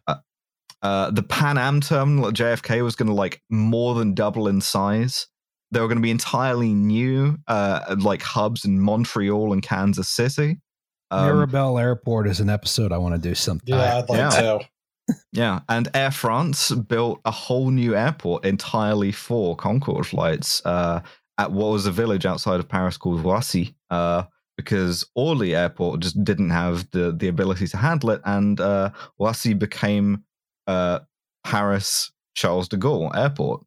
[0.82, 4.60] Uh, the Pan Am terminal at JFK was going to like more than double in
[4.60, 5.26] size.
[5.72, 10.58] There were going to be entirely new, uh, like hubs in Montreal and Kansas City.
[11.12, 13.74] Um, Mirabel Airport is an episode I want to do something.
[13.74, 14.30] Yeah, I'd like Yeah.
[14.30, 14.60] to.
[15.32, 21.00] Yeah, and Air France built a whole new airport entirely for Concorde flights uh,
[21.36, 24.24] at what was a village outside of Paris called Roissy, uh,
[24.56, 28.90] because Orly Airport just didn't have the the ability to handle it, and uh,
[29.20, 30.22] Roissy became
[30.66, 31.00] uh,
[31.44, 33.64] Paris Charles de Gaulle Airport.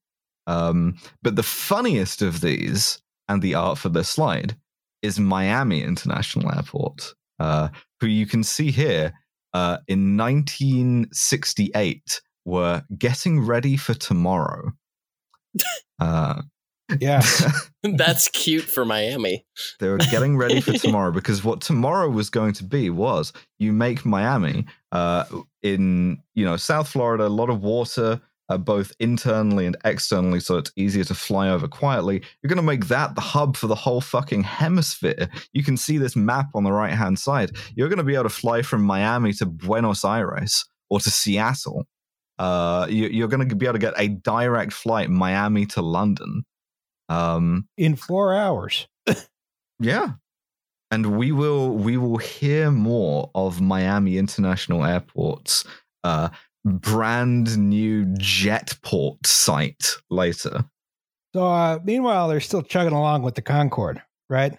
[0.47, 4.55] Um, but the funniest of these, and the art for this slide,
[5.01, 9.13] is Miami International Airport, uh, who you can see here
[9.53, 14.71] uh, in 1968 were getting ready for tomorrow.
[15.99, 16.41] Uh,
[16.99, 17.21] Yeah.
[17.83, 19.45] That's cute for Miami.
[19.79, 23.73] they were getting ready for tomorrow because what tomorrow was going to be was you
[23.73, 25.25] make Miami uh,
[25.61, 28.21] in you know South Florida, a lot of water.
[28.49, 32.21] Uh, both internally and externally, so it's easier to fly over quietly.
[32.41, 35.29] You're going to make that the hub for the whole fucking hemisphere.
[35.53, 37.55] You can see this map on the right hand side.
[37.73, 41.85] You're going to be able to fly from Miami to Buenos Aires or to Seattle.
[42.37, 46.43] Uh, you, you're going to be able to get a direct flight Miami to London.
[47.13, 48.87] Um, In four hours.
[49.79, 50.13] yeah.
[50.91, 55.65] And we will we will hear more of Miami International Airport's
[56.03, 56.29] uh,
[56.65, 60.65] brand new jetport site later.
[61.35, 64.55] So, uh, meanwhile, they're still chugging along with the Concorde, right?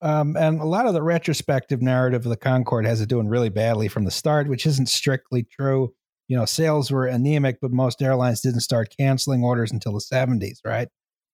[0.00, 3.48] Um, and a lot of the retrospective narrative of the Concorde has it doing really
[3.48, 5.92] badly from the start, which isn't strictly true.
[6.28, 10.58] You know, sales were anemic, but most airlines didn't start canceling orders until the 70s,
[10.64, 10.88] right?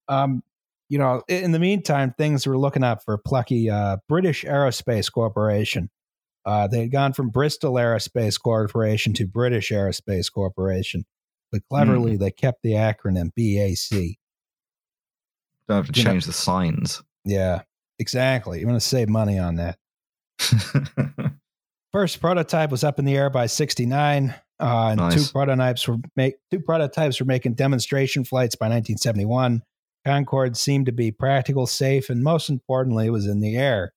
[0.08, 0.42] Um,
[0.88, 5.90] you know, in the meantime, things were looking up for plucky uh, British Aerospace Corporation.
[6.44, 11.06] Uh, they had gone from Bristol Aerospace Corporation to British Aerospace Corporation,
[11.50, 14.18] but cleverly they kept the acronym BAC.
[15.68, 17.02] Don't have to You know- change the signs.
[17.24, 17.62] Yeah,
[17.98, 18.60] exactly.
[18.60, 19.78] You want to save money on that.
[21.92, 24.34] First prototype was up in the air by 69.
[24.60, 25.14] Uh, and Nice.
[25.26, 29.62] two prototypes were make two prototypes were making demonstration flights by 1971.
[30.04, 33.92] Concorde seemed to be practical, safe, and most importantly, it was in the air.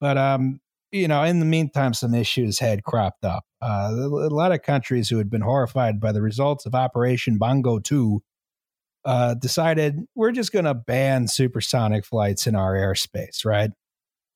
[0.00, 0.60] But um,
[0.92, 3.44] you know, in the meantime, some issues had cropped up.
[3.62, 7.78] Uh, a lot of countries who had been horrified by the results of Operation Bongo
[7.78, 8.22] 2
[9.04, 13.70] uh, decided we're just going to ban supersonic flights in our airspace, right?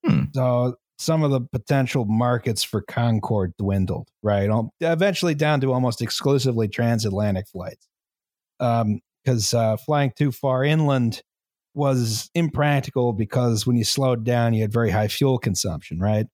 [0.06, 0.24] Hmm.
[0.34, 4.48] So some of the potential markets for Concorde dwindled, right?
[4.48, 7.88] Um, Eventually down to almost exclusively transatlantic flights.
[9.24, 11.22] Because uh, flying too far inland
[11.74, 16.26] was impractical because when you slowed down, you had very high fuel consumption, right?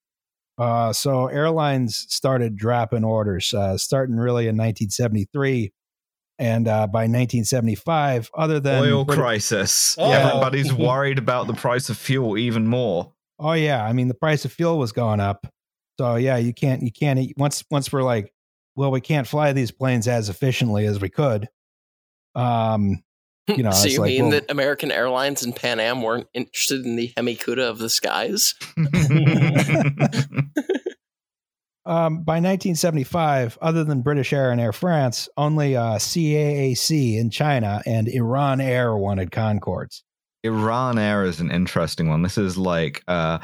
[0.58, 5.72] Uh, so airlines started dropping orders, uh, starting really in 1973.
[6.38, 9.96] And uh, by 1975, other than Oil crisis.
[9.98, 10.10] Uh-oh.
[10.10, 13.12] Everybody's worried about the price of fuel even more.
[13.38, 15.46] Oh yeah, I mean the price of fuel was going up.
[15.98, 18.32] So yeah, you can't you can't once once we're like,
[18.74, 21.48] well, we can't fly these planes as efficiently as we could.
[22.34, 23.02] Um,
[23.46, 26.28] you know, so it's you like, mean well- that American Airlines and Pan Am weren't
[26.34, 28.54] interested in the Hemikuda of the skies?
[31.86, 37.82] um, by 1975, other than British Air and Air France, only uh, CAAC in China
[37.86, 40.02] and Iran Air wanted Concordes.
[40.42, 42.22] Iran Air is an interesting one.
[42.22, 43.38] This is like uh,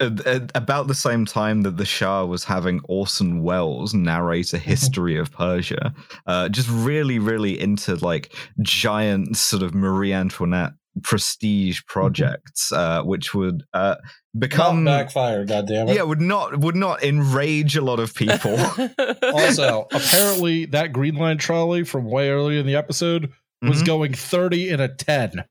[0.00, 4.58] a- a- about the same time that the Shah was having Orson Welles narrate a
[4.58, 5.94] history of Persia.
[6.26, 10.72] Uh, just really, really into like giant sort of Marie Antoinette
[11.02, 13.96] prestige projects, uh, which would uh,
[14.38, 15.94] become Not backfire, goddammit.
[15.94, 18.56] yeah would not would not enrage a lot of people.
[19.22, 23.30] Also, apparently that Green Line trolley from way earlier in the episode
[23.62, 23.86] was Mhm.
[23.86, 25.44] going 30 in a 10.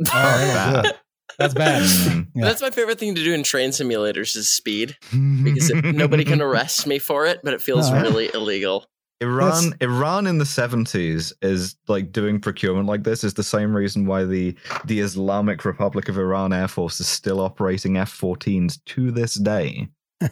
[0.00, 0.94] Oh, yeah, Bad.
[1.40, 2.26] That's bad.
[2.32, 2.44] Yeah.
[2.44, 5.42] That's my favorite thing to do in train simulators is speed mm-hmm.
[5.42, 8.00] because it, nobody can arrest me for it, but it feels No.
[8.00, 8.86] really illegal.
[9.20, 14.06] Iran, Iran in the seventies is like doing procurement like this is the same reason
[14.06, 14.54] why the
[14.84, 19.88] the Islamic Republic of Iran Air Force is still operating F-14s to this day.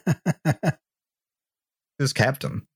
[2.01, 2.66] Just captain.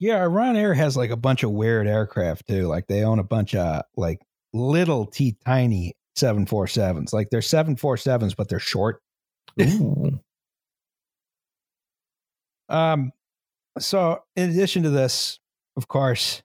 [0.00, 2.66] Yeah, Iran Air has like a bunch of weird aircraft too.
[2.66, 4.20] Like they own a bunch of like
[4.52, 7.12] little t tiny 747s.
[7.12, 9.00] Like they're 747s, but they're short.
[12.68, 13.10] Um,
[13.78, 15.40] so in addition to this,
[15.76, 16.42] of course,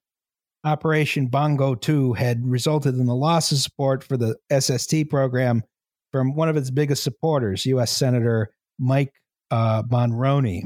[0.63, 5.63] Operation Bongo 2 had resulted in the loss of support for the SST program
[6.11, 7.91] from one of its biggest supporters, U.S.
[7.91, 8.49] Senator
[8.79, 9.13] Mike
[9.51, 10.63] uh, Monroney,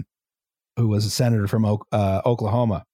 [0.78, 2.86] who was a senator from Oak- uh, Oklahoma.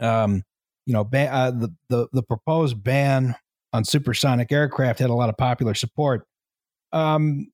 [0.00, 0.42] Um,
[0.86, 3.34] you know, ba- uh, the, the the proposed ban
[3.72, 6.26] on supersonic aircraft had a lot of popular support.
[6.92, 7.48] Um,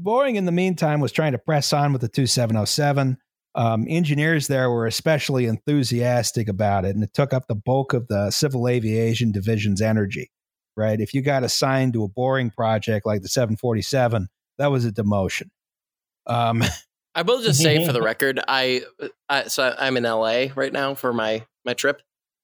[0.00, 3.16] Boeing, in the meantime, was trying to press on with the 2707.
[3.54, 8.06] Um, engineers there were especially enthusiastic about it, and it took up the bulk of
[8.08, 10.30] the civil aviation division's energy.
[10.76, 11.00] Right?
[11.00, 14.28] If you got assigned to a boring project like the 747,
[14.58, 15.48] that was a demotion.
[16.26, 16.62] Um,
[17.14, 18.82] I will just say for the record, I,
[19.30, 22.02] I so I'm in LA right now for my my trip,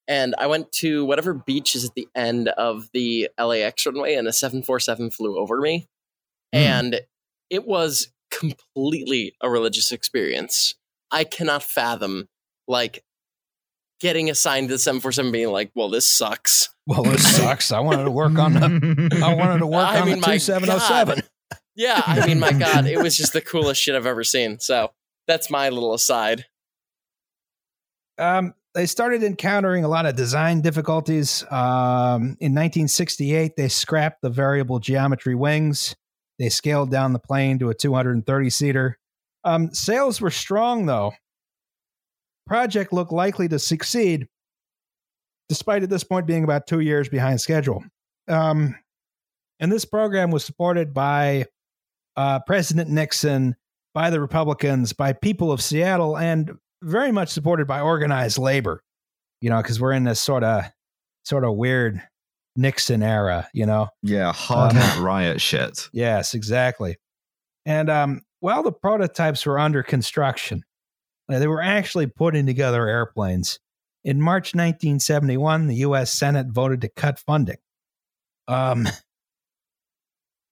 [0.09, 4.27] and I went to whatever beach is at the end of the LAX runway, and
[4.29, 5.89] a 747 flew over me,
[6.53, 6.59] Hmm.
[6.59, 7.01] and
[7.51, 10.75] it was completely a religious experience.
[11.11, 12.29] I cannot fathom
[12.67, 13.05] like
[14.01, 16.71] getting assigned to the 747 being like, well, this sucks.
[16.87, 17.71] well, this sucks.
[17.71, 19.21] I wanted to work on the.
[19.25, 21.23] I wanted to work I on mean, the my 2707.
[21.77, 24.59] Yeah, I mean, my God, it was just the coolest shit I've ever seen.
[24.59, 24.93] So
[25.29, 26.47] that's my little aside.
[28.19, 31.43] um, they started encountering a lot of design difficulties.
[31.51, 35.95] Um, in 1968, they scrapped the variable geometry wings.
[36.39, 38.99] They scaled down the plane to a 230 seater.
[39.45, 41.13] Um, sales were strong, though.
[42.47, 44.27] Project looked likely to succeed,
[45.49, 47.85] despite at this point being about two years behind schedule.
[48.29, 48.77] Um,
[49.61, 51.47] and this program was supported by
[52.17, 53.55] uh, President Nixon,
[53.95, 58.83] by the Republicans, by people of Seattle, and very much supported by organized labor.
[59.41, 60.65] You know, because we're in this sort of
[61.25, 62.01] sort of weird
[62.57, 63.49] Nixon era.
[63.53, 65.89] You know, yeah, hard Um, riot shit.
[65.93, 66.97] Yes, exactly.
[67.65, 70.65] And um, while the prototypes were under construction,
[71.29, 73.59] uh, they were actually putting together airplanes.
[74.05, 76.13] In March 1971, the U.S.
[76.13, 77.59] Senate voted to cut funding.
[78.49, 78.89] Um,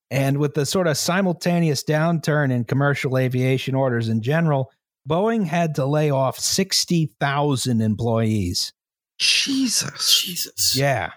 [0.09, 4.71] and with the sort of simultaneous downturn in commercial aviation orders in general,
[5.09, 8.73] Boeing had to lay off 60,000 employees.
[9.19, 10.21] Jesus.
[10.23, 10.75] Jesus.
[10.77, 11.11] Yeah.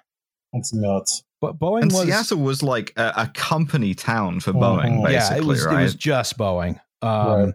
[0.53, 1.23] That's nuts.
[1.41, 2.05] But Boeing And was.
[2.07, 5.05] Seattle was like a, a company town for Boeing, Mhm.
[5.05, 5.81] basically, yeah, it was right?
[5.81, 6.81] it was just Boeing.
[7.03, 7.55] Um, Right.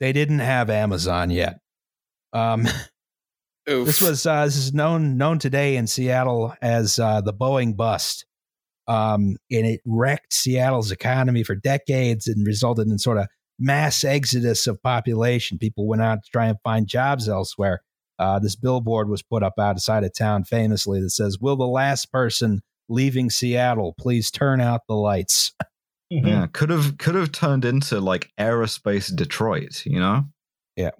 [0.00, 1.60] They didn't have Amazon yet.
[2.32, 2.66] Um,
[3.68, 3.86] Oof.
[3.86, 8.24] this was uh, this is known known today in Seattle as uh, the Boeing bust,
[8.88, 13.26] um, and it wrecked Seattle's economy for decades and resulted in sort of
[13.60, 15.58] mass exodus of population.
[15.58, 17.82] People went out to try and find jobs elsewhere.
[18.18, 22.10] Uh, this billboard was put up outside of town famously that says, "Will the last
[22.10, 25.52] person leaving Seattle please turn out the lights?"
[26.10, 30.24] Yeah, could have could have turned into like aerospace Detroit, you know?
[30.74, 30.90] Yeah.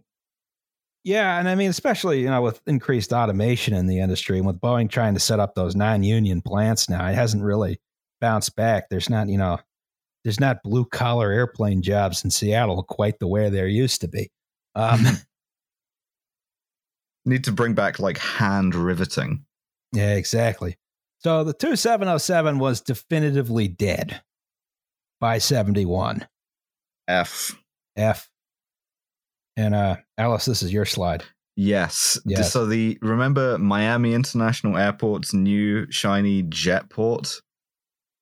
[1.03, 4.61] Yeah, and I mean, especially you know with increased automation in the industry, and with
[4.61, 7.81] Boeing trying to set up those non-union plants now, it hasn't really
[8.21, 8.89] bounced back.
[8.89, 9.59] There's not, you know,
[10.25, 14.31] there's not blue collar airplane jobs in Seattle quite the way there used to be.
[14.75, 15.05] Um,
[17.27, 19.45] Need to bring back like hand riveting.
[19.93, 20.77] yeah, exactly.
[21.19, 24.23] So the 2707 was definitively dead
[25.21, 26.27] by 71.
[27.09, 27.55] F.
[27.97, 28.31] F.
[29.57, 31.25] And uh, Alice, this is your slide.
[31.57, 32.19] Yes.
[32.25, 32.51] Yes.
[32.53, 37.43] So the remember Miami International Airport's new shiny jet port?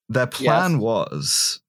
[0.09, 0.81] Their plan Yes.
[0.81, 1.61] was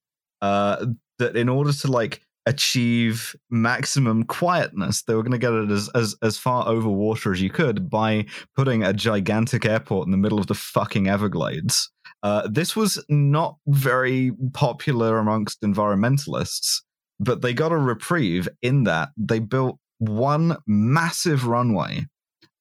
[0.41, 0.85] uh,
[1.19, 5.89] that in order to like achieve maximum quietness, they were going to get it as,
[5.89, 8.25] as as far over water as you could by
[8.55, 11.91] putting a gigantic airport in the middle of the fucking Everglades.
[12.23, 16.81] Uh, this was not very popular amongst environmentalists,
[17.19, 22.05] but they got a reprieve in that they built one massive runway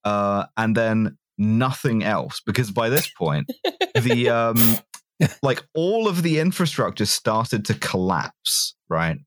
[0.04, 3.48] uh, and then nothing else because by this point
[3.94, 4.56] the um
[5.42, 9.18] like all of the infrastructure started to collapse right?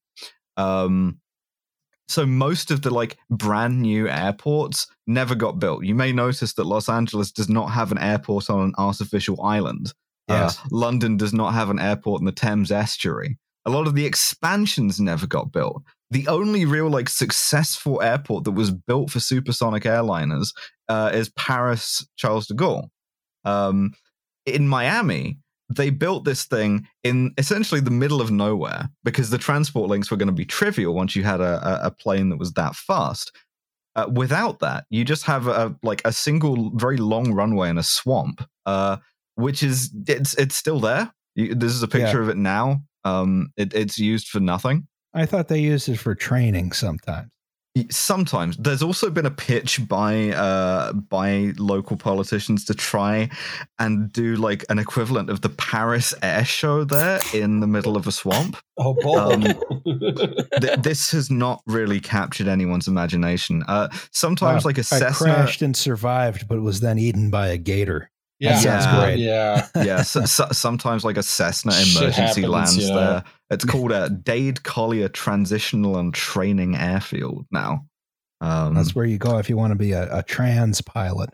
[0.58, 1.20] Um
[2.08, 5.86] so most of the like brand new airports never got built.
[5.86, 9.94] You may notice that los angeles does not have an airport on an artificial island.
[10.28, 10.60] Yes.
[10.60, 13.38] uh, london does not have an airport in the thames estuary.
[13.66, 15.84] A lot of the expansions never got built.
[16.10, 20.54] The only real like successful airport that was built for supersonic airliners
[20.90, 22.90] uh, is Paris Charles de Gaulle.
[23.46, 23.94] Um,
[24.46, 25.38] in Miami,
[25.76, 30.18] they built this thing in essentially the middle of nowhere because the transport links were
[30.18, 33.32] going to be trivial once you had a, a, plane that was that fast.
[33.96, 37.84] Uh, without that, you just have a like a single very long runway in a
[37.84, 38.98] swamp, uh,
[39.36, 41.12] which is it's it's still there.
[41.36, 42.82] You, this is a picture of it now.
[43.04, 44.88] Um, it, it's used for nothing.
[45.14, 47.30] I thought they used it for training sometimes.
[47.90, 53.30] Sometimes there's also been a pitch by uh by local politicians to try
[53.80, 58.08] and do like an equivalent of the Paris Air Show there in the middle of
[58.08, 58.58] a swamp.
[58.84, 59.16] Oh boy.
[59.20, 59.42] Um,
[60.60, 63.64] Th- this has not really captured anyone's imagination.
[63.68, 64.70] Uh, sometimes Wow.
[64.70, 68.10] like a I Cessna, crashed and survived, but was then eaten by a gator.
[68.42, 69.20] Yeah, sounds great.
[69.20, 69.68] Yeah.
[69.84, 72.96] yeah, so, so, sometimes like a Cessna emergency happens, lands you know.
[72.96, 73.24] there.
[73.52, 77.86] It's called a Dade Collier Transitional and Training Airfield now.
[78.42, 81.30] Um, That's where you go if you want to be a, a trans pilot.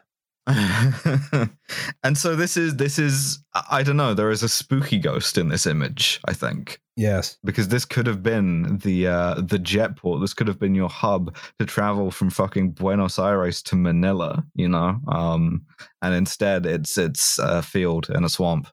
[0.48, 4.14] and so this is this is I I don't know.
[4.14, 6.22] There is a spooky ghost in this image.
[6.26, 7.38] I think Yes.
[7.44, 10.20] because this could have been the uh, the jet port.
[10.20, 14.44] This could have been your hub to travel from fucking Buenos Aires to Manila.
[14.56, 15.66] You know, um,
[16.02, 18.68] and instead it's it's a field and a swamp.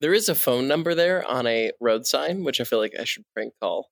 [0.00, 3.04] There is a phone number there on a road sign, which I feel like I
[3.04, 3.90] should prank call.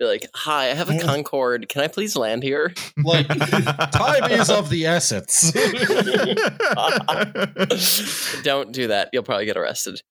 [0.00, 1.68] Be like, "Hi, I have a Concorde.
[1.68, 2.74] Can I please land here?"
[3.04, 5.52] Like time is of the essence.
[8.42, 9.10] Don't do that.
[9.12, 10.02] You'll probably get arrested.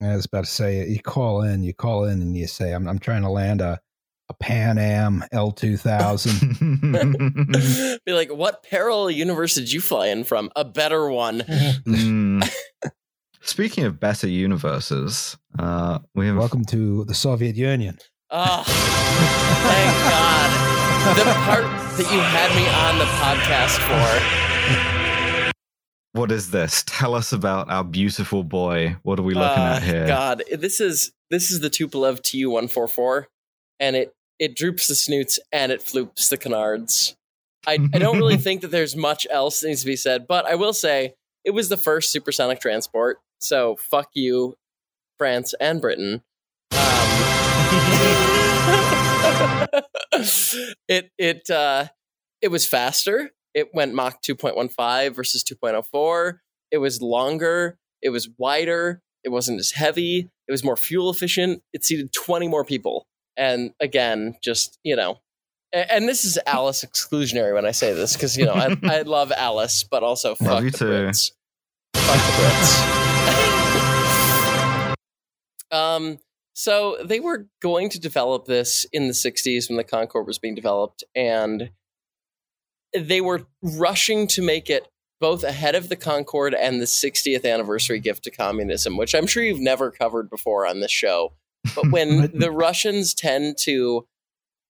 [0.00, 2.86] I was about to say, you call in, you call in, and you say, "I'm,
[2.86, 3.80] I'm trying to land a,
[4.28, 10.50] a Pan Am L2000." Be like, "What parallel universe did you fly in from?
[10.54, 12.48] A better one." Mm.
[13.40, 17.98] Speaking of better universes, uh, we have Welcome to the Soviet Union.
[18.30, 20.50] Oh, thank God.
[21.16, 21.64] The part
[21.96, 23.78] that you had me on the podcast
[24.92, 24.97] for.
[26.18, 26.82] What is this?
[26.84, 28.96] Tell us about our beautiful boy.
[29.04, 30.04] What are we looking Uh, at here?
[30.04, 33.28] God, this is this is the Tupolev Tu one four four,
[33.78, 37.14] and it it droops the snoots and it floops the canards.
[37.68, 40.44] I, I don't really think that there's much else that needs to be said, but
[40.44, 41.14] I will say
[41.44, 43.18] it was the first supersonic transport.
[43.38, 44.56] So fuck you,
[45.18, 46.22] France and Britain.
[46.72, 46.78] Um,
[50.88, 51.86] it it uh,
[52.42, 53.30] it was faster.
[53.58, 56.38] It went Mach 2.15 versus 2.04.
[56.70, 57.76] It was longer.
[58.00, 59.02] It was wider.
[59.24, 60.30] It wasn't as heavy.
[60.46, 61.60] It was more fuel efficient.
[61.72, 63.08] It seated 20 more people.
[63.36, 65.18] And again, just, you know,
[65.72, 69.32] and this is Alice exclusionary when I say this because, you know, I, I love
[69.32, 70.84] Alice, but also fuck Love the too.
[70.84, 71.32] Brits.
[71.96, 72.32] Fuck the
[75.72, 75.76] Brits.
[75.76, 76.18] um,
[76.54, 80.54] so they were going to develop this in the 60s when the Concorde was being
[80.54, 81.70] developed, and
[82.92, 84.88] they were rushing to make it
[85.20, 89.42] both ahead of the Concorde and the 60th anniversary gift to communism, which I'm sure
[89.42, 91.32] you've never covered before on this show.
[91.74, 94.06] But when the Russians tend to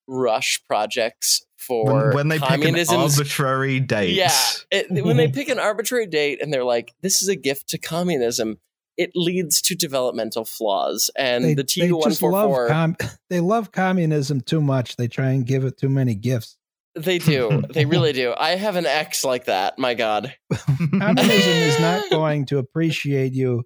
[0.06, 4.14] rush projects for when, when they pick an arbitrary date.
[4.14, 4.40] yeah,
[4.70, 7.78] it, when they pick an arbitrary date and they're like, "This is a gift to
[7.78, 8.58] communism,"
[8.98, 11.10] it leads to developmental flaws.
[11.16, 12.96] And They, the Tu just love
[13.30, 14.96] they love communism too much.
[14.96, 16.57] They try and give it too many gifts.
[17.04, 18.34] They do, they really do.
[18.36, 19.78] I have an ex like that.
[19.78, 23.64] My God, Communism is not going to appreciate you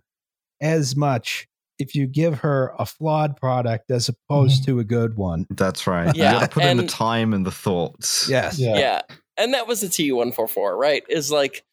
[0.60, 1.48] as much
[1.78, 5.46] if you give her a flawed product as opposed to a good one.
[5.50, 6.14] That's right.
[6.14, 8.28] Yeah, you gotta put in the time and the thoughts.
[8.28, 8.58] Yes.
[8.58, 8.78] Yeah.
[8.78, 9.02] yeah.
[9.36, 11.02] And that was the Tu one four four, right?
[11.08, 11.64] Is like,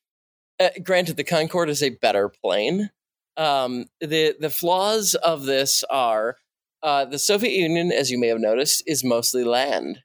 [0.60, 2.90] uh, granted, the Concorde is a better plane.
[3.38, 6.38] Um, the the flaws of this are
[6.82, 10.00] uh, the Soviet Union, as you may have noticed, is mostly land.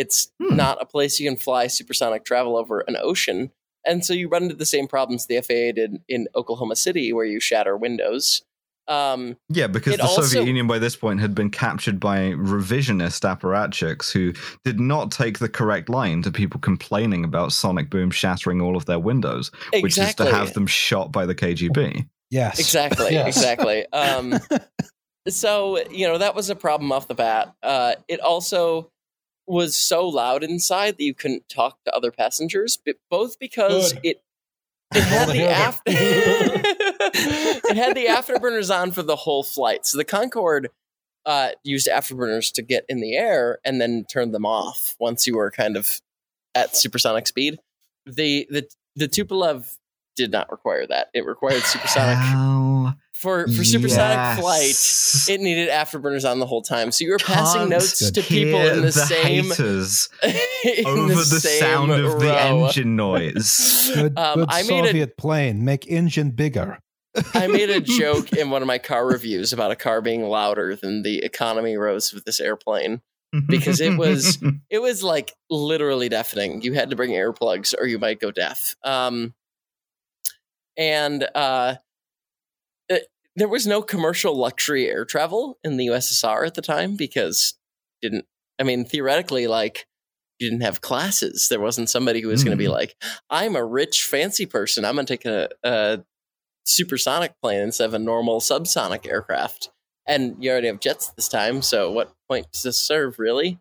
[0.00, 0.56] It's Hmm.
[0.56, 3.50] not a place you can fly supersonic travel over an ocean,
[3.86, 7.26] and so you run into the same problems the FAA did in Oklahoma City, where
[7.26, 8.42] you shatter windows.
[8.88, 13.20] Um, Yeah, because It the Soviet Union by this point had been captured by revisionist
[13.22, 14.32] apparatchiks who
[14.64, 18.86] did not take the correct line to people complaining about sonic boom shattering all of
[18.86, 22.08] their windows, which is to have them shot by the KGB.
[22.30, 22.58] Yes.
[22.58, 23.12] Exactly.
[23.12, 23.36] Yes.
[23.36, 23.86] Exactly.
[23.92, 24.40] Um,
[25.28, 27.54] so you know that was a problem off the bat.
[27.62, 28.90] Uh, it also
[29.50, 34.04] was so loud inside that you couldn't talk to other passengers, but both because Good.
[34.04, 34.22] it
[34.94, 39.86] it had the after it had the afterburners on for the whole flight.
[39.86, 40.70] So the Concorde
[41.26, 45.36] uh, used afterburners to get in the air and then turned them off once you
[45.36, 46.00] were kind of
[46.54, 47.58] at supersonic speed.
[48.06, 49.76] The the the Tupolev
[50.16, 51.08] did not require that.
[51.14, 54.40] It required supersonic Hell for for supersonic yes.
[54.40, 55.34] flight.
[55.36, 58.60] It needed afterburners on the whole time, so you were passing Can't notes to people
[58.60, 63.90] in the, same haters in over the, same sound of the engine noise.
[63.94, 65.64] Good, Um, good I made a Soviet plane.
[65.64, 66.78] Make engine bigger.
[67.34, 70.76] I made a joke in one of my car reviews about a car being louder
[70.76, 73.02] than the economy rows with this airplane.
[73.48, 74.38] Because it was-
[74.70, 76.62] It was like literally deafening.
[76.62, 78.74] You had to bring earplugs or you might go deaf.
[78.84, 79.34] Um,
[80.76, 81.89] and uh, it,
[83.40, 87.54] there was no commercial luxury air travel in the USSR at the time because
[88.02, 88.26] didn't.
[88.58, 89.86] I mean, theoretically, like
[90.38, 91.48] you didn't have classes.
[91.48, 92.72] There wasn't somebody who was going to be Mm.
[92.72, 92.96] like,
[93.30, 94.84] "I'm a rich, fancy person.
[94.84, 96.04] I'm going to take a, a
[96.64, 99.70] supersonic plane instead of a normal subsonic aircraft."
[100.06, 103.58] And you already have jets this time, so what point does this serve, really?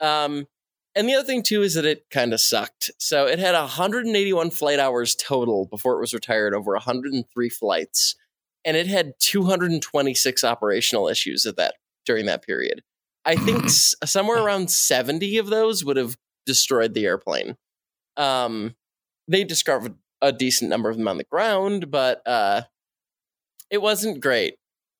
[0.00, 0.46] Um,
[0.94, 2.90] and the other thing too is that it kind of sucked.
[2.98, 8.16] So it had 181 flight hours total before it was retired, over 103 flights,
[8.64, 11.74] and it had 226 operational issues at that
[12.04, 12.82] during that period.
[13.24, 13.68] I think
[14.04, 16.16] somewhere around 70 of those would have
[16.46, 17.56] destroyed the airplane.
[18.16, 18.74] Um,
[19.28, 22.62] they discovered a decent number of them on the ground, but uh,
[23.70, 24.56] it wasn't great.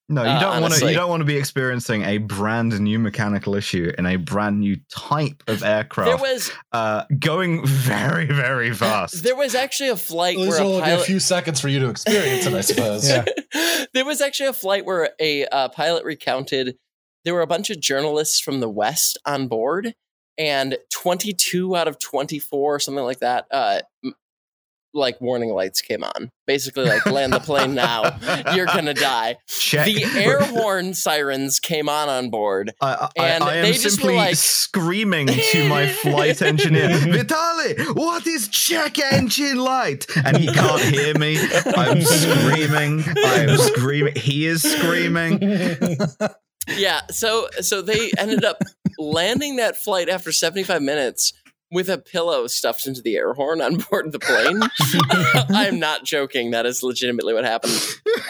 [0.09, 0.87] No, you Uh, don't want to.
[0.89, 4.77] You don't want to be experiencing a brand new mechanical issue in a brand new
[4.91, 6.07] type of aircraft.
[6.07, 9.23] There aircraft, was uh, going very, very fast.
[9.23, 11.79] there was actually a flight There's where a only pilot a few seconds for you
[11.81, 13.09] to experience it, I suppose.
[13.09, 13.25] Yeah.
[13.95, 16.77] there was actually a flight where a uh, pilot recounted
[17.25, 19.95] there were a bunch of journalists from the West on board,
[20.37, 24.15] and 22 out of 24, something like that, uh, m-
[24.95, 26.31] like warning lights came on.
[26.47, 28.19] Basically, like land the plane now,
[28.55, 29.37] you're gonna die.
[29.49, 29.87] Check.
[29.87, 32.73] The air horn sirens came on on board.
[32.81, 36.89] I, I, and I am they just were simply like- screaming to my flight engineer,
[36.99, 40.07] Vitali, what is check engine light?
[40.25, 41.39] And he can't hear me.
[41.77, 43.05] I'm screaming.
[43.25, 44.15] I'm screaming.
[44.17, 45.39] He is screaming.
[46.69, 48.59] Yeah, so so they ended up
[48.99, 51.33] landing that flight after 75 minutes
[51.73, 54.61] with a pillow stuffed into the air horn on board the plane.
[55.57, 56.51] I'm not joking.
[56.51, 57.73] That is legitimately what happened.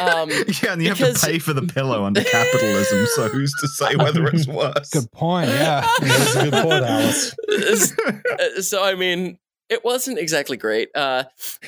[0.01, 3.07] Um, yeah, and you have because- to pay for the pillow under capitalism.
[3.15, 4.91] So who's to say whether it's worse?
[4.91, 5.49] Good point.
[5.49, 5.87] Yeah.
[6.01, 7.35] That's a good point, Alice.
[7.49, 9.39] uh, so I mean,
[9.69, 10.91] it wasn't exactly great.
[10.95, 11.25] Uh,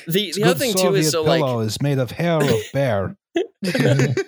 [0.07, 2.59] the the other good thing too is so like pillow is made of hair of
[2.71, 3.15] bear.
[3.61, 4.25] the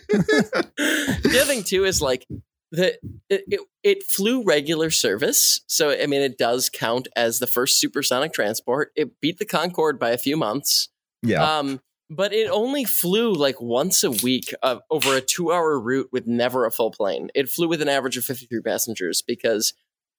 [1.25, 2.25] other thing too is like
[2.71, 2.97] the
[3.29, 5.61] it, it, it flew regular service.
[5.67, 8.91] So i mean it does count as the first supersonic transport.
[8.95, 10.89] It beat the concorde by a few months.
[11.23, 11.57] Yeah.
[11.57, 16.09] um but it only flew like once a week uh, over a two hour route
[16.11, 17.29] with never a full plane.
[17.35, 19.73] It flew with an average of 53 passengers because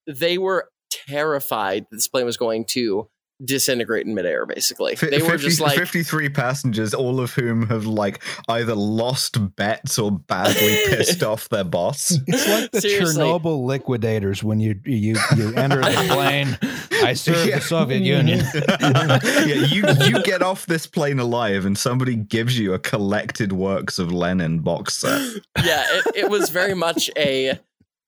[0.07, 3.09] they were terrified that this plane was going to
[3.45, 7.87] disintegrate in midair basically Fi- they were just like 53 passengers, all of whom have
[7.87, 12.19] like either lost bets or badly pissed off their boss.
[12.27, 13.23] It's like the Seriously.
[13.23, 16.59] Chernobyl liquidators when you you you enter the plane.
[17.05, 17.57] I serve Yeah.
[17.57, 18.41] the Soviet Union.
[18.81, 23.99] yeah, you you get off this plane alive, and somebody gives you a collected works
[24.01, 25.21] of Lenin box set.
[25.65, 27.59] yeah it, it was very much a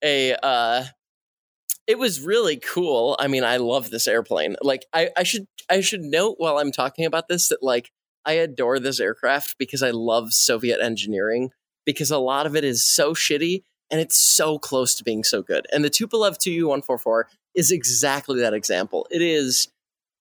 [0.02, 0.84] a uh
[1.90, 5.80] it was really cool i mean i love this airplane like i i should i
[5.80, 7.90] should note while i'm talking about this that like
[8.24, 11.50] I adore this aircraft because I love Soviet engineering
[11.86, 15.42] because a lot of it is so shitty and it's so close to being so
[15.42, 15.66] good.
[15.72, 19.06] And the Tupolev Tu-144 is exactly that example.
[19.10, 19.68] It is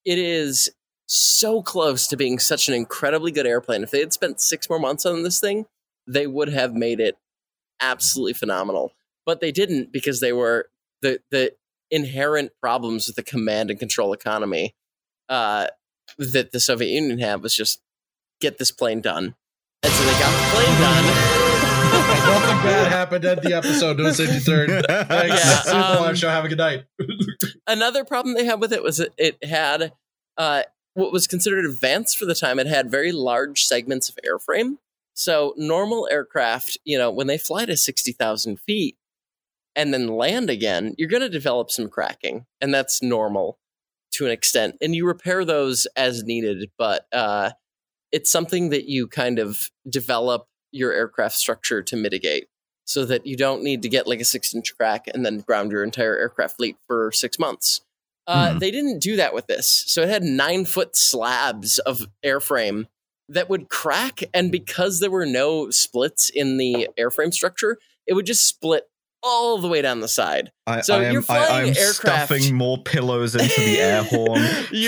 [0.06, 0.72] it is
[1.08, 3.84] so close to being such an incredibly good airplane.
[3.84, 5.66] If they had spent 6 more months on this thing,
[6.08, 7.18] they would have made it
[7.82, 8.94] absolutely phenomenal.
[9.26, 10.70] But they didn't because they were
[11.02, 11.54] the the
[11.92, 14.76] inherent problems with the command and control economy
[15.28, 15.68] uh,
[16.18, 17.82] that the Soviet Union had was just
[18.40, 19.36] get this plane done.
[19.84, 21.46] And so they got the plane done.
[21.90, 23.98] Nothing bad happened at the episode.
[23.98, 24.86] No safety third.
[24.88, 25.06] Thanks.
[25.08, 26.30] Yeah, you at the um, live show.
[26.30, 26.86] Have a good night.
[27.68, 29.94] Another problem they had with it was that it had
[30.38, 30.64] uh,
[30.94, 32.60] what was considered advanced for the time.
[32.60, 34.78] It had very large segments of airframe.
[35.14, 38.98] So normal aircraft, you know, when they fly to sixty thousand feet
[39.76, 43.58] and then land again, you're going to develop some cracking, and that's normal
[44.14, 44.76] to an extent.
[44.82, 47.52] And you repair those as needed, but uh,
[48.12, 52.48] it's something that you kind of develop your aircraft structure to mitigate
[52.86, 55.72] so that you don't need to get like a six inch crack and then ground
[55.72, 57.82] your entire aircraft fleet for six months.
[58.26, 58.60] Uh, Mhm.
[58.60, 59.68] They didn't do that with this.
[59.88, 62.88] So it had nine foot slabs of airframe
[63.28, 64.24] that would crack.
[64.34, 67.78] And because there were no splits in the airframe structure,
[68.08, 68.90] it would just split
[69.24, 70.52] all the way down the side.
[70.68, 71.96] I, So I am, you're flying I, I'm aircraft.
[71.96, 74.42] stuffing more pillows into the air horn,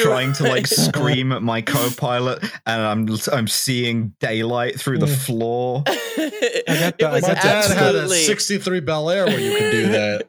[0.03, 5.84] trying to like scream at my co-pilot, and I'm I'm seeing daylight through the floor.
[5.88, 9.72] it got the- I was My dad had a 63 Bel Air where you could
[9.72, 10.28] do that.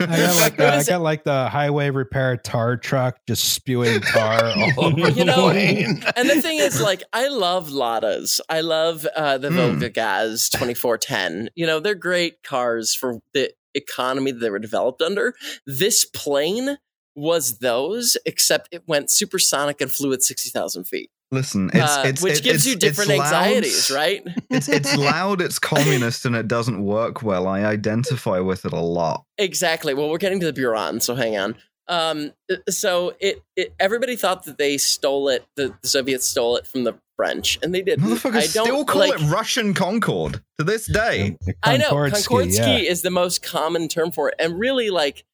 [0.00, 4.44] I got like the, I got like the highway repair tar truck just spewing tar
[4.76, 6.02] all over You the know, plane.
[6.16, 8.40] and the thing is, like, I love Ladas.
[8.48, 9.54] I love uh, the Mm.
[9.72, 11.50] Volga Gaz 2410.
[11.54, 15.34] You know, they're great cars for the economy that they were developed under.
[15.66, 16.78] This plane
[17.14, 22.22] was those, except it went supersonic and flew at 60,000 feet, Listen, it's, uh, it's
[22.22, 24.22] which it- gives it's- you different anxieties, right?
[24.50, 27.46] It's it's loud, it's communist, and it doesn't work well.
[27.46, 29.24] I identify with it a lot.
[29.36, 29.92] Exactly.
[29.94, 31.56] Well, we're getting to the Buran, so hang on.
[31.88, 32.32] Um,
[32.68, 36.84] so it, it everybody thought that they stole it, the, the Soviets stole it from
[36.84, 38.04] the French, and they didn't.
[38.04, 41.38] Motherfuckers I don't still call like, it Russian Concorde to this day.
[41.62, 42.90] I know Concordski, Concordski yeah.
[42.90, 45.24] is the most common term for it, and really, like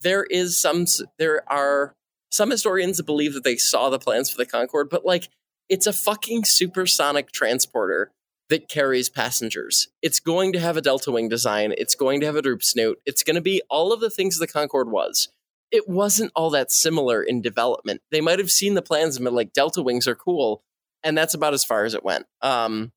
[0.00, 0.86] there is some,
[1.18, 1.94] there are
[2.30, 5.28] some historians that believe that they saw the plans for the Concorde, but like
[5.68, 8.10] it's a fucking supersonic transporter
[8.48, 9.88] that carries passengers.
[10.00, 11.74] It's going to have a delta wing design.
[11.76, 12.98] It's going to have a droop snoot.
[13.04, 15.28] It's going to be all of the things the Concorde was.
[15.70, 18.00] It wasn't all that similar in development.
[18.10, 20.62] They might have seen the plans and been like, delta wings are cool,
[21.02, 22.26] and that's about as far as it went.
[22.42, 22.92] Um,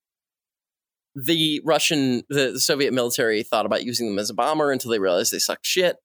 [1.16, 5.00] the Russian, the, the Soviet military thought about using them as a bomber until they
[5.00, 5.98] realized they sucked shit.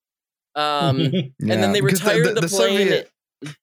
[0.54, 2.48] Um, and then they retired the, plane.
[2.50, 3.10] Soviet,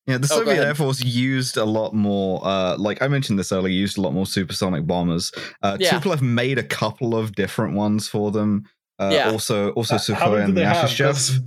[0.07, 0.63] yeah, the Oh, Soviet.
[0.63, 2.39] Air Force used a lot more.
[2.45, 5.31] Uh, like I mentioned this earlier, used a lot more supersonic bombers.
[5.61, 5.99] Uh, Yeah.
[5.99, 8.63] Tupolev made a couple of different ones for them.
[8.99, 9.29] Uh, Yeah.
[9.31, 10.91] Also, also Uh, Sukhoi and they have?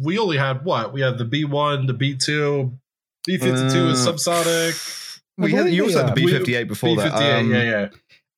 [0.02, 0.92] We only had what?
[0.92, 2.72] We had the B1, the B2,
[3.28, 5.02] B52 is Uh, subsonic.
[5.38, 7.38] We had you also had the B fifty eight before B58, that.
[7.40, 7.88] Um, yeah, yeah.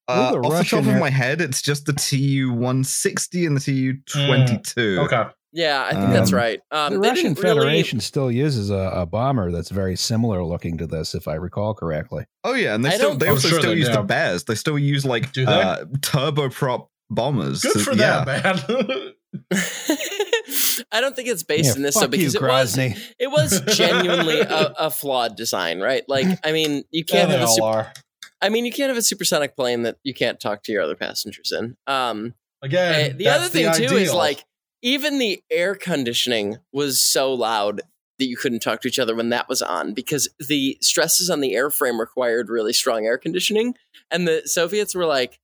[0.09, 3.47] uh, the off the top of Air- my head, it's just the TU one sixty
[3.47, 4.99] and the TU twenty two.
[5.03, 5.27] Okay.
[5.53, 6.61] yeah, I think that's Um, right.
[6.73, 10.77] Um, the Russian didn't really- Federation still uses a, a bomber that's very similar looking
[10.79, 12.25] to this, if I recall correctly.
[12.43, 14.03] Oh yeah, and they I still they also sure still they use the do.
[14.03, 14.43] bears.
[14.45, 15.53] They still use like Do they?
[15.53, 17.63] uh, turboprop bombers.
[17.63, 18.25] Good So, for yeah.
[18.25, 19.13] that, man.
[20.93, 23.31] I don't think it's based Yeah, in this fuck though because you, it was it
[23.31, 26.03] was genuinely a, a flawed design, right?
[26.09, 27.93] Like, I mean, you can't they have a super, are.
[28.41, 30.95] I mean, you can't have a supersonic plane that you can't talk to your other
[30.97, 31.77] passengers in.
[31.87, 34.45] Um, Again, Uh, the that's other thing too is like
[34.83, 37.83] even the air conditioning was so loud
[38.19, 41.41] that you couldn't talk to each other when that was on because the stresses on
[41.41, 43.75] the airframe required really strong air conditioning
[44.11, 45.39] and the soviets were like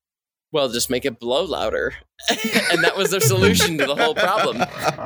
[0.55, 1.95] well just make it blow louder.
[2.73, 4.63] And that was their solution to the whole problem.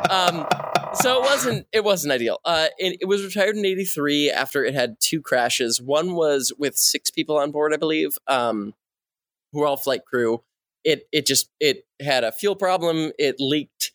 [0.08, 0.46] Um,
[0.94, 2.38] so it wasn't it wasn't ideal.
[2.44, 5.82] Uh, it, it was retired in 83 after it had two crashes.
[5.82, 8.74] One was with six people on board i believe um,
[9.52, 10.44] who were all flight crew.
[10.84, 13.12] It it just it had a fuel problem.
[13.18, 13.92] It leaked.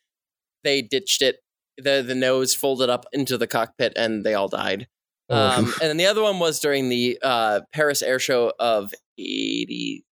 [0.64, 1.38] They ditched it.
[1.78, 4.88] The the nose folded up into the cockpit and they all died.
[5.30, 10.04] Um, and then the other one was during the uh, paris air show of 80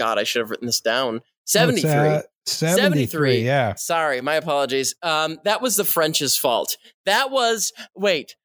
[0.00, 3.44] god i should have written this down 73 uh, 73, 73.
[3.44, 3.74] yeah.
[3.74, 4.94] Sorry, my apologies.
[5.02, 6.76] Um, that was the French's fault.
[7.06, 8.36] That was wait,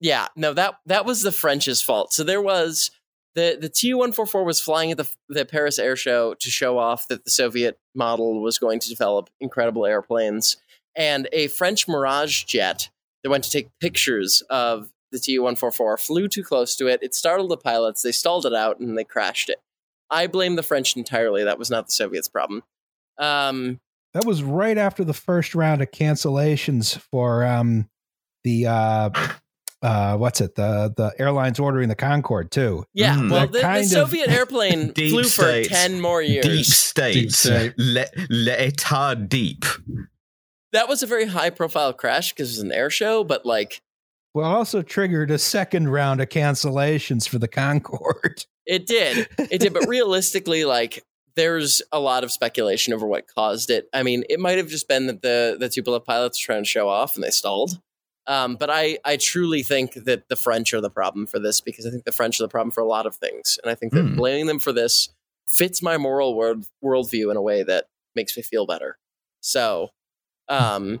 [0.00, 2.12] yeah, no that that was the French's fault.
[2.12, 2.90] So there was
[3.34, 6.50] the the Tu one four four was flying at the the Paris Air Show to
[6.50, 10.56] show off that the Soviet model was going to develop incredible airplanes,
[10.96, 12.90] and a French Mirage jet
[13.22, 17.02] that went to take pictures of the Tu 144, flew too close to it.
[17.02, 18.02] It startled the pilots.
[18.02, 19.58] They stalled it out and they crashed it.
[20.10, 21.44] I blame the French entirely.
[21.44, 22.62] That was not the Soviets' problem.
[23.18, 23.80] Um,
[24.14, 27.88] That was right after the first round of cancellations for um,
[28.44, 29.10] the uh,
[29.82, 32.84] uh, what's it the the airlines ordering the Concorde too.
[32.94, 33.30] yeah, Mm.
[33.30, 35.66] well, the, the Soviet airplane flew state.
[35.66, 36.44] for 10 more years.
[36.46, 37.12] Deep state.
[37.14, 37.74] Deep state.
[37.78, 39.64] Le, l'état deep.
[40.72, 43.80] That was a very high profile crash because it was an air show, but like
[44.34, 48.44] Well, also triggered a second round of cancellations for the Concorde.
[48.66, 49.28] it did.
[49.38, 51.02] It did, but realistically, like
[51.34, 53.88] there's a lot of speculation over what caused it.
[53.92, 56.68] I mean, it might have just been that the the Tupolev pilots were trying to
[56.68, 57.80] show off and they stalled.
[58.26, 61.86] Um, but I I truly think that the French are the problem for this because
[61.86, 63.92] I think the French are the problem for a lot of things, and I think
[63.94, 64.16] that Hmm.
[64.16, 65.08] blaming them for this
[65.46, 68.98] fits my moral world worldview in a way that makes me feel better.
[69.40, 69.90] So,
[70.48, 71.00] um,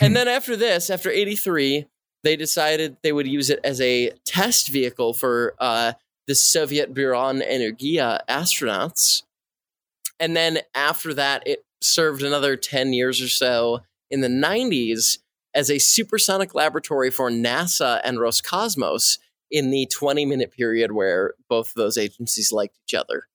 [0.00, 1.86] and then after this, after 83,
[2.24, 5.92] they decided they would use it as a test vehicle for uh,
[6.26, 9.22] the Soviet Buran Energia astronauts.
[10.18, 13.80] And then after that, it served another 10 years or so
[14.10, 15.18] in the 90s
[15.54, 19.18] as a supersonic laboratory for NASA and Roscosmos
[19.50, 23.28] in the 20 minute period where both of those agencies liked each other.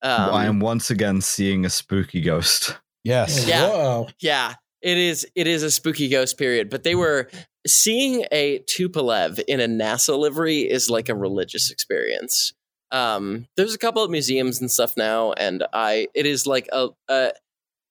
[0.00, 2.78] Um, I am once again seeing a spooky ghost.
[3.02, 3.46] Yes.
[3.48, 3.68] Yeah.
[3.68, 4.08] Whoa.
[4.20, 5.26] Yeah, it is.
[5.34, 7.28] It is a spooky ghost period, but they were
[7.68, 12.52] seeing a Tupolev in a NASA livery is like a religious experience.
[12.90, 16.88] Um, there's a couple of museums and stuff now, and I it is like a,
[17.08, 17.32] a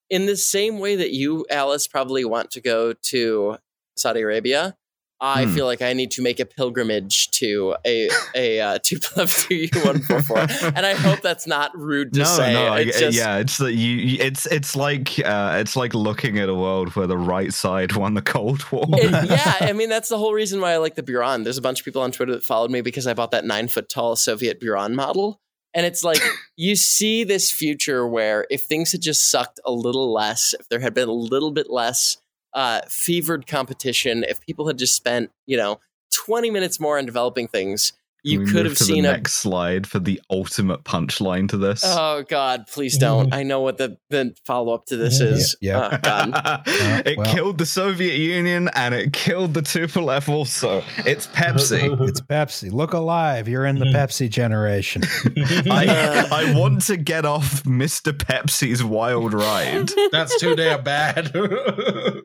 [0.10, 3.58] in the same way that you, Alice, probably want to go to
[3.96, 4.76] Saudi Arabia.
[5.20, 5.56] I Hmm.
[5.56, 10.00] feel like I need to make a pilgrimage to a a uh, Tupolev Tu one
[10.02, 12.54] four four, and I hope that's not rude to no, say.
[12.54, 14.18] no, I- just- yeah, it's that you, you.
[14.24, 18.14] It's it's like uh, it's like looking at a world where the right side won
[18.14, 18.86] the Cold War.
[18.90, 21.44] It- yeah, I mean that's the whole reason why I like the Buran.
[21.44, 23.68] There's a bunch of people on Twitter that followed me because I bought that nine
[23.70, 25.42] foot tall Soviet Buran model,
[25.74, 26.22] and it's like
[26.56, 30.80] you see this future where if things had just sucked a little less, if there
[30.80, 32.18] had been a little bit less
[32.54, 35.80] uh, fevered competition, if people had just spent you know
[36.14, 37.94] 20 minutes more on developing things,
[38.24, 41.82] you could have seen the a next slide for the ultimate punchline to this.
[41.86, 43.34] Oh God, please don't!
[43.34, 45.56] I know what the, the follow up to this Yeah, is.
[45.62, 45.90] yeah.
[45.94, 46.64] Oh, God.
[47.06, 47.34] it well.
[47.34, 50.84] killed the Soviet Union and it killed the Tupolev also.
[51.06, 51.88] It's Pepsi.
[52.08, 52.72] It's Pepsi.
[52.72, 53.48] Look alive.
[53.48, 55.04] You're in the Pepsi generation.
[55.70, 58.12] I, I want to get off Mr.
[58.14, 59.90] Pepsi's wild ride.
[60.12, 61.32] That's too damn bad.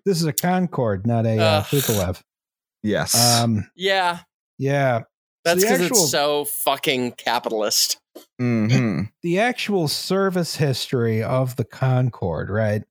[0.04, 1.64] This is a Concorde, not a uh, Ugh.
[1.66, 2.20] Tupolev.
[2.82, 3.14] Yes.
[3.40, 4.20] Um, Yeah,
[4.58, 5.02] yeah.
[5.44, 7.98] That's the because it's so fucking capitalist.
[8.40, 9.10] Mhm.
[9.22, 12.82] the actual service history of the Concorde, right?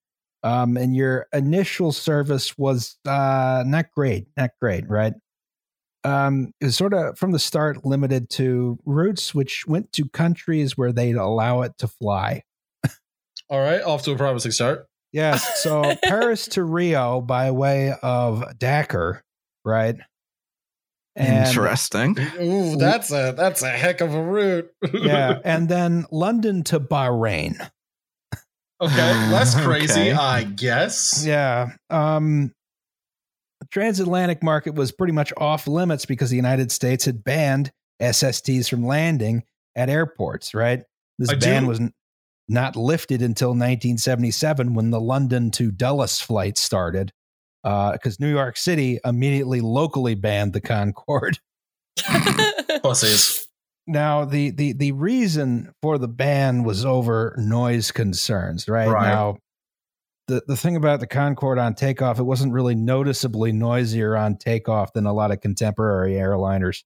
[0.43, 5.13] Um, and your initial service was uh, not great, not great, right?
[6.03, 10.75] Um, it was sort of from the start limited to routes which went to countries
[10.75, 12.41] where they'd allow it to fly.
[13.49, 14.87] All right, off to a promising start.
[15.11, 19.21] Yes, so Paris to Rio by way of Dakar,
[19.63, 19.97] right?
[21.15, 22.17] And Interesting.
[22.41, 24.71] Ooh, that's a that's a heck of a route.
[24.93, 27.57] yeah, and then London to Bahrain.
[28.81, 30.11] okay, less crazy, Okay.
[30.13, 31.25] I guess.
[31.25, 31.71] Yeah.
[31.89, 32.53] Um,
[33.59, 37.71] the transatlantic market was pretty much off limits because the United States had banned
[38.01, 39.43] SSTs from landing
[39.75, 40.83] at airports, right?
[41.19, 41.93] This I ban do- was n-
[42.47, 47.11] not lifted until 1977 when the London to Dulles flight started,
[47.63, 51.37] Uh, because New York City immediately locally banned the Concorde.
[52.81, 53.47] Pussies.
[53.87, 58.87] Now, the, the, the reason for the ban was over noise concerns, right?
[58.87, 59.07] Right.
[59.07, 59.37] Now,
[60.27, 64.93] the, the thing about the Concorde on takeoff, it wasn't really noticeably noisier on takeoff
[64.93, 66.83] than a lot of contemporary airliners.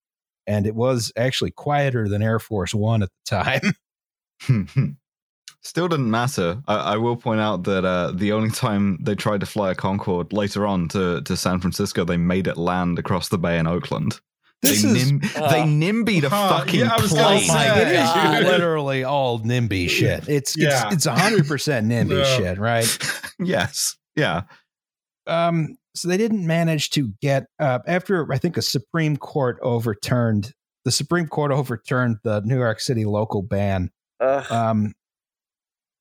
[0.47, 3.73] And it was actually quieter than Air Force One at the time.
[4.41, 4.89] Hmm, hmm.
[5.66, 6.62] Still didn't matter.
[6.68, 9.76] I, I will point out that uh, the only time they tried to fly a
[9.76, 13.66] Concorde later on to, to San Francisco, they made it land across the bay in
[13.66, 14.20] Oakland.
[14.62, 17.50] This they, is nim- Uh, they nimbied a huh, fucking yeah, I was gonna plane.
[17.50, 17.82] Say.
[17.82, 18.44] it is God.
[18.44, 20.30] literally all NIMBY shit.
[20.30, 20.86] It's Yeah.
[20.92, 22.38] it's it's hundred percent NIMBY Yeah.
[22.38, 22.98] shit, right?
[23.40, 23.98] yes.
[24.16, 24.44] Yeah.
[25.28, 30.54] um, so they didn't manage to get uh, after I think a Supreme Court overturned
[30.84, 33.90] the Supreme Court overturned the New York City local ban.
[34.20, 34.52] Ugh.
[34.52, 34.94] Um,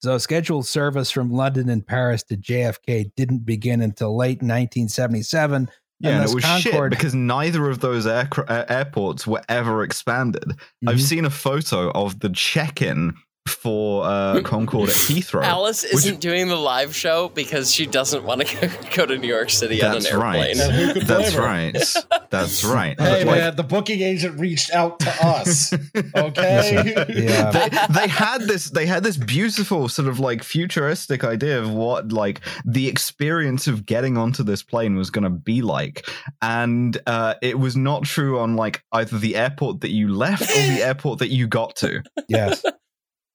[0.04, 5.68] so scheduled service from London and Paris to JFK didn't begin until late 1977.
[6.00, 10.44] Yeah, and, it was shit because neither of those aircra- uh, airports were ever expanded.
[10.86, 11.00] I've Mhm.
[11.00, 13.14] seen a photo of the check-in
[13.46, 15.42] for uh, Concorde at Heathrow.
[15.44, 19.50] Alice isn't doing the live show because she doesn't want to go to New York
[19.50, 20.36] City That's on an right.
[20.48, 20.60] airplane.
[20.60, 21.76] And who That's right.
[22.30, 22.98] That's right.
[22.98, 25.72] Hey Like, man, the booking agent reached out to us.
[26.16, 26.94] Okay.
[27.08, 27.50] Yeah.
[27.50, 27.68] they,
[28.00, 32.40] they had this they had this beautiful sort of like futuristic idea of what like
[32.64, 36.08] the experience of getting onto this plane was going to be like
[36.42, 40.54] and uh it was not true on like either the airport that you left or
[40.74, 42.64] the airport that you got to Yes.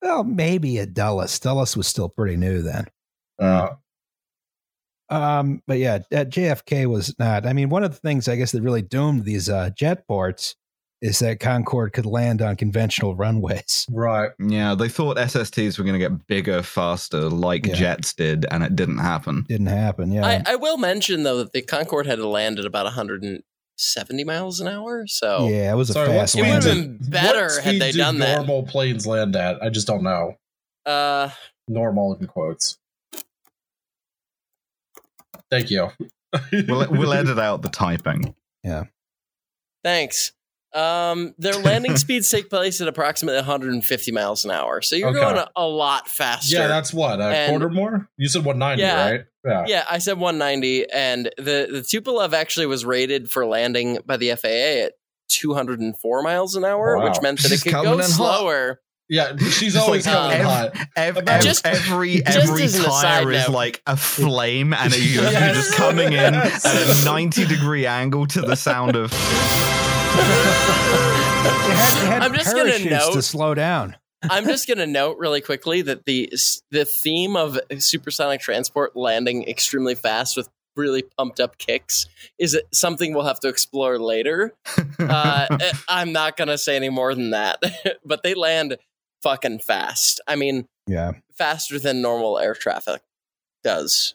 [0.02, 1.40] Well, maybe at Dulles.
[1.40, 2.86] Dulles was still pretty new then.
[3.40, 3.70] Uh,
[5.10, 7.46] Um, but yeah, at JFK was not.
[7.46, 10.56] I mean, one of the things I guess that really doomed these uh, jet ports
[11.02, 13.88] is that Concorde could land on conventional runways.
[13.90, 14.32] right.
[14.38, 17.74] yeah they thought ssts were going to get bigger faster like Yeah.
[17.74, 20.12] jets did and it didn't happen Didn't happen.
[20.12, 20.28] Yeah.
[20.28, 22.92] I, I will mention though that the Concorde had to land at about
[23.80, 26.98] 170 miles an hour, so yeah, it was a Sorry, what fast It would've been
[27.10, 28.36] better what had speed they do done that.
[28.38, 29.62] Normal planes land at.
[29.64, 30.36] I just don't know.
[30.86, 31.30] uh,
[31.70, 32.78] Normal in quotes.
[35.50, 35.90] Thank you.
[36.52, 38.86] we'll, we'll edit out the typing Yeah.
[39.84, 40.34] thanks.
[40.74, 45.20] Um, their landing speeds take place at approximately 150 miles an hour, so you're Okay.
[45.20, 46.56] going a, a lot faster.
[46.58, 48.08] Yeah, that's what a And- quarter more.
[48.18, 49.10] You said 190, Yeah.
[49.10, 49.26] right?
[49.46, 49.64] Yeah.
[49.68, 54.36] Yeah, I said 190, and the the Tupolev actually was rated for landing by the
[54.36, 54.94] FAA at
[55.30, 57.06] 204 miles an hour, Wow.
[57.10, 58.10] which meant that She's it could coming go in hot.
[58.10, 58.82] slower.
[59.12, 60.46] Yeah, she's always like coming in ev-
[60.76, 60.88] hot.
[60.96, 63.54] Ev- ev- Just- every every as an aside tire is note.
[63.56, 66.66] like a flame, and you're, you're just coming in Yes.
[66.66, 69.12] at a ninety degree angle to the sound of.
[70.20, 73.96] They had, they had I'm just gonna note- to slow down.
[74.24, 76.32] I'm just going to note really quickly that the
[76.72, 82.06] the theme of supersonic transport landing extremely fast with really pumped up kicks
[82.38, 84.54] is something we'll have to explore later.
[85.00, 85.48] Uh,
[85.88, 87.64] I'm not going to say any more than that,
[88.06, 88.76] but they land
[89.24, 90.20] fucking fast.
[90.28, 91.14] I mean, Yeah.
[91.38, 93.02] faster than normal air traffic
[93.64, 94.14] does.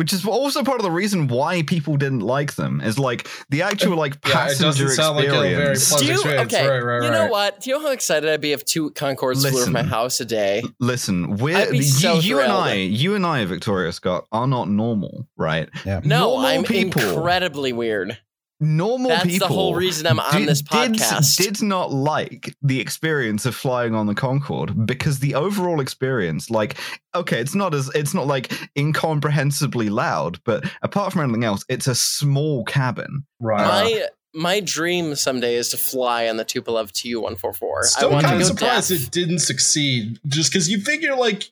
[0.00, 2.80] Which is also part of the reason why people didn't like them.
[2.80, 5.88] Is like the actual like Yeah, it passenger doesn't sound like a very experience.
[5.90, 6.54] pleasant you, experience.
[6.54, 7.30] okay, Right, right, you know right.
[7.30, 7.60] what?
[7.60, 10.24] Do you know how excited I'd be if two Concords flew over my house a
[10.24, 10.62] day?
[10.78, 12.50] Listen, we're I'd be you, so you and.
[12.50, 15.68] I, you and I, Victoria Scott, are not normal, right?
[15.84, 16.00] Yeah.
[16.02, 17.02] No, Normal I'm people.
[17.02, 18.16] incredibly weird.
[18.62, 19.48] Normal That's people.
[19.48, 21.36] the whole reason I'm on did- this did- podcast.
[21.36, 26.76] Did, not like the experience of flying on the Concorde because the overall experience, like,
[27.14, 31.86] okay, it's not as it's not like incomprehensibly loud, but apart from anything else, it's
[31.86, 33.24] a small cabin.
[33.40, 33.64] Right.
[33.66, 37.80] my my dream someday is to fly on the Tupolev Tu one four four.
[37.80, 39.02] I Still want to kind go of surprised deaf.
[39.04, 40.20] it didn't succeed.
[40.26, 41.50] Just because you figure like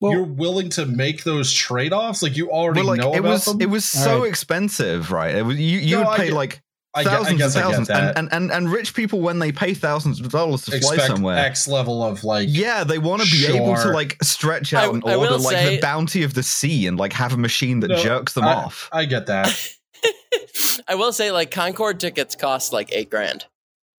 [0.00, 3.18] Well- you're willing to make those trade offs, like you already But like, know it
[3.18, 3.60] about was them.
[3.60, 4.28] it was All so right.
[4.28, 5.34] expensive, right?
[5.34, 6.62] It was you you No, would pay get- like
[6.92, 9.74] I, gue- I thousands and thousands, and, and and and rich people when they pay
[9.74, 11.36] thousands of dollars to fly Expect somewhere.
[11.38, 14.94] X level of like Yeah, they want to be able to like stretch I- out
[14.94, 17.78] and I order like say- the bounty of the sea and like have a machine
[17.80, 18.88] that No, jerks them I- off.
[18.92, 19.54] I get that.
[20.88, 23.44] I will say, like Concorde tickets cost like eight grand.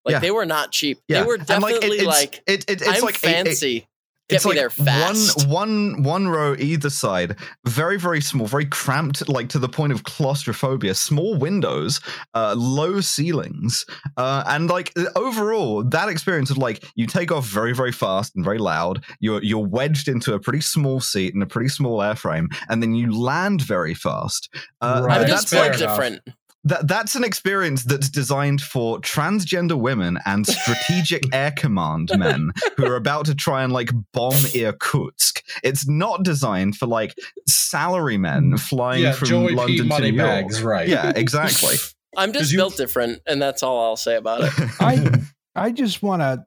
[0.03, 0.19] Like Yeah.
[0.19, 0.99] they were not cheap.
[1.07, 3.87] Yeah, They were And, definitely it's, like, it, it, it's I'm like eight- eight- fancy.
[4.31, 5.47] Get it's me like there fast.
[5.47, 7.35] One, one, one row either side,
[7.67, 10.95] very, very small, very cramped, like to the point of claustrophobia.
[10.95, 11.99] Small windows,
[12.33, 13.85] uh, low ceilings,
[14.17, 18.43] uh, and like overall, that experience of like you take off very, very fast and
[18.43, 19.03] very loud.
[19.19, 22.95] You're you're wedged into a pretty small seat and a pretty small airframe, and then
[22.95, 24.49] you land very fast.
[24.81, 25.21] Uh, Right.
[25.21, 26.21] I'm that's just different.
[26.25, 26.35] enough.
[26.63, 26.87] Different.
[26.87, 32.85] that that's an experience that's designed for transgender women and strategic air command men who
[32.85, 35.41] are about to try and like bomb Irkutsk.
[35.63, 37.15] It's not designed for like
[37.47, 39.77] salary men flying yeah, from Joey London P.
[39.77, 40.71] to New Moneybags, York.
[40.71, 40.87] right?
[40.87, 41.75] Yeah, exactly.
[42.17, 44.51] I'm just you- built different, and that's all I'll say about it.
[44.79, 45.21] I
[45.55, 46.45] I just want to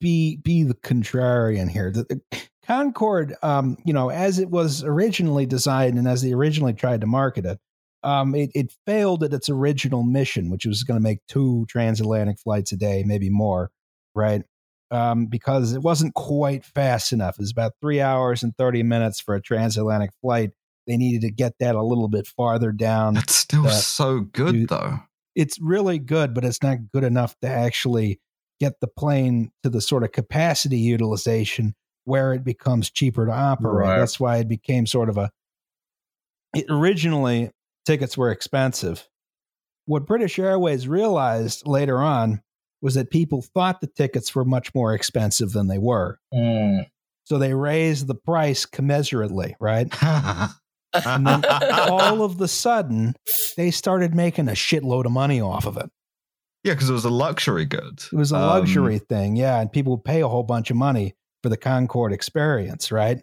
[0.00, 1.90] be be the contrarian here.
[1.90, 6.74] The, the Concorde, um, you know, as it was originally designed and as they originally
[6.74, 7.58] tried to market it,
[8.02, 12.38] um, it, it failed at its original mission, which was going to make two transatlantic
[12.38, 13.70] flights a day, maybe more,
[14.14, 14.42] right?
[14.90, 17.34] Um, because it wasn't quite fast enough.
[17.34, 20.52] It was about three hours and thirty minutes for a transatlantic flight.
[20.86, 25.00] They needed to get that a little bit farther down That's still so good though.
[25.34, 28.20] it's really good, but it's not good enough to actually
[28.60, 33.88] get the plane to the sort of capacity utilization where it becomes cheaper to operate.
[33.88, 33.98] Right.
[33.98, 35.30] That's why it became sort of a.
[36.54, 37.50] It originally
[37.88, 39.08] tickets were expensive.
[39.86, 42.42] What British Airways realized later on
[42.80, 46.20] was that people thought the tickets were much more expensive than they were.
[46.32, 46.86] Mm.
[47.24, 49.88] So they raised the price commensurately, right?
[51.04, 51.44] And then
[51.90, 53.14] all of the sudden,
[53.58, 55.90] they started making a shitload of money off of it.
[56.64, 58.02] yeah, because it was a luxury good.
[58.10, 60.76] It was a Um, luxury thing, yeah, and people would pay a whole bunch of
[60.78, 63.20] money for the Concorde experience, right?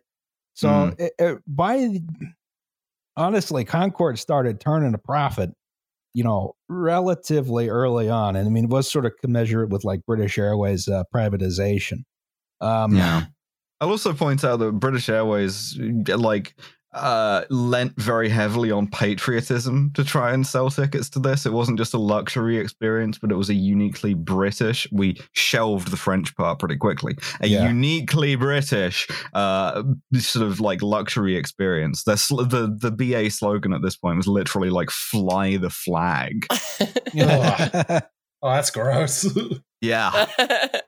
[0.54, 1.00] So Mm.
[1.00, 2.02] it, it- by
[3.18, 5.52] honestly, Concorde started turning a profit,
[6.14, 10.06] you know, relatively early on, and I mean, it was sort of commensurate with like
[10.06, 12.04] British Airways uh, privatization.
[12.62, 13.26] Um, Yeah.
[13.82, 15.78] I'll also point out that British Airways
[16.08, 16.56] like
[16.96, 21.46] uh lent very heavily on patriotism to try and sell tickets to this.
[21.46, 24.88] It wasn't just a luxury experience, but it was a uniquely British.
[24.92, 27.18] We shelved the French part pretty quickly.
[27.42, 27.68] A Yeah.
[27.68, 29.84] uniquely British uh
[30.18, 32.04] sort of like luxury experience.
[32.04, 32.16] The
[32.50, 36.46] the the BA slogan at this point was literally like fly the flag.
[38.42, 39.26] Oh, that's gross.
[39.82, 40.26] Yeah.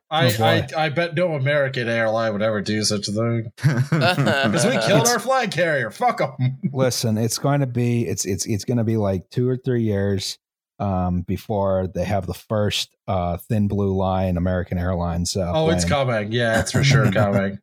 [0.10, 0.44] I, Oh.
[0.44, 5.02] I I bet no American airline would ever do such a thing because we killed
[5.02, 5.92] It's- our flag carrier.
[5.92, 6.58] Fuck them.
[6.72, 9.84] Listen, it's going to be it's it's it's going to be like two or three
[9.84, 10.38] years
[10.80, 15.36] um, before they have the first uh, thin blue line American Airlines.
[15.36, 16.08] Uh, Oh, it's plane.
[16.08, 16.32] coming.
[16.32, 17.60] Yeah, it's for sure coming.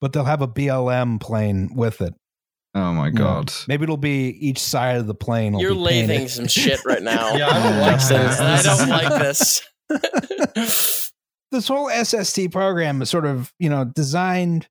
[0.00, 2.14] but they'll have a BLM plane with it.
[2.74, 3.52] oh my god.
[3.68, 5.52] Maybe it'll be each side of the plane.
[5.54, 7.34] Will You're be lathing some shit right now.
[7.36, 8.40] Yeah, I don't like this.
[8.40, 9.22] I don't like
[10.54, 11.10] this.
[11.54, 14.68] This whole SST program is sort of you know designed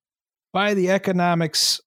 [0.52, 1.80] by the economics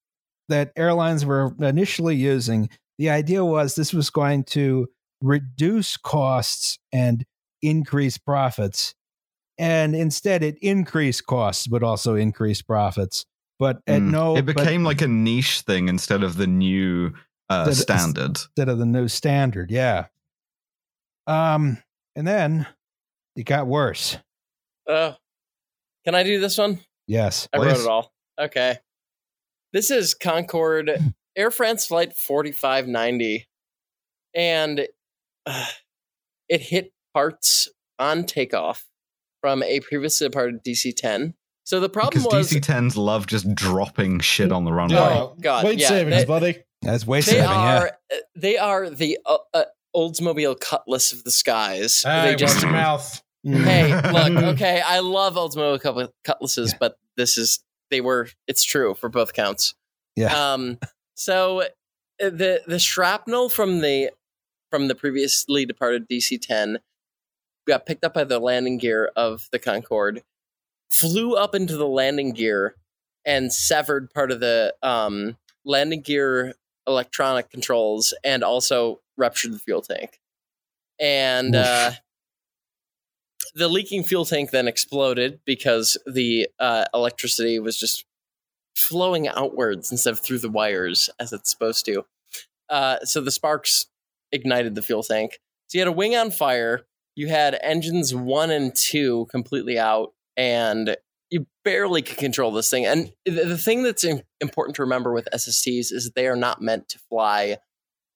[0.49, 2.69] that airlines were initially using.
[2.97, 4.87] The idea was this was going to
[5.21, 7.23] reduce costs and
[7.61, 8.95] increase profits.
[9.59, 13.25] And instead, it increased costs, but also increased profits.
[13.59, 14.09] But at Mm.
[14.11, 17.13] no, it but became like a niche thing instead of the new
[17.49, 18.37] uh, That- standard.
[18.37, 19.69] instead of the new standard.
[19.71, 20.07] Yeah.
[21.27, 21.77] Um,
[22.15, 22.65] and then
[23.35, 24.17] it got worse.
[24.87, 25.13] Uh,
[26.05, 26.79] can I do this one?
[27.07, 27.47] Yes.
[27.53, 28.11] I wrote it all.
[28.39, 28.77] Okay.
[29.73, 30.91] This is Concorde
[31.37, 33.47] Air France Flight 4590.
[34.35, 34.87] And
[35.45, 35.65] uh,
[36.49, 37.67] it hit parts
[37.99, 38.85] on takeoff
[39.41, 41.33] from a previously departed DC 10.
[41.63, 44.97] So the problem Because was DC 10s love just dropping shit on the runway.
[44.97, 46.63] Oh, God, Weight yeah, savings, they- buddy.
[46.83, 47.47] That's weight they saving.
[47.47, 48.17] are Yeah.
[48.17, 49.63] uh, they are the uh, uh,
[49.95, 52.03] Oldsmobile Cutlass of the skies.
[52.05, 53.21] Hey, they watch just your mouth.
[53.47, 55.35] Hey, look, okay, I love
[55.81, 56.77] Cut- Cutlasses, Yeah.
[56.79, 59.73] but this is they were it's true for both counts.
[60.15, 60.53] Yeah.
[60.53, 60.79] Um
[61.15, 61.65] so uh,
[62.19, 64.11] the the shrapnel from the
[64.69, 66.77] from the previously departed DC-10
[67.67, 70.23] got picked up by the landing gear of the Concorde,
[70.91, 72.75] flew up into the landing gear
[73.25, 76.53] and severed part of the um landing gear
[76.85, 80.19] electronic controls and also ruptured the fuel tank.
[80.99, 81.91] And uh
[83.57, 88.05] the leaking fuel tank then exploded because the uh, electricity was just
[88.75, 92.05] flowing outwards instead of through the wires as it's supposed to.
[92.69, 93.87] Uh, so the sparks
[94.31, 95.39] ignited the fuel tank.
[95.67, 96.85] So you had a wing on fire.
[97.15, 100.95] You had engines one and two completely out, and
[101.31, 102.85] you barely could control this thing.
[102.85, 106.61] And the, the thing that's im- important to remember with SSTs is they are not
[106.61, 107.57] meant to fly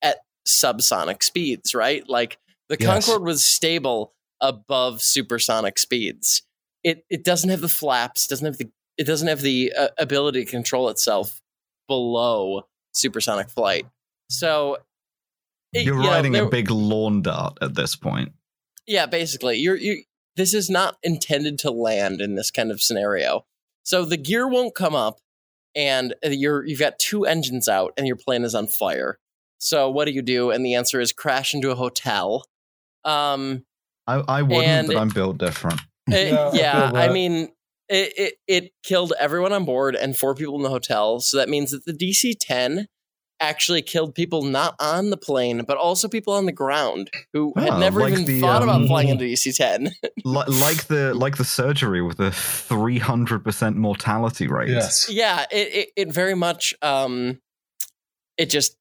[0.03, 2.07] at subsonic speeds, right?
[2.07, 2.37] Like
[2.69, 3.05] the Yes.
[3.05, 6.41] Concorde was stable above supersonic speeds.
[6.83, 10.43] It it doesn't have the flaps, doesn't have the it doesn't have the uh, ability
[10.45, 11.41] to control itself
[11.87, 12.63] below
[12.93, 13.85] supersonic flight.
[14.29, 14.77] So
[15.73, 18.33] it- You're you know, riding there- a big lawn dart at this point.
[18.87, 20.03] yeah, basically, you're you.
[20.37, 23.45] This is not intended to land in this kind of scenario.
[23.83, 25.19] So the gear won't come up,
[25.75, 29.19] and you're you've got two engines out, and your plane is on fire.
[29.59, 30.49] So what do you do?
[30.49, 32.45] And the answer is crash into a hotel.
[33.03, 33.65] Um,
[34.07, 35.81] I, I wouldn't, And but it- I'm built different.
[36.07, 37.49] it- Yeah, I yeah, feel I mean,
[37.89, 41.19] it, it it killed everyone on board and four people in the hotel.
[41.19, 42.87] So that means that the DC ten
[43.41, 47.79] actually killed people not on the plane, but also people on the ground who had
[47.79, 49.91] never like even the, thought about um, flying into DC ten.
[50.23, 54.69] Li- like the like the surgery with a 300% mortality rate.
[54.69, 55.09] Yes.
[55.09, 57.39] yeah it, it, it very much um
[58.37, 58.75] it just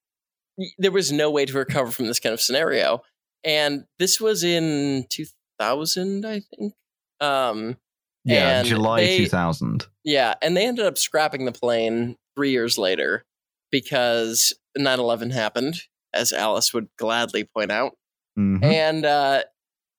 [0.79, 3.01] there was no way to recover from this kind of scenario
[3.45, 6.75] and this was in 2000 i think
[7.21, 7.77] um
[8.25, 9.87] Yeah, July they- 2000.
[10.05, 13.25] yeah and they ended up scrapping the plane three years later
[13.71, 15.77] because 9-11 happened
[16.13, 17.93] as alice would gladly point out
[18.39, 18.63] Mhm.
[18.65, 19.43] and uh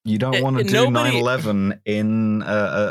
[0.03, 2.45] You don't Eh, want to do nobody- 9/11 in a,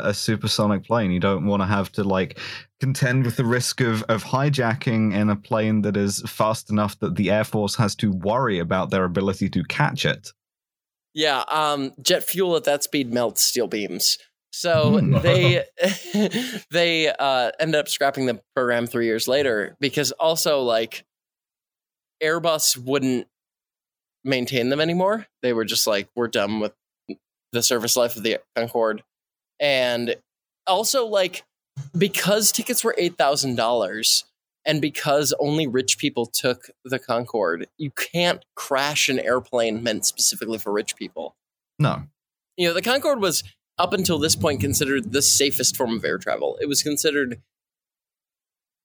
[0.05, 1.11] a, a supersonic plane.
[1.11, 2.39] You don't want to have to like
[2.79, 7.15] contend with the risk of of hijacking in a plane that is fast enough that
[7.15, 10.31] the Air Force has to worry about their ability to catch it.
[11.13, 14.17] Yeah, um, jet fuel at that speed melts steel beams.
[14.53, 15.13] So Hmm.
[15.21, 15.63] they
[16.71, 21.05] they uh, ended up scrapping the program three years later because also like
[22.23, 23.27] Airbus wouldn't
[24.23, 25.27] maintain them anymore.
[25.41, 26.73] They were just like, we're done with
[27.51, 29.03] the service life of the Concorde,
[29.59, 30.15] and
[30.67, 31.43] also like
[31.97, 34.25] because tickets were eight thousand dollars,
[34.65, 40.57] and because only rich people took the Concorde, you can't crash an airplane meant specifically
[40.57, 41.35] for rich people.
[41.79, 42.03] No.
[42.57, 43.43] You know, the Concorde was
[43.77, 46.57] up until this point considered the safest form of air travel.
[46.61, 47.41] It was considered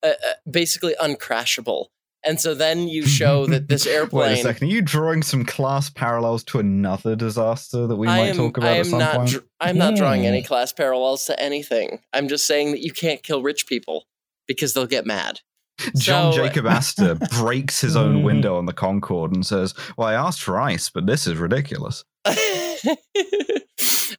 [0.03, 1.87] uh, uh, basically uncrashable.
[2.25, 4.31] And so then you show that this airplane.
[4.31, 4.69] Wait a second.
[4.69, 8.57] Are you drawing some class parallels to another disaster that we I might am, talk
[8.57, 9.15] about I at some not.
[9.17, 9.31] point?
[9.31, 10.29] dr- I'm not drawing Hmm.
[10.29, 12.01] any class parallels to anything.
[12.13, 14.07] I'm just saying that you can't kill rich people
[14.49, 15.41] because they'll get mad.
[15.97, 20.15] John So- Jacob Astor breaks his own window on the Concorde and says, Well, I
[20.15, 22.05] asked for ice, but this is ridiculous.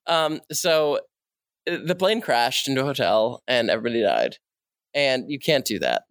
[0.07, 0.97] um, so
[1.69, 4.37] uh, the plane crashed into a hotel and everybody died.
[4.93, 6.03] And you can't do that.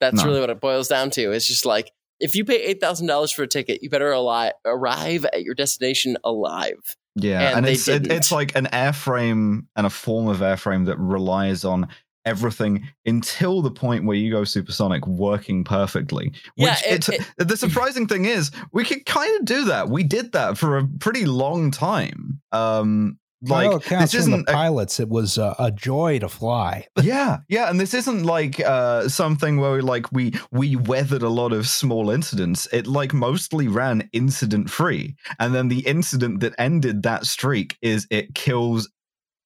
[0.00, 0.24] That's No.
[0.24, 1.32] really what it boils down to.
[1.32, 1.90] It's just like
[2.20, 6.16] if you pay eight thousand dollars for a ticket, you better arrive at your destination
[6.24, 6.78] alive.
[7.16, 10.98] Yeah, And and, it's it, it's like an airframe and a form of airframe that
[10.98, 11.88] relies on
[12.28, 16.26] everything until the point where you go supersonic working perfectly.
[16.56, 19.88] Which Yeah, it- it's the surprising thing is we could kind of do that.
[19.88, 22.40] We did that for a pretty long time.
[22.52, 26.88] Um like all accounts this isn't a- pilots, it was uh, a joy to fly.
[27.02, 31.28] yeah yeah and this isn't like uh something where we like we we weathered a
[31.28, 36.52] lot of small incidents it like mostly ran incident free and then the incident that
[36.58, 38.90] ended that streak is it kills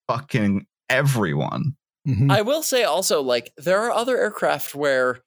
[0.09, 1.77] fucking everyone
[2.07, 2.31] Mhm.
[2.31, 5.20] I will say also, like, there are other aircraft where,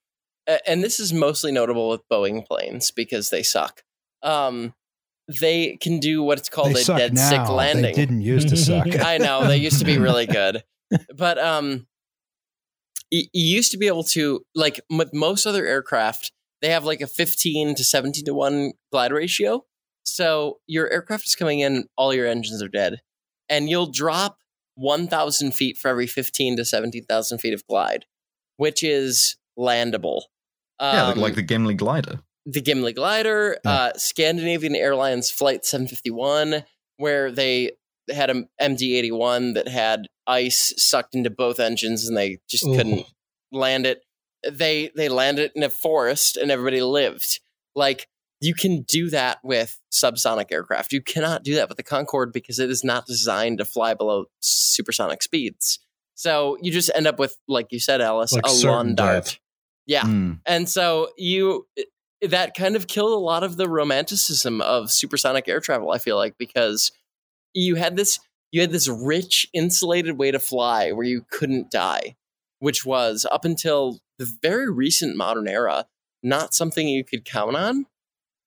[0.68, 3.84] and this is mostly notable with Boeing planes because they suck.
[4.22, 4.73] Um,
[5.27, 7.30] they can do what's called they a dead now.
[7.30, 7.84] sick landing.
[7.84, 8.88] They didn't used to suck.
[8.99, 10.64] I know they used to be really good,
[11.15, 11.88] but um,
[13.10, 16.31] you, you used to be able to like with most other aircraft,
[16.61, 19.65] they have like a fifteen to seventeen to one glide ratio.
[20.03, 23.02] So your aircraft is coming in, all your engines are dead,
[23.49, 24.38] and you'll drop
[24.76, 28.06] one thousand feet for every fifteen to seventeen thousand feet of glide,
[28.57, 30.23] which is landable.
[30.81, 33.72] yeah like, Um, the gimli glider the Gimli glider, Yeah.
[33.72, 36.64] uh, Scandinavian Airlines Flight 751,
[36.97, 37.72] where they
[38.14, 42.76] had an MD81 that had ice sucked into both engines and they just Ooh.
[42.76, 43.06] couldn't
[43.52, 44.03] land it.
[44.47, 47.39] They they landed in a forest and everybody lived.
[47.76, 48.07] Like
[48.45, 50.91] you can do that with subsonic aircraft.
[50.91, 54.26] You cannot do that with the Concorde because it is not designed to fly below
[54.39, 55.80] supersonic speeds.
[56.13, 59.26] So you just end up with, like you said, Alice, Like a certain lawn dart.
[59.26, 59.39] death.
[59.88, 60.03] Yeah.
[60.03, 60.39] Mm.
[60.45, 61.67] And so you
[62.22, 66.15] that kind of killed a lot of the romanticism of supersonic air travel, I feel
[66.15, 66.91] like, because
[67.53, 68.19] you had this
[68.51, 72.15] you had this rich insulated way to fly where you couldn't die,
[72.59, 75.88] which was up until the very recent modern era,
[76.23, 77.85] not something you could count on.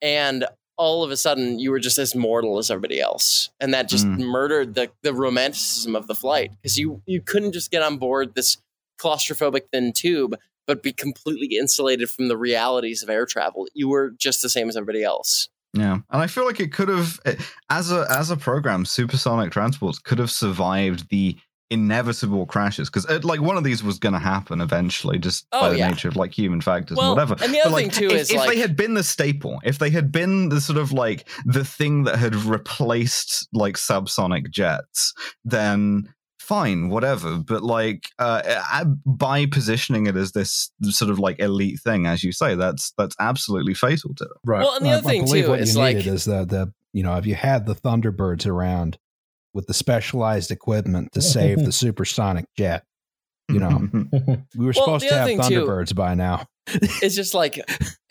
[0.02, 0.46] And
[0.76, 3.50] all of a sudden you were just as mortal as everybody else.
[3.60, 4.18] And that just Mm.
[4.20, 6.52] murdered the the romanticism of the flight.
[6.52, 8.58] Because you you couldn't just get on board this
[9.00, 13.66] claustrophobic thin tube but be completely insulated from the realities of air travel.
[13.72, 15.48] You were just the same as everybody else.
[15.72, 17.36] Yeah, and I feel like it could have, eh,
[17.70, 21.36] as a as a program, supersonic transports could have survived the
[21.70, 25.68] inevitable crashes because like one of these was going to happen eventually, just Oh, by
[25.70, 25.88] the yeah.
[25.90, 27.44] nature of like human factors Well, and whatever.
[27.44, 29.02] and the other But, like, thing too if, is if like they had been the
[29.02, 33.74] staple, if they had been the sort of like the thing that had replaced like
[33.76, 35.12] subsonic jets,
[35.44, 36.08] then
[36.40, 37.38] fine, whatever.
[37.38, 38.42] But like uh,
[38.72, 42.92] uh, by positioning it as this sort of like elite thing, as you say, that's
[42.96, 44.30] that's absolutely fatal to it.
[44.44, 44.60] Right.
[44.62, 46.44] well, and the I- other I thing believe too what is you like is the
[46.44, 48.98] the you know if you had the Thunderbirds around
[49.54, 52.84] with the specialized equipment to save the supersonic jet,
[53.48, 56.46] you know we were Well, supposed the to have thing, too- Thunderbirds by now.
[56.66, 57.58] it's just like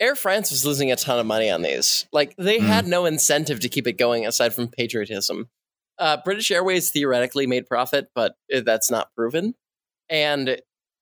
[0.00, 2.06] Air France was losing a ton of money on these.
[2.12, 2.62] Like they Mm.
[2.66, 5.48] had no incentive to keep it going aside from patriotism.
[5.96, 9.54] Uh, British Airways theoretically made profit, but uh, that's not proven.
[10.10, 10.60] And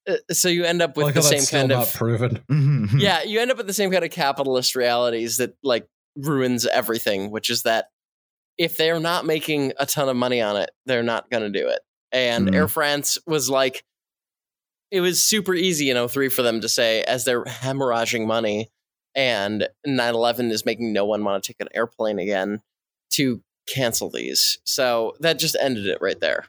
[0.08, 2.42] uh, so you end up with like the same kind not of proven.
[2.98, 7.30] yeah, you end up with the same kind of capitalist realities that like ruins everything,
[7.30, 7.86] which is that
[8.58, 11.68] if they're not making a ton of money on it, they're not going to do
[11.68, 11.80] it.
[12.12, 12.54] And Mm.
[12.54, 13.84] Air France was like,
[14.90, 18.68] it was super easy in 03 for them to say, as they're hemorrhaging money
[19.14, 22.60] and 9 11 is making no one want to take an airplane again,
[23.10, 24.58] to cancel these.
[24.64, 26.46] So that just ended it right there.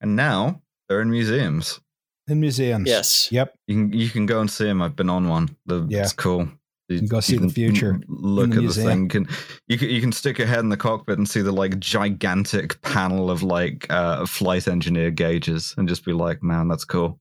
[0.00, 1.80] And now they're in museums.
[2.28, 2.88] in museums.
[2.88, 3.30] Yes.
[3.30, 3.54] Yep.
[3.68, 4.82] You can you can go and see them.
[4.82, 5.56] I've been on one.
[5.66, 6.02] The, Yeah.
[6.02, 6.48] It's cool.
[6.88, 8.86] You, can go see the future Look the at museum.
[8.86, 9.02] the thing.
[9.02, 9.28] You can,
[9.66, 12.80] you can you can stick your head in the cockpit and see the like gigantic
[12.82, 17.18] panel of like uh, flight engineer gauges and just be like, man, that's cool.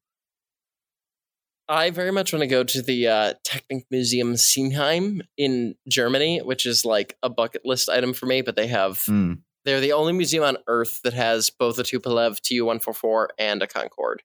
[1.67, 6.67] I very much want to go to the uh, Technik Museum Sinsheim in Germany, which
[6.67, 8.41] is like a bucket list item for me.
[8.43, 9.39] But they have Mm.
[9.63, 13.29] they're the only museum on Earth that has both a Tupolev Tu one four four
[13.39, 14.21] and a Concorde.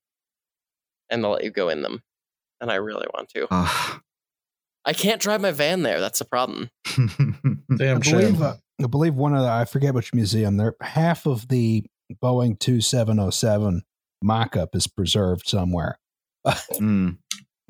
[1.08, 2.02] and they'll let you go in them,
[2.60, 3.46] and I really want to.
[3.50, 4.00] Ugh.
[4.84, 6.00] I can't drive my van there.
[6.00, 6.70] That's the problem.
[6.86, 6.96] I
[7.68, 8.42] believe, shame.
[8.42, 11.84] uh, I believe one of the, I forget which museum, there half of the
[12.22, 13.82] Boeing 2707
[14.22, 15.98] mock up is preserved somewhere.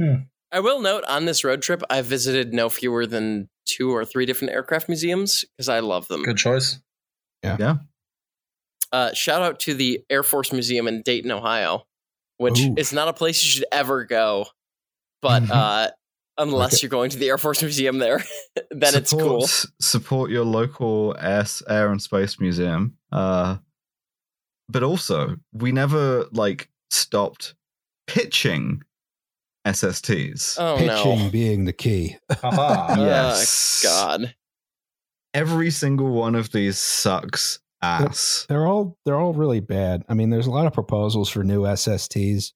[0.00, 0.26] Mm.
[0.50, 4.24] I will note on this road trip, I've visited no fewer than two or three
[4.24, 6.22] different aircraft museums because I love them.
[6.22, 6.80] Good choice.
[7.44, 7.56] Yeah.
[7.60, 7.74] Yeah.
[8.90, 11.84] Uh, shout out to the Air Force Museum in Dayton, Ohio,
[12.38, 12.74] which Ooh.
[12.78, 14.46] is not a place you should ever go,
[15.20, 15.50] but Mhm.
[15.50, 15.90] uh,
[16.40, 16.78] unless Okay.
[16.82, 18.24] you're going to the Air Force Museum there,
[18.70, 19.44] then it's cool.
[19.44, 22.96] s- Support your local air, air and space museum.
[23.12, 23.58] Uh,
[24.68, 27.54] but also, we never like stopped
[28.06, 28.82] pitching
[29.66, 30.56] SSTs.
[30.58, 31.30] Oh Pitching no!
[31.30, 32.16] being the key.
[32.30, 32.94] Haha.
[32.98, 33.82] yes.
[33.82, 34.34] God,
[35.34, 38.46] Every single one of these sucks ass.
[38.48, 40.02] They're all they're all really bad.
[40.08, 42.52] I mean, there's a lot of proposals for new SSTs.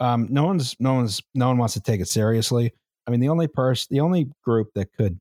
[0.00, 2.72] Um, no one's no one's no one wants to take it seriously.
[3.06, 5.18] I mean, the only person, the only group that could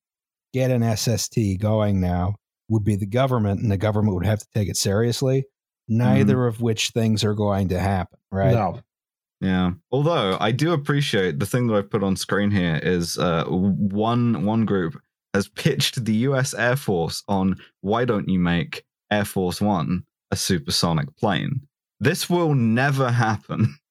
[0.54, 2.36] get an SST going now
[2.70, 5.46] would be the government, and the government would have to take it seriously.
[5.88, 8.54] Neither of which things are going to happen, right?
[8.54, 8.82] No.
[9.42, 9.72] Yeah.
[9.92, 14.46] Although I do appreciate the thing that I've put on screen here is uh, one
[14.46, 15.00] one group
[15.34, 16.54] has pitched the U.S.
[16.54, 21.62] Air Force on why don't you make Air Force One a supersonic plane?
[22.00, 23.78] This will never happen.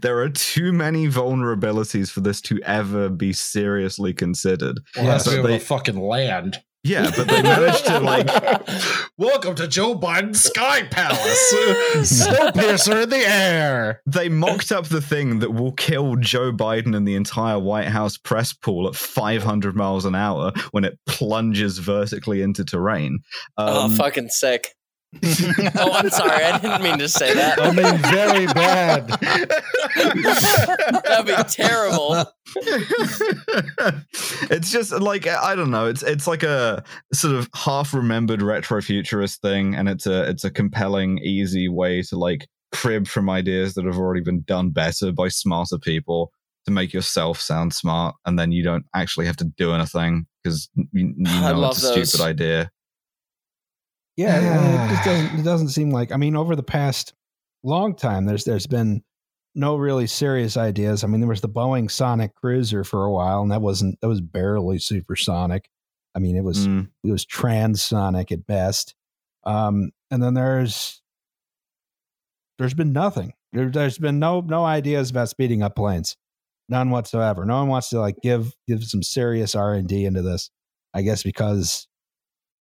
[0.00, 4.80] there are too many vulnerabilities for this to ever be seriously considered.
[4.96, 6.62] Well, Yeah, has to be but able they- fucking land.
[6.84, 8.28] Yeah, but they managed to like
[9.18, 11.52] Welcome to Joe Biden's Sky Palace.
[11.96, 14.00] Snowpiercer in the air.
[14.06, 18.16] they mocked up the thing that will kill Joe Biden and the entire White House
[18.16, 23.18] press pool at 500 miles an hour when it plunges vertically into terrain.
[23.58, 24.68] oh Um, fucking sick!
[25.80, 27.58] Oh, I'm sorry, I didn't mean to say that.
[27.60, 29.08] I mean, very bad.
[31.04, 32.24] That'd be terrible.
[34.50, 35.86] it's just like I don't know.
[35.86, 36.82] It's it's like a
[37.12, 42.02] sort of half remembered retro futurist thing, and it's a it's a compelling, easy way
[42.02, 46.32] to like crib from ideas that have already been done better by smarter people
[46.66, 50.68] to make yourself sound smart, and then you don't actually have to do anything because
[50.74, 52.10] you, you know it's a those.
[52.10, 52.70] stupid idea.
[54.18, 55.40] Yeah, it just doesn't.
[55.40, 56.12] It doesn't seem like.
[56.12, 57.14] I mean, over the past
[57.62, 59.02] long time, there's there's been
[59.54, 61.02] no really serious ideas.
[61.02, 64.08] I mean, there was the Boeing Sonic Cruiser for a while, and that wasn't that
[64.08, 65.70] was barely supersonic.
[66.14, 66.88] I mean, it was Mm.
[67.04, 68.94] it was transonic at best.
[69.44, 71.00] Um, and then there's
[72.58, 73.32] there's been nothing.
[73.52, 76.16] There, there's been no no ideas about speeding up planes,
[76.68, 77.44] none whatsoever.
[77.44, 80.50] No one wants to like give give some serious R and D into this.
[80.94, 81.87] I guess because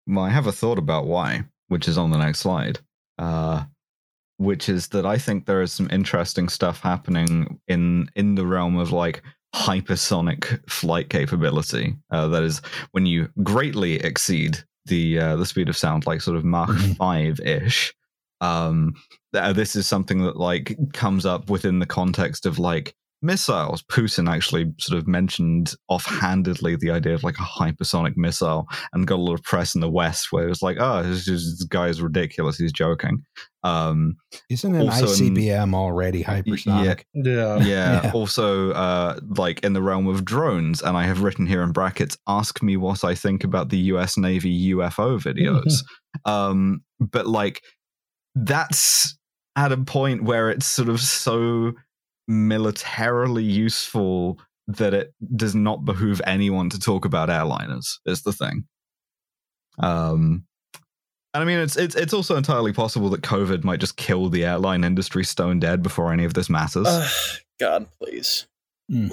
[0.08, 2.80] Well, I have a thought about why, which is on the next slide.
[3.18, 3.64] Uh,
[4.38, 8.78] which is that I think there is some interesting stuff happening in in the realm
[8.78, 9.22] of like
[9.56, 11.96] hypersonic flight capability.
[12.12, 12.62] Uh, that is
[12.92, 16.98] when you greatly exceed the uh, the speed of sound, like sort of Mach Mhm.
[16.98, 17.94] five ish.
[18.42, 18.94] Um,
[19.34, 22.94] th- this is something that like comes up within the context of like
[23.26, 23.84] missiles.
[23.84, 29.16] Putin actually sort of mentioned offhandedly the idea of like a hypersonic missile and got
[29.16, 31.64] a lot of press in the West where it was like, oh, this, is- this
[31.68, 32.58] guy is ridiculous.
[32.58, 33.24] He's joking.
[33.64, 34.16] Um,
[34.50, 37.04] isn't an Also in- ICBM already hypersonic?
[37.14, 37.58] Yeah.
[37.60, 37.66] yeah.
[38.04, 38.12] Yeah.
[38.14, 42.18] Also, uh, like in the realm of drones, and I have written here in brackets,
[42.28, 45.84] ask me what I think about the US Navy UFO videos.
[46.30, 47.62] um, but like,
[48.36, 49.18] that's
[49.56, 51.72] at a point where it's sort of so
[52.28, 58.66] militarily useful that it does not behoove anyone to talk about airliners, is the thing.
[59.80, 60.46] Um,
[61.34, 64.46] and I mean, it's it's it's also entirely possible that COVID might just kill the
[64.46, 66.88] airline industry stone dead before any of this matters.
[66.88, 67.12] Ugh,
[67.60, 68.48] God, please.
[68.92, 69.10] I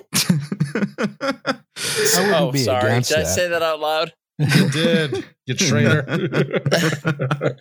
[2.19, 2.83] wouldn't oh, be sorry.
[2.83, 3.27] Did against I that.
[3.27, 4.13] say that out loud?
[4.39, 6.05] You did, you traitor.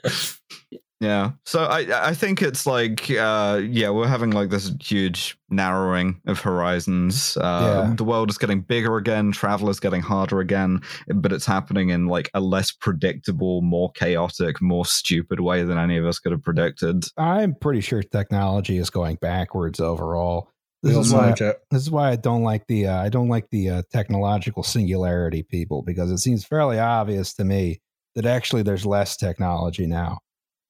[1.02, 1.32] yeah.
[1.46, 6.40] So I I think it's like uh yeah we're having like this huge narrowing of
[6.40, 7.36] horizons.
[7.38, 7.96] Uh, Yeah.
[7.96, 9.32] The world is getting bigger again.
[9.32, 10.80] Travel is getting harder again,
[11.16, 15.98] but it's happening in like a less predictable, more chaotic, more stupid way than any
[15.98, 17.04] of us could have predicted.
[17.18, 20.52] I'm pretty sure technology is going backwards overall.
[20.84, 21.58] This is why like it.
[21.72, 25.42] this is why I don't like the uh, I don't like the uh, technological singularity
[25.42, 27.82] people because it seems fairly obvious to me
[28.14, 30.20] that actually there's less technology now.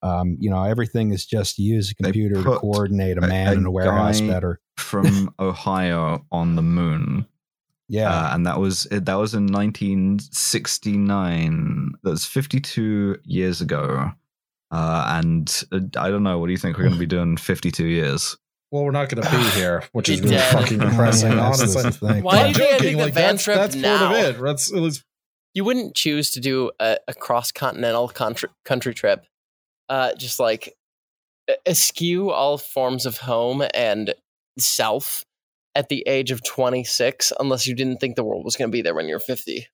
[0.03, 3.53] Um, you know, everything is just use a computer to coordinate a a- man a
[3.53, 4.59] in a warehouse better.
[4.77, 7.25] From Ohio on the moon.
[7.87, 11.91] Yeah, Uh, and that was that was in 1969.
[12.03, 14.11] That's 52 years ago.
[14.71, 16.39] Uh, and uh, I don't know.
[16.39, 18.37] What do you think we're going to be doing 52 years?
[18.71, 20.53] well, we're not going to be here, which is really dead.
[20.53, 21.37] fucking depressing.
[21.37, 22.21] Honestly.
[22.21, 22.97] Why do I'm you think I joking.
[22.97, 24.07] the Like van that's trip that's now?
[24.07, 24.41] part of it.
[24.41, 25.03] That's at least
[25.53, 29.25] You wouldn't choose to do a, a cross continental country, country trip,
[29.91, 30.73] uh, just like
[31.67, 34.13] eschew all forms of home and
[34.57, 35.25] self
[35.75, 38.81] at the age of 26, unless you didn't think the world was going to be
[38.81, 39.67] there when you're 50.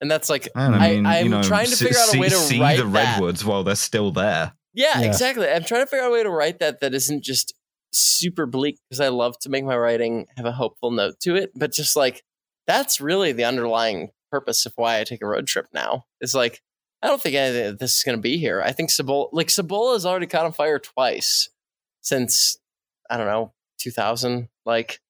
[0.00, 2.14] And that's like, And I mean, I, am you know, trying to see- figure out
[2.14, 2.90] a way to see write the that.
[3.16, 4.52] redwoods while they're still there.
[4.74, 5.06] Yeah, Yeah.
[5.08, 5.48] exactly.
[5.48, 7.54] I'm trying to figure out a way to write that that isn't just
[7.92, 11.50] super bleak because I love to make my writing have a hopeful note to it,
[11.54, 12.22] but just like
[12.66, 16.04] that's really the underlying purpose of why I take a road trip now.
[16.20, 16.60] Is like
[17.04, 18.62] I don't think anything of this is going to be here.
[18.62, 21.50] I think Cibola, like Cibola, has already caught on fire twice
[22.00, 22.56] since
[23.10, 24.48] I don't know 2000.
[24.64, 25.00] Like,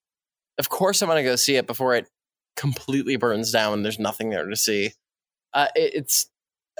[0.58, 2.08] of course I'm going to go see it before it
[2.56, 4.90] completely burns down and there's nothing there to see.
[5.52, 6.28] Uh, it, it's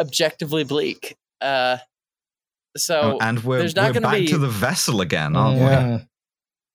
[0.01, 1.17] objectively bleak.
[1.41, 1.79] Uh,
[2.77, 5.59] so Oh, and we're, there's not we're gonna back be- to the vessel again, aren't
[5.59, 5.65] we?
[5.65, 5.99] Yeah.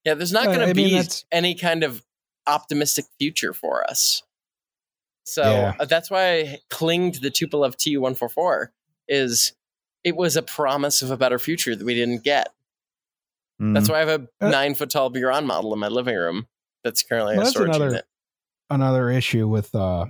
[0.06, 2.02] Yeah, there's not going to I mean, be any kind of
[2.48, 4.24] optimistic future for us.
[5.30, 5.76] So Yeah.
[5.80, 8.68] uh, that's why I cling to the Tupolev Tu-144
[9.08, 9.54] is
[10.04, 12.50] it was a promise of a better future that we didn't get.
[13.62, 13.74] Mm.
[13.74, 16.48] That's why I have a Uh, nine foot tall Buran model in my living room
[16.84, 18.06] that's currently Well, a that's storage another- unit.
[18.70, 20.06] another issue with uh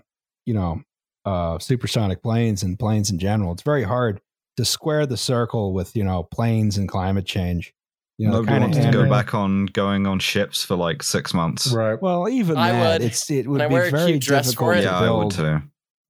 [0.45, 0.83] you know
[1.25, 4.21] uh supersonic planes and planes in general it's very hard
[4.57, 7.73] to square the circle with you know planes and climate change
[8.19, 11.33] you know Nobody wants to go hammering- back on going on ships for like six
[11.33, 11.71] months.
[11.71, 11.99] right.
[12.01, 13.07] well even I that would.
[13.07, 14.81] it's it would And I be wear a very cute dress difficult for it.
[14.81, 15.61] to Yeah, I would too.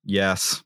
[0.03, 0.61] Yes.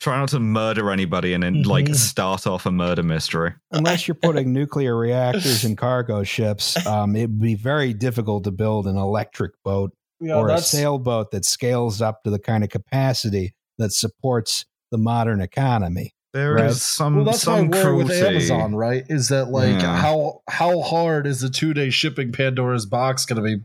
[0.00, 1.94] Try not to murder anybody and then like Mhm.
[1.94, 3.52] start off a murder mystery.
[3.72, 8.50] unless you're putting nuclear reactors in cargo ships um it would be very difficult to
[8.50, 12.64] build an electric boat Yeah, or a that's sailboat that scales up to the kind
[12.64, 16.72] of capacity that supports the modern economy There is Right.
[16.74, 18.04] some well, that's my some worry cruelty.
[18.08, 19.04] with Amazon, right?
[19.08, 19.96] Is that like Yeah.
[19.96, 23.64] how how hard is the two day shipping Pandora's box going to be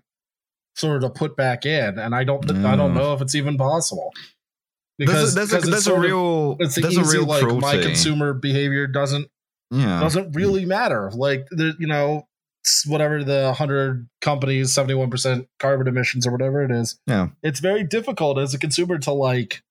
[0.77, 1.99] sort of put back in?
[1.99, 2.95] And I don't I don't Mm.
[2.95, 4.11] know if it's even possible
[4.98, 7.18] There's a, there's a, because it's there's a sort of- real it's the there's easy
[7.18, 7.60] a real like cruelty.
[7.61, 9.27] my consumer behavior doesn't
[9.69, 9.99] yeah.
[9.99, 11.11] doesn't really matter.
[11.14, 12.26] Like there, you know,
[12.88, 16.99] whatever the hundred companies, seventy one percent carbon emissions or whatever it is.
[17.07, 17.30] Yeah.
[17.43, 19.61] it's very difficult as a consumer to like,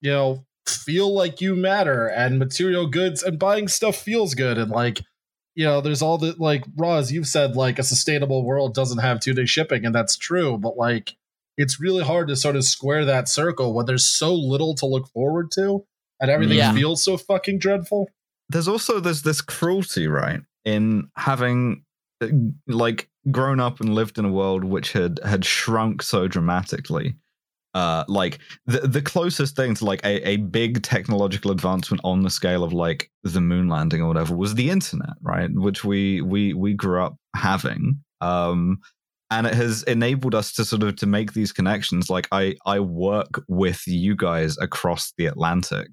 [0.00, 4.70] you know, feel like you matter and material goods and buying stuff feels good and
[4.70, 5.00] like.
[5.56, 9.18] You know, there's all the like Roz, you've said like a sustainable world doesn't have
[9.18, 11.16] two day shipping, and that's true, but like
[11.58, 15.08] it's really hard to sort of square that circle when there's so little to look
[15.08, 15.84] forward to
[16.20, 16.72] and everything Yeah.
[16.72, 18.08] feels so fucking dreadful.
[18.48, 21.84] there's also there's this cruelty right in having
[22.22, 22.28] uh,
[22.68, 27.16] like grown up and lived in a world which had had shrunk so dramatically
[27.74, 32.30] uh like the the closest thing to like a, a big technological advancement on the
[32.30, 35.50] scale of like the moon landing or whatever was the internet right?
[35.52, 38.02] Which we we we grew up having.
[38.20, 38.78] Um
[39.32, 42.10] and it has enabled us to sort of to make these connections.
[42.10, 45.88] Like i i work with you guys across the atlantic.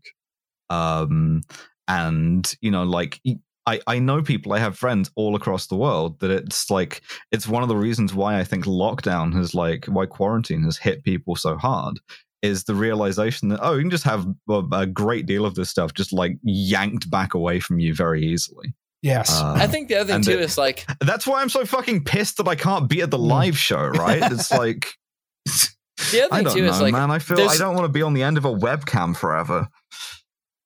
[0.70, 1.44] Um
[1.88, 3.22] and you know like
[3.68, 7.48] I, I know people i have friends all across the world that it's like it's
[7.48, 11.35] one of the reasons why i think lockdown has like why quarantine has hit people
[11.35, 11.99] so hard
[12.41, 15.69] is the realization that oh you can just have a, a great deal of this
[15.69, 18.73] stuff just like yanked back away from you very easily.
[19.02, 19.30] Yes.
[19.31, 22.03] Uh, I think the other thing too it- is like that's why i'm so fucking
[22.03, 23.27] pissed that i can't be at the Mm.
[23.30, 24.22] live show right?
[24.31, 24.88] It's like
[25.45, 27.11] the other i thing don't too know is like man.
[27.11, 29.68] I feel i don't want to be on the end of a webcam forever.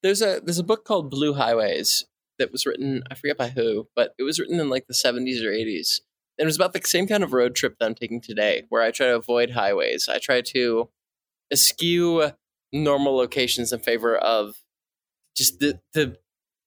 [0.04, 2.06] There's a there's a book called Blue Highways
[2.42, 5.42] that was written I forget by who, but it was written in like the 70s
[5.44, 6.02] or 80s.
[6.38, 8.82] And it was about the same kind of road trip that I'm taking today, where
[8.82, 10.10] I try to avoid highways.
[10.10, 10.90] I try to
[11.52, 12.32] eschew
[12.74, 14.56] normal locations in favor of
[15.36, 16.18] just the the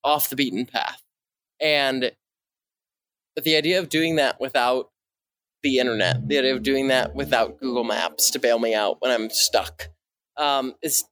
[0.04, 1.02] off the beaten path.
[1.60, 2.12] And
[3.42, 4.90] the idea of doing that without
[5.62, 9.10] the internet, the idea of doing that without Google Maps to bail me out when
[9.10, 9.88] I'm stuck,
[10.36, 11.04] um, is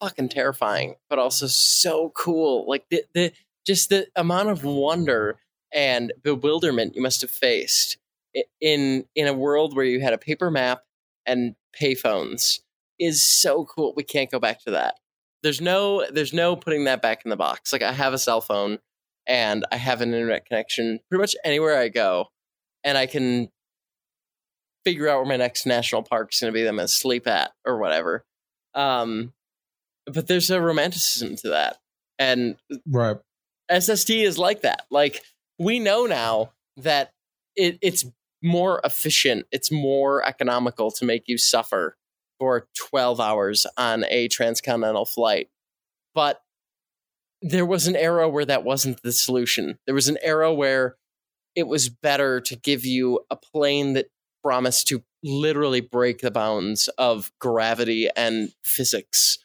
[0.00, 2.64] fucking terrifying, but also so cool.
[2.68, 3.32] Like the, the
[3.68, 5.38] just the amount of wonder
[5.74, 7.98] and bewilderment you must have faced
[8.62, 10.82] in in a world where you had a paper map
[11.26, 12.60] and payphones
[12.98, 13.92] is so cool.
[13.94, 14.94] We can't go back to that.
[15.42, 17.70] There's no there's no putting that back in the box.
[17.70, 18.78] Like I have a cell phone
[19.26, 22.28] and I have an internet connection pretty much anywhere I go,
[22.82, 23.50] and I can
[24.82, 26.92] figure out where my next national park is going to be that I'm going to
[26.92, 28.24] sleep at or whatever.
[28.74, 29.34] Um,
[30.06, 31.76] but there's a romanticism to that,
[32.18, 33.18] and Right.
[33.70, 34.86] SST is like that.
[34.90, 35.22] Like
[35.58, 37.12] we know now that
[37.56, 38.04] it, it's
[38.42, 41.96] more efficient, it's more economical to make you suffer
[42.38, 45.48] for 12 hours on a transcontinental flight.
[46.14, 46.40] But
[47.42, 49.78] there was an era where that wasn't the solution.
[49.86, 50.96] There was an era where
[51.54, 54.06] it was better to give you a plane that
[54.42, 59.38] promised to literally break the bounds of gravity and physics.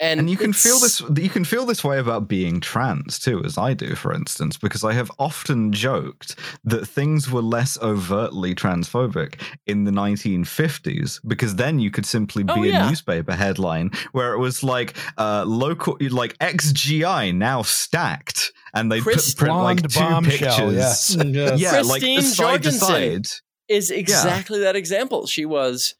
[0.00, 3.44] And, and you can feel this you can feel this way about being trans too
[3.44, 8.56] as i do for instance because i have often joked that things were less overtly
[8.56, 14.32] transphobic in the 1950s because then you could simply be Oh, a newspaper headline where
[14.32, 20.00] it was like uh local like xgi now stacked and they put print like two
[20.00, 21.16] bombshell, pictures yes.
[21.24, 21.60] Yes.
[21.60, 23.26] yeah like Christine side to side
[23.68, 25.26] is exactly that example.
[25.26, 25.94] She was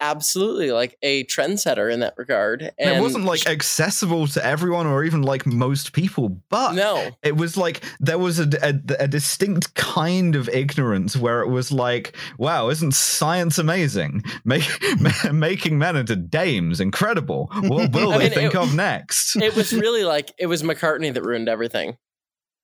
[0.00, 2.62] absolutely like a trendsetter in that regard.
[2.62, 7.10] And And it wasn't like accessible to everyone or even like most people, but no,
[7.22, 8.74] it was like there was a, a,
[9.04, 14.22] a distinct kind of ignorance where it was like, wow, isn't science amazing?
[14.44, 14.68] Make,
[15.32, 17.50] making men into dames, incredible.
[17.60, 19.36] What will they mean, think it- of next?
[19.36, 21.96] it was really like it was McCartney that ruined everything.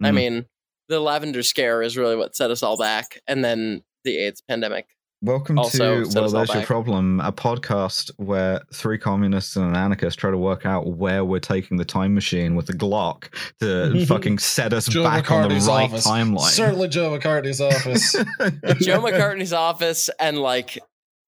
[0.03, 0.15] I Mm.
[0.15, 0.47] mean,
[0.89, 4.87] the lavender scare is really what set us all back, and then the AIDS pandemic.
[5.23, 6.67] Welcome also to set Well, There's Your back.
[6.67, 11.41] Problem, a podcast where three communists and an anarchist try to work out where we're
[11.41, 13.29] taking the time machine with the Glock
[13.61, 16.07] to fucking set us Joe back on the right office.
[16.07, 16.49] timeline.
[16.49, 18.13] Certainly Joe McCartney's office.
[18.83, 20.79] Joe McCartney's office and like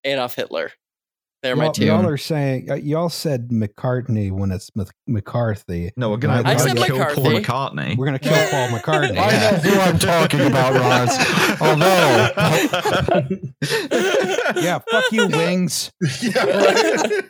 [0.05, 0.73] Adolf Hitler.
[1.43, 1.85] They're my y'all, two.
[1.87, 5.91] y'all are saying uh, y'all said McCartney when it's Mc- McCarthy.
[5.97, 7.97] No, we're gonna, I said gonna kill Paul McCartney.
[7.97, 9.19] We're gonna kill Paul McCartney.
[9.19, 11.11] I know who I'm talking about, Roz.
[11.61, 12.31] Although,
[14.63, 15.91] yeah, fuck you, wings.
[16.21, 17.23] yeah, right.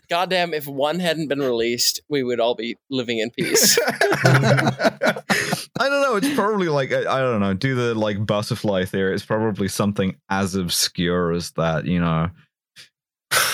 [0.10, 3.78] Goddamn, if one hadn't been released, we would all be living in peace.
[5.78, 6.16] I don't know.
[6.16, 7.54] It's probably like I I don't know.
[7.54, 9.14] Do the like butterfly theory.
[9.14, 11.86] It's probably something as obscure as that.
[11.86, 12.25] You know.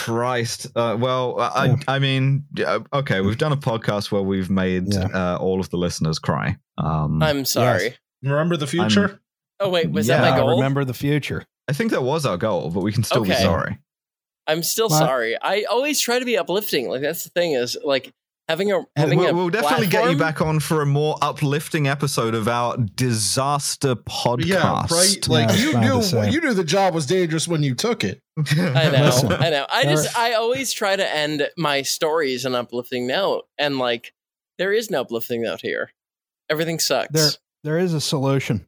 [0.03, 0.67] Christ.
[0.75, 1.77] Uh, well, I Yeah.
[1.89, 2.45] I mean,
[2.93, 3.21] okay.
[3.21, 5.09] We've done a podcast where we've made Yeah.
[5.15, 6.57] uh, all of the listeners cry.
[6.79, 7.95] Um, I'm sorry.
[8.23, 9.21] Remember the future?
[9.61, 10.57] Oh wait, was Yeah, that my I goal?
[10.57, 11.45] remember the future.
[11.69, 13.79] I think that was our goal, but we can still be sorry.
[14.49, 14.99] I'm still What?
[14.99, 15.37] sorry.
[15.41, 16.89] I always try to be uplifting.
[16.89, 18.13] Like that's the thing is like
[18.53, 21.17] having a We'll, having we'll- a we'll definitely get you back on for a more
[21.23, 24.45] uplifting episode of our disaster podcast.
[24.47, 25.29] yeah, right.
[25.29, 25.55] Like Yeah,
[25.93, 28.21] you it's fine to knew, you knew the job was dangerous when you took it.
[28.39, 29.67] I know, I know.
[29.69, 34.13] I just I always try to end my stories on an uplifting note, and like
[34.59, 35.91] there is no uplifting note here.
[36.51, 37.09] Everything sucks.
[37.13, 37.31] There,
[37.65, 38.67] there is a solution.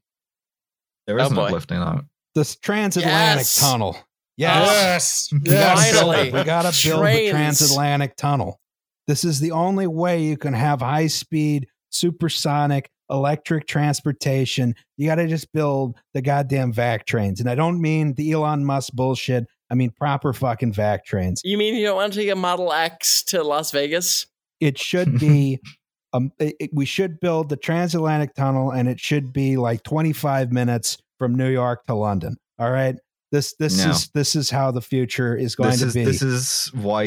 [1.06, 1.44] There is Oh, an boy.
[1.47, 2.05] uplifting note.
[2.35, 3.61] This transatlantic Yes.
[3.61, 3.97] tunnel.
[4.36, 5.28] Yes.
[5.32, 5.40] Yes.
[5.44, 5.93] Yes.
[5.93, 6.32] Finally.
[6.32, 7.27] we gotta build Trains.
[7.27, 8.59] the transatlantic tunnel.
[9.06, 14.74] This is the only way you can have high speed, supersonic, electric transportation.
[14.97, 17.40] You got to just build the goddamn vac trains.
[17.40, 19.47] And I don't mean the Elon Musk bullshit.
[19.70, 21.40] I mean proper fucking vac trains.
[21.44, 24.26] You mean you don't want to take a Model X to Las Vegas?
[24.60, 25.60] It should be.
[26.14, 30.52] Um, it- it- we should build the transatlantic tunnel, and it should be like 25
[30.52, 32.36] minutes from New York to London.
[32.56, 32.94] All right,
[33.35, 33.90] this this No.
[33.90, 36.05] is this is how the future is going this to is be.
[36.05, 37.02] this is why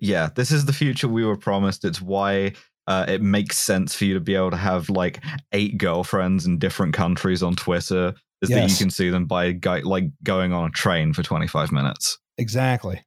[0.00, 2.52] yeah this is the future we were promised it's why
[2.88, 5.22] uh, it makes sense for you to be able to have like
[5.52, 9.80] eight girlfriends in different countries on twitter is that you can see them by go-
[9.84, 13.02] like going on a train for 25 minutes exactly.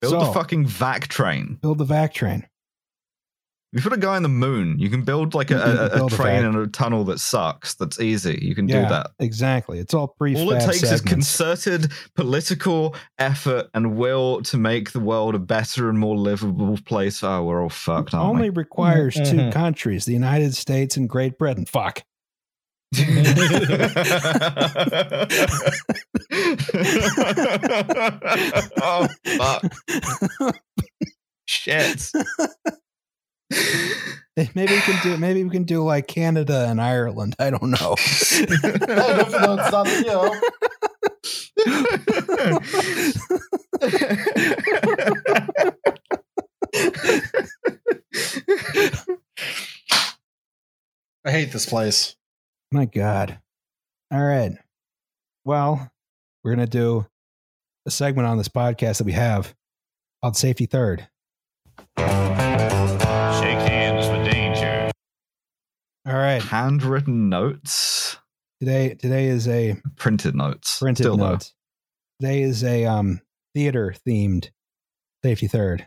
[0.00, 2.46] build So- the fucking vac train Build the vac train.
[3.72, 5.96] You put a guy on the moon you can build like a, can a, a
[5.96, 8.88] build a train vac- and a tunnel that sucks that's easy you can yeah, do
[8.88, 9.78] that exactly.
[9.78, 10.34] It's all pre.
[10.36, 15.88] all it takes is concerted political effort and will to make the world a better
[15.88, 17.22] and more livable place.
[17.22, 19.52] Oh, we're all fucked, aren't only requires two Mhm.
[19.52, 21.64] countries: the United States and Great Britain.
[21.66, 22.02] Fuck.
[28.82, 29.62] oh fuck!
[31.46, 32.10] Shit!
[34.54, 35.16] maybe we can do.
[35.16, 37.34] Maybe we can do like Canada and Ireland.
[37.38, 37.94] I don't know.
[37.98, 40.34] Hey, don't- don't stop, you know.
[51.24, 52.16] I hate this place.
[52.72, 53.40] My God.
[54.12, 54.52] All right.
[55.44, 55.90] Well,
[56.42, 57.06] we're gonna do
[57.86, 59.54] a segment on this podcast that we have
[60.22, 61.08] called Safety Third.
[66.08, 66.42] All right.
[66.42, 68.16] Handwritten notes,
[68.60, 71.30] Today today is a printed notes, printed Still though.
[71.32, 71.54] notes.
[72.20, 73.20] Today is a um
[73.54, 74.48] theater themed
[75.22, 75.86] Safety Third.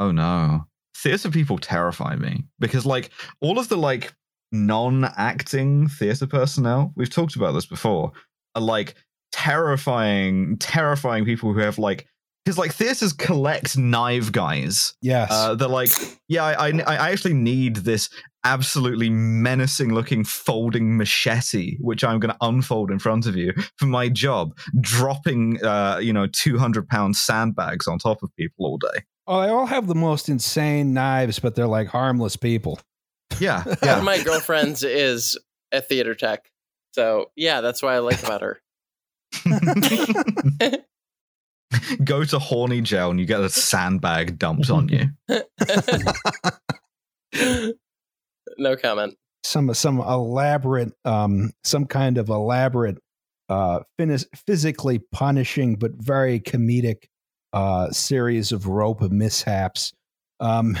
[0.00, 0.66] Oh no.
[0.96, 4.14] Theater people terrify me because like all of the like
[4.50, 8.12] non-acting theater personnel, we've talked about this before,
[8.56, 8.96] are like
[9.30, 12.08] terrifying, terrifying people who have like
[12.44, 14.94] because like theaters collect knife guys.
[15.02, 15.28] Yes.
[15.30, 15.90] Uh, they're like,
[16.26, 18.08] yeah, I, I I actually need this
[18.44, 23.86] absolutely menacing looking folding machete, which I'm going to unfold in front of you for
[23.86, 29.02] my job, dropping, uh, you know, 200 pound sandbags on top of people all day.
[29.26, 32.80] Oh, they all have the most insane knives, but they're like harmless people.
[33.38, 33.98] Yeah, One yeah.
[33.98, 35.38] of my girlfriends is
[35.72, 36.50] a theater tech.
[36.92, 38.60] So yeah, that's what I like about her.
[42.04, 45.10] Go to horny jail and you get a sandbag dumped on you.
[48.58, 49.14] No comment.
[49.44, 52.98] some some elaborate um some kind of elaborate
[53.48, 57.04] uh finis- physically punishing but very comedic
[57.52, 59.92] uh series of rope mishaps
[60.40, 60.76] um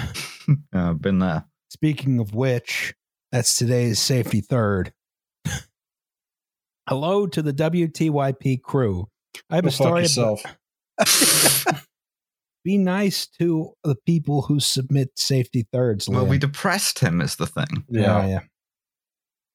[0.74, 1.44] Uh, been there.
[1.70, 2.94] speaking of which
[3.32, 4.92] that's today's safety third
[6.88, 9.06] hello to the wtyp crew
[9.50, 10.42] i have Go a fuck story yourself.
[10.98, 11.82] about
[12.68, 16.28] be nice to the people who submit safety thirds Well, Liam.
[16.28, 17.84] we depressed him, is the thing.
[17.88, 18.26] Yeah.
[18.26, 18.40] yeah.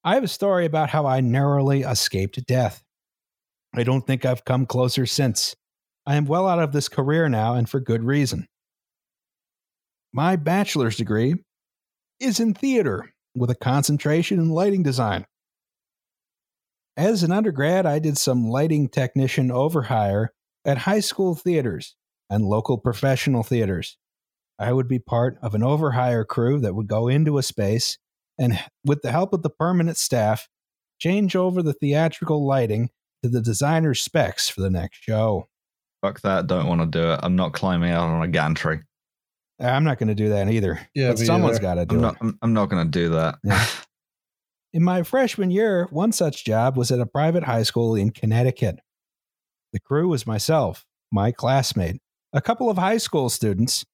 [0.04, 2.84] I have a story about how I narrowly escaped death.
[3.76, 5.56] I don't think I've come closer since.
[6.08, 8.48] I am well out of this career now, and for good reason.
[10.12, 11.36] My bachelor's degree
[12.20, 15.28] is in theater with a concentration in lighting design.
[16.98, 20.30] As an undergrad, I did some lighting technician overhire
[20.66, 21.96] at high school theaters
[22.30, 23.98] and local professional theaters.
[24.60, 27.98] I would be part of an overhire crew that would go into a space
[28.38, 30.48] and, with the help of the permanent staff,
[31.00, 32.90] change over the theatrical lighting
[33.24, 35.48] to the designer's specs for the next show.
[36.02, 36.48] Fuck that.
[36.48, 37.20] Don't want to do it.
[37.24, 38.82] I'm not climbing out on a gantry.
[39.62, 40.80] Uh, I'm not going to do that either.
[40.94, 41.62] Yeah, but me someone's either.
[41.62, 42.02] got to do I'm it.
[42.02, 42.18] not.
[42.22, 43.40] I'm, I'm not going to do that.
[43.44, 43.66] Yeah.
[44.74, 48.80] In my freshman year, one such job was at a private high school in Connecticut.
[49.72, 52.02] The crew was myself, my classmate,
[52.34, 53.86] a couple of high school students,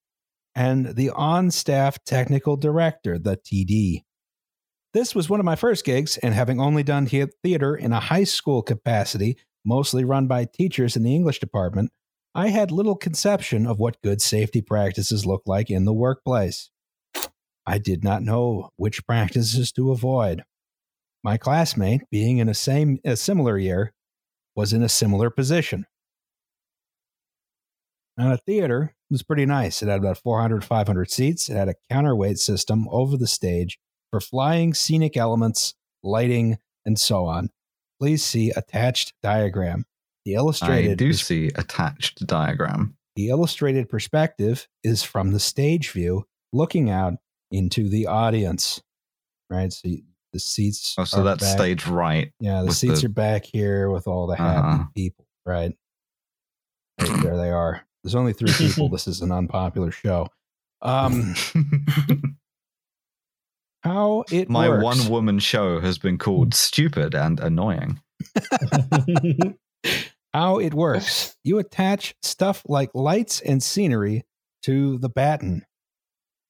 [0.56, 4.04] and the on staff technical director, the TD.
[4.94, 8.24] This was one of my first gigs, and having only done theater in a high
[8.24, 11.92] school capacity, mostly run by teachers in the English department,
[12.34, 16.70] I had little conception of what good safety practices look like in the workplace.
[17.66, 20.44] I did not know which practices to avoid.
[21.24, 23.94] My classmate, being in a same a similar year,
[24.56, 25.86] was in a similar position.
[28.20, 29.82] Now, the theater was pretty nice.
[29.82, 31.50] It had about 400, 500 seats.
[31.50, 33.80] It had a counterweight system over the stage
[34.12, 35.74] for flying scenic elements,
[36.04, 37.50] lighting, and so on.
[38.00, 39.86] Please see attached diagram.
[40.26, 42.96] The illustrated I do see attached diagram.
[43.16, 47.14] the illustrated perspective is from the stage view looking out
[47.52, 48.82] into the audience.
[49.50, 49.72] Right?
[49.74, 52.32] So you- the seats Oh, so that's back- stage right.
[52.40, 54.84] Yeah, the seats the- are back here with all the happy Uh-huh.
[54.94, 55.26] people?
[55.46, 55.74] Right
[57.00, 57.82] there they are.
[58.04, 58.90] There's only three people.
[58.92, 60.28] this is an unpopular show.
[60.82, 61.36] Um,
[63.84, 64.84] how it My works.
[64.84, 68.00] one woman show has been called stupid and annoying.
[70.34, 71.36] how it works.
[71.44, 74.26] You attach stuff like lights and scenery
[74.64, 75.66] to the batten.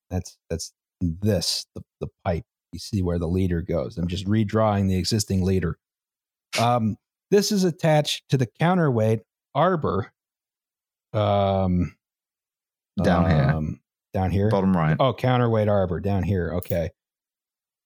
[0.10, 2.46] That's that's this the the pipe.
[2.72, 3.98] You see where the leader goes.
[3.98, 5.78] I'm just redrawing the existing leader.
[6.60, 6.98] Um,
[7.32, 9.22] this is attached to the counterweight
[9.56, 10.12] arbor.
[11.14, 11.96] Um,
[13.02, 13.50] Down here.
[13.56, 13.80] um,
[14.14, 14.50] Down here.
[14.50, 14.98] Bottom right.
[15.00, 16.54] Oh, counterweight arbor down here.
[16.56, 16.90] Okay.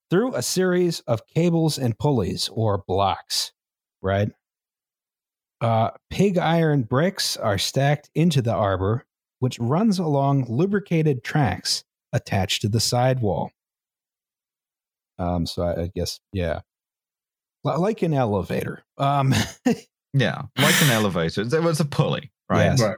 [0.10, 3.52] Through a series of cables and pulleys or blocks,
[4.02, 4.30] right?
[5.62, 9.06] Uh, pig iron bricks are stacked into the arbor,
[9.40, 13.52] which runs along lubricated tracks attached to the sidewall.
[15.18, 16.60] Um, so I, I guess, yeah,
[17.64, 18.84] Li- like an elevator.
[18.98, 19.34] Um,
[20.16, 21.44] Yeah, like an elevator.
[21.44, 22.66] There was a pulley, right?
[22.66, 22.82] Yes.
[22.82, 22.98] right.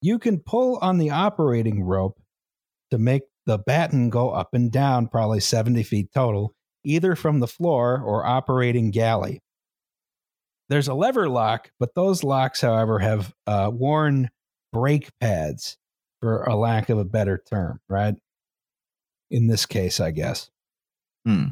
[0.00, 2.20] You can pull on the operating rope
[2.90, 6.54] to make the batten go up and down, probably 70 feet total,
[6.84, 9.40] either from the floor or operating galley.
[10.68, 14.30] There's a lever lock, but those locks, however, have uh, worn
[14.72, 15.76] brake pads,
[16.20, 18.14] for a lack of a better term, right?
[19.30, 20.50] In this case, I guess.
[21.26, 21.48] Hmm.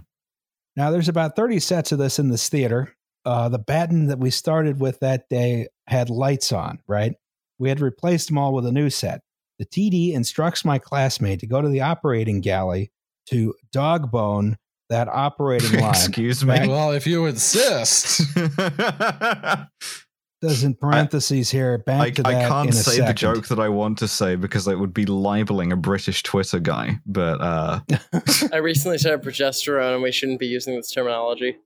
[0.77, 2.95] Now, there's about 30 sets of this in this theater.
[3.25, 7.15] Uh, the batten that we started with that day had lights on, right?
[7.59, 9.21] We had replaced them all with a new set.
[9.59, 12.93] The TD instructs my classmate to go to the operating galley
[13.31, 14.57] to dog bone
[14.89, 15.91] that operating line.
[15.91, 16.67] Excuse me.
[16.67, 18.23] Well, if you insist.
[20.41, 23.09] Does in parentheses here, back I, to I can't in a say second.
[23.09, 26.61] the joke that I want to say because it would be libeling a British Twitter
[26.61, 27.01] guy.
[27.07, 27.81] But uh,
[28.53, 31.57] I recently started progesterone, and we shouldn't be using this terminology.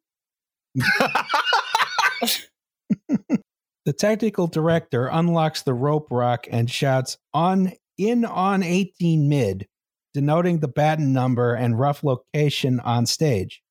[3.85, 9.67] The technical director unlocks the rope rock and shouts on in on 18 mid
[10.15, 13.63] denoting the batten number and rough location on stage.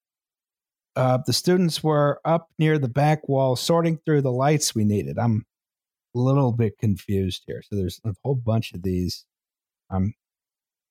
[0.95, 5.17] Uh, the students were up near the back wall sorting through the lights we needed.
[5.17, 5.45] I'm
[6.15, 7.61] a little bit confused here.
[7.61, 9.25] So there's a whole bunch of these.
[9.89, 10.13] Um,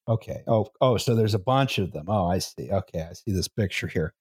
[0.09, 0.43] okay.
[0.47, 2.07] Oh, oh, so there's a bunch of them.
[2.09, 2.71] Oh, I see.
[2.71, 4.15] Okay, I see this picture here.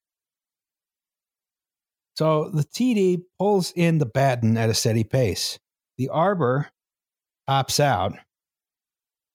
[2.20, 5.58] So the TD pulls in the batten at a steady pace.
[5.96, 6.68] The arbor
[7.46, 8.12] pops out,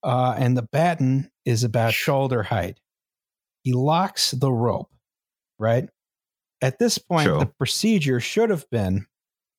[0.03, 2.79] uh, and the batten is about shoulder height.
[3.63, 4.91] He locks the rope,
[5.57, 5.89] right?
[6.61, 7.39] At this point, Sure.
[7.39, 9.07] the procedure should have been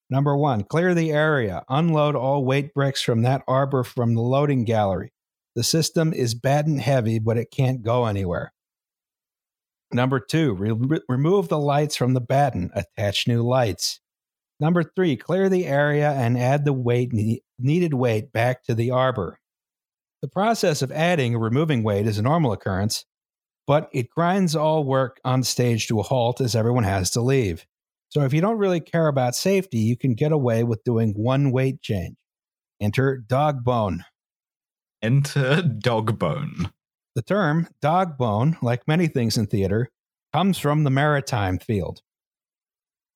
[0.08, 4.62] number one, clear the area, unload all weight bricks from that arbor from the loading
[4.62, 5.12] gallery.
[5.56, 8.52] The system is batten heavy, but it can't go anywhere.
[9.92, 14.00] Number two, re- remove the lights from the batten, attach new lights.
[14.58, 18.90] Number three, clear the area and add the weight ne- needed weight back to the
[18.90, 19.38] arbor.
[20.22, 23.04] The process of adding or removing weight is a normal occurrence,
[23.66, 27.66] but it grinds all work on stage to a halt as everyone has to leave.
[28.08, 31.52] So if you don't really care about safety, you can get away with doing one
[31.52, 32.16] weight change.
[32.80, 34.04] Enter dog bone.
[35.02, 36.70] Enter Dogbone.
[37.16, 39.88] The term dog bone, like many things in theater,
[40.32, 42.00] comes from the maritime field.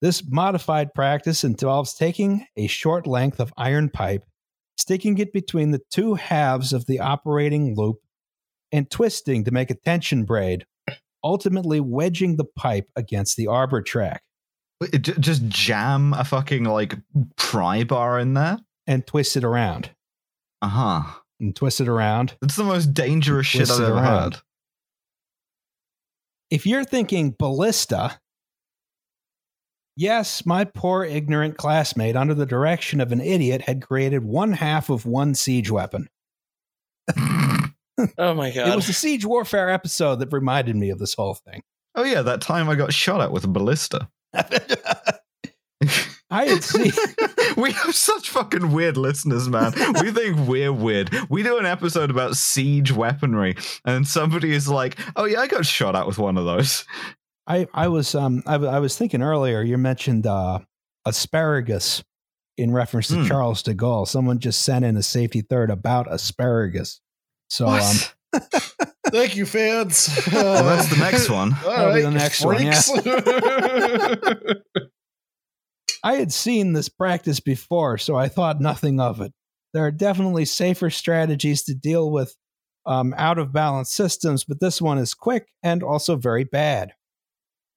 [0.00, 4.24] This modified practice involves taking a short length of iron pipe,
[4.78, 7.98] sticking it between the two halves of the operating loop,
[8.72, 10.64] and twisting to make a tension braid,
[11.22, 14.22] ultimately wedging the pipe against the arbor track
[14.94, 16.94] Just jam a fucking like
[17.36, 18.58] pry bar in there.
[18.86, 19.90] and twist it around
[20.62, 21.19] Uh huh.
[21.40, 22.36] And twist it around.
[22.42, 24.34] It's the most dangerous shit I've ever around.
[24.34, 24.42] heard.
[26.50, 28.20] If you're thinking ballista,
[29.96, 34.90] yes, my poor ignorant classmate, under the direction of an idiot, had created one half
[34.90, 36.08] of one siege weapon.
[38.16, 38.68] Oh my god!
[38.68, 41.62] It was the siege warfare episode that reminded me of this whole thing.
[41.94, 44.08] oh yeah, that time I got shot at with a ballista.
[46.30, 46.92] I had seen.
[47.56, 49.72] we have such fucking weird listeners, man.
[50.00, 51.10] We think we're weird.
[51.28, 55.66] We do an episode about siege weaponry, and somebody is like, "Oh yeah, I got
[55.66, 56.84] shot at with one of those."
[57.46, 59.60] I, I was um I, w- I was thinking earlier.
[59.62, 60.60] You mentioned uh,
[61.04, 62.04] asparagus
[62.56, 63.26] in reference to Hmm.
[63.26, 64.06] Charles de Gaulle.
[64.06, 67.00] Someone just sent in a safety third about asparagus.
[67.48, 67.96] So um,
[69.10, 70.08] Thank you, fans.
[70.32, 71.54] well, that's the next one.
[71.64, 72.80] All That'll be the next one, yeah.
[76.02, 76.14] Freaks.
[76.16, 79.32] I had seen this practice before, so I thought nothing of it.
[79.72, 82.34] There are definitely safer strategies to deal with
[82.86, 86.92] um, out of balance systems, but this one is quick and also very bad.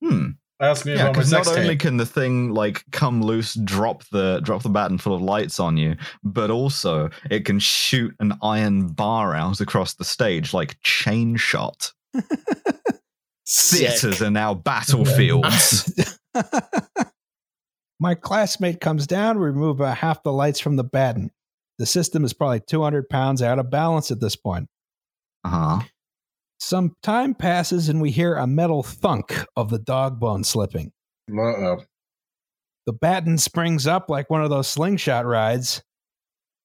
[0.03, 0.29] Hmm.
[0.59, 1.81] Ask me Yeah, because not sex only tape.
[1.81, 5.77] can the thing like come loose, drop the drop the batten full of lights on
[5.77, 11.35] you, but also it can shoot an iron bar out across the stage like chain
[11.35, 11.91] shot.
[13.47, 15.91] Theaters are now battlefields.
[18.03, 21.31] My classmate comes down, we remove about half the lights from the batten.
[21.77, 24.67] The system is probably 200 pounds out of balance at this point.
[25.45, 25.85] uh-huh.
[26.59, 30.91] Some time passes and we hear a metal thunk of the dog bone slipping.
[31.31, 31.77] Uh-oh.
[32.87, 35.81] The batten springs up like one of those slingshot rides,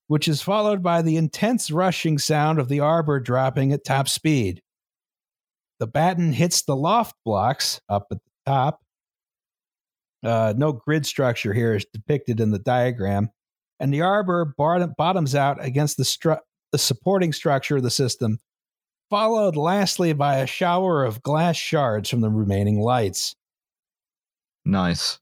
[0.09, 4.61] which is followed by the intense rushing sound of the arbor dropping at top speed.
[5.79, 8.81] The batten hits the loft blocks up at the top.
[10.25, 13.31] Uh, no grid structure here is depicted in the diagram,
[13.79, 16.41] and the arbor bottoms out against the, stru-
[16.73, 18.39] the supporting structure of the system,
[19.11, 23.35] followed lastly by a shower of glass shards from the remaining lights.
[24.65, 25.19] Nice.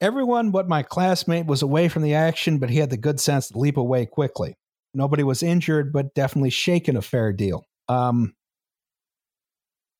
[0.00, 3.48] Everyone but my classmate was away from the action, but he had the good sense
[3.48, 4.54] to leap away quickly.
[4.94, 7.64] Nobody was injured, but definitely shaken a fair deal.
[7.88, 8.34] Um,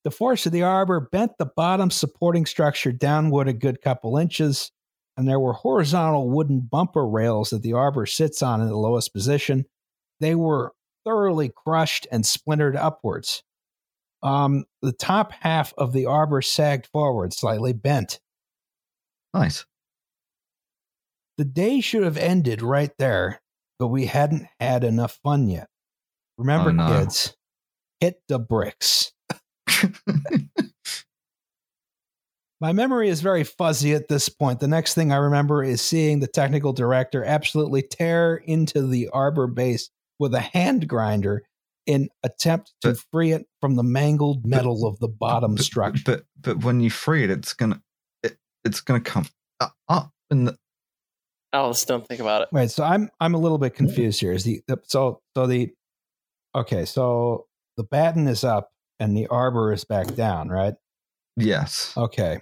[0.06, 4.70] the force of the arbor bent the bottom supporting structure downward a good couple inches,
[5.16, 9.12] and there were horizontal wooden bumper rails that the arbor sits on in the lowest
[9.12, 9.64] position.
[10.20, 13.42] They were thoroughly crushed and splintered upwards.
[14.22, 18.20] Um, the top half of the arbor sagged forward, slightly bent.
[19.34, 19.66] Nice.
[21.36, 23.42] The day should have ended right there,
[23.80, 25.66] but we hadn't had enough fun yet.
[26.38, 26.86] Remember, Oh, no.
[27.00, 27.36] kids,
[27.98, 29.12] hit the bricks.
[32.60, 34.60] My memory is very fuzzy at this point.
[34.60, 39.46] The next thing I remember is seeing the technical director absolutely tear into the arbor
[39.46, 41.42] base with a hand grinder
[41.84, 46.02] in attempt to But- free it from the mangled metal of the bottom But- structure.
[46.04, 47.82] But but when you free it, it's gonna
[48.22, 49.26] it, it's gonna come
[49.60, 50.56] up, up in the
[51.52, 52.48] Alice, don't think about it.
[52.52, 52.70] Right.
[52.70, 54.32] So I'm I'm a little bit confused here.
[54.32, 55.72] Is the, the so so the
[56.54, 57.46] okay so
[57.76, 60.74] the batten is up and the arbor is back down, right?
[61.36, 61.92] Yes.
[61.96, 62.40] Okay.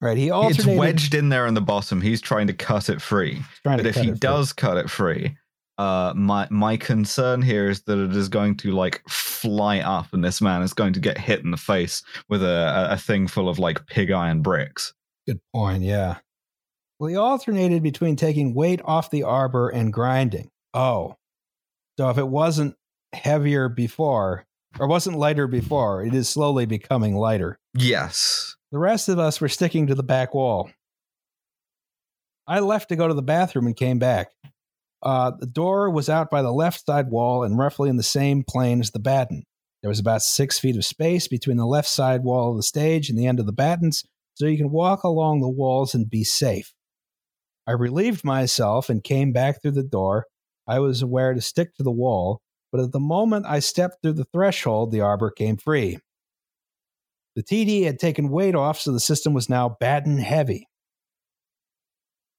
[0.00, 0.16] Right.
[0.16, 2.00] He It's wedged in there in the bottom.
[2.00, 3.42] He's trying to cut it free.
[3.62, 4.18] trying But if he it free.
[4.18, 5.36] does cut it free,
[5.78, 10.22] uh, my my concern here is that it is going to like fly up, and
[10.24, 13.26] this man is going to get hit in the face with a, a, a thing
[13.26, 14.92] full of like pig iron bricks.
[15.26, 15.82] Good point.
[15.82, 16.18] Yeah.
[16.98, 20.50] Well, he alternated between taking weight off the arbor and grinding.
[20.72, 21.16] Oh.
[21.98, 22.74] So if it wasn't
[23.12, 24.45] heavier before,
[24.78, 27.58] or wasn't lighter before, it is slowly becoming lighter.
[27.74, 28.56] Yes.
[28.72, 30.70] The rest of us were sticking to the back wall.
[32.46, 34.28] I left to go to the bathroom and came back.
[35.02, 38.44] Uh, the door was out by the left side wall and roughly in the same
[38.44, 39.44] plane as the batten.
[39.82, 43.08] There was about six feet of space between the left side wall of the stage
[43.08, 46.24] and the end of the battens, so you can walk along the walls and be
[46.24, 46.72] safe.
[47.66, 50.26] I relieved myself and came back through the door.
[50.66, 52.40] I was aware to stick to the wall,
[52.76, 55.98] but at the moment I stepped through the threshold, the arbor came free.
[57.34, 60.68] The TD had taken weight off, so the system was now batten heavy.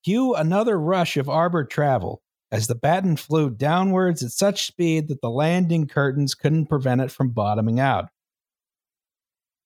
[0.04, 5.20] Cue another rush of arbor travel as the batten flew downwards at such speed that
[5.22, 8.06] the landing curtains couldn't prevent it from bottoming out.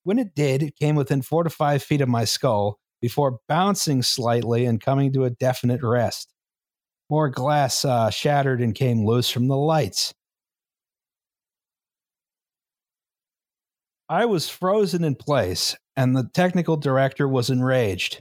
[0.04, 4.02] When it did, it came within four to five feet of my skull before bouncing
[4.02, 6.32] slightly and coming to a definite rest.
[7.10, 10.14] More glass uh, shattered and came loose from the lights.
[14.12, 18.20] I was frozen in place, and the technical director was enraged.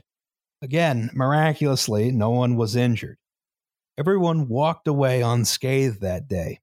[0.62, 3.18] Again, miraculously, no one was injured.
[3.98, 6.60] Everyone walked away unscathed that day.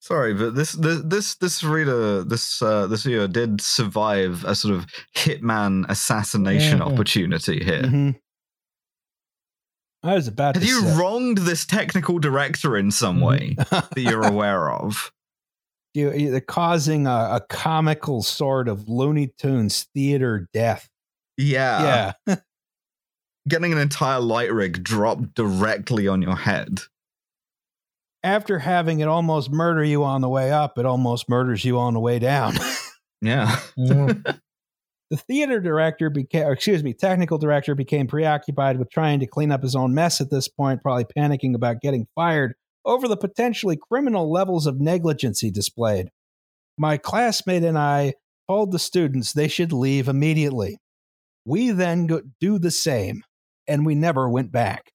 [0.00, 4.74] Sorry, but this this this this reader this uh, this viewer did survive a sort
[4.74, 4.84] of
[5.16, 6.92] hitman assassination Mhm.
[6.92, 7.82] opportunity here.
[7.84, 8.18] Mhm.
[10.02, 14.26] I was about Have you say- wronged this technical director in some way that you're
[14.34, 15.12] aware of?
[15.94, 20.88] You, you're causing a, a comical sort of Looney Tunes theater death.
[21.36, 22.12] Yeah.
[22.26, 22.36] yeah.
[23.48, 26.80] Getting an entire light rig dropped directly on your head.
[28.22, 31.94] After having it almost murder you on the way up, it almost murders you on
[31.94, 32.54] the way down.
[33.22, 33.60] Yeah.
[33.78, 34.40] Mm.
[35.10, 39.62] the theater director became, excuse me, technical director became preoccupied with trying to clean up
[39.62, 44.30] his own mess at this point, probably panicking about getting fired over the potentially criminal
[44.30, 46.10] levels of negligence he displayed.
[46.78, 48.14] My classmate and I
[48.48, 50.78] told the students they should leave immediately.
[51.44, 53.22] We then go, do the same,
[53.66, 54.92] and we never went back.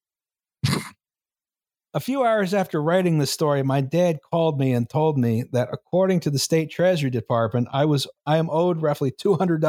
[1.93, 5.69] A few hours after writing the story, my dad called me and told me that
[5.71, 9.63] according to the state treasury department, I was I am owed roughly 200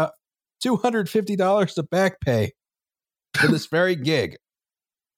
[0.64, 2.52] $250 to back pay
[3.34, 4.36] for this very gig.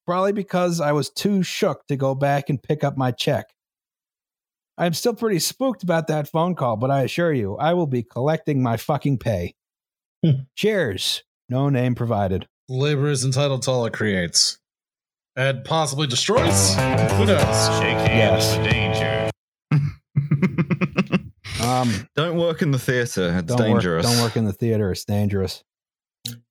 [0.09, 3.51] Probably because I was too shook to go back and pick up my check.
[4.79, 8.05] I'm still pretty spooked about that phone call, but I assure you, I will be
[8.05, 9.55] collecting my fucking pay.
[10.25, 10.45] Hmm.
[10.57, 11.25] Cheers.
[11.51, 12.49] No name provided.
[12.71, 14.59] Labor is entitled to all it creates.
[15.37, 16.75] And possibly destroys?
[16.77, 17.69] Who knows?
[17.79, 18.73] Shake hands Yes.
[18.73, 19.31] danger.
[21.61, 23.37] Um, don't work in the theater.
[23.37, 24.07] It's don't dangerous.
[24.07, 24.91] Work, don't work in the theater.
[24.91, 25.63] It's dangerous.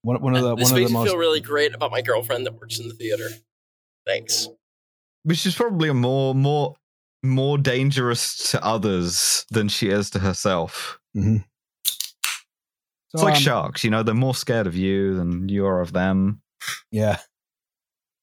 [0.01, 1.91] One, one of the this one of makes the me most feel really great about
[1.91, 3.29] my girlfriend that works in the theater.
[4.07, 4.47] Thanks.
[5.23, 6.75] Which is probably more more
[7.23, 10.99] more dangerous to others than she is to herself.
[11.15, 11.43] Mhm.
[13.13, 15.93] It's like um, sharks, you know, they're more scared of you than you are of
[15.93, 16.41] them.
[16.91, 17.19] Yeah.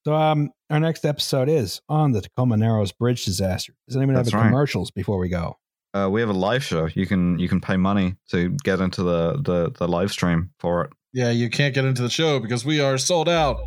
[0.05, 3.73] So um, our next episode is on the Tacoma Narrows Bridge disaster.
[3.87, 4.49] Does anyone That's have any right.
[4.49, 5.57] commercials before we go?
[5.95, 6.87] Uh, we have a live show.
[6.93, 10.83] You can you can pay money to get into the, the, the live stream for
[10.83, 10.91] it.
[11.13, 13.57] Yeah, you can't get into the show because we are sold out.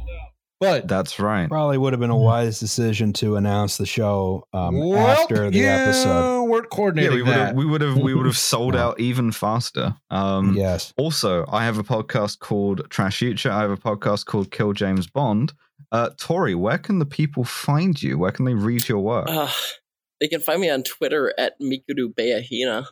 [0.61, 1.49] But That's right.
[1.49, 5.59] Probably would have been a wise decision to announce the show um, well, after the
[5.59, 6.45] you episode.
[6.45, 7.47] weren't Yeah, coordinating we would that.
[7.49, 8.81] have we would have we would have sold No.
[8.89, 9.95] out even faster.
[10.11, 10.93] Um, yes.
[10.97, 13.51] Also, I have a podcast called TrashFuture.
[13.51, 15.53] I have a podcast called Kill James Bond.
[15.93, 18.19] Uh, Tori, where can the people find you?
[18.19, 19.29] Where can they read your work?
[19.31, 19.49] Uh,
[20.21, 22.87] they can find me on Twitter at Mikuru Beahina,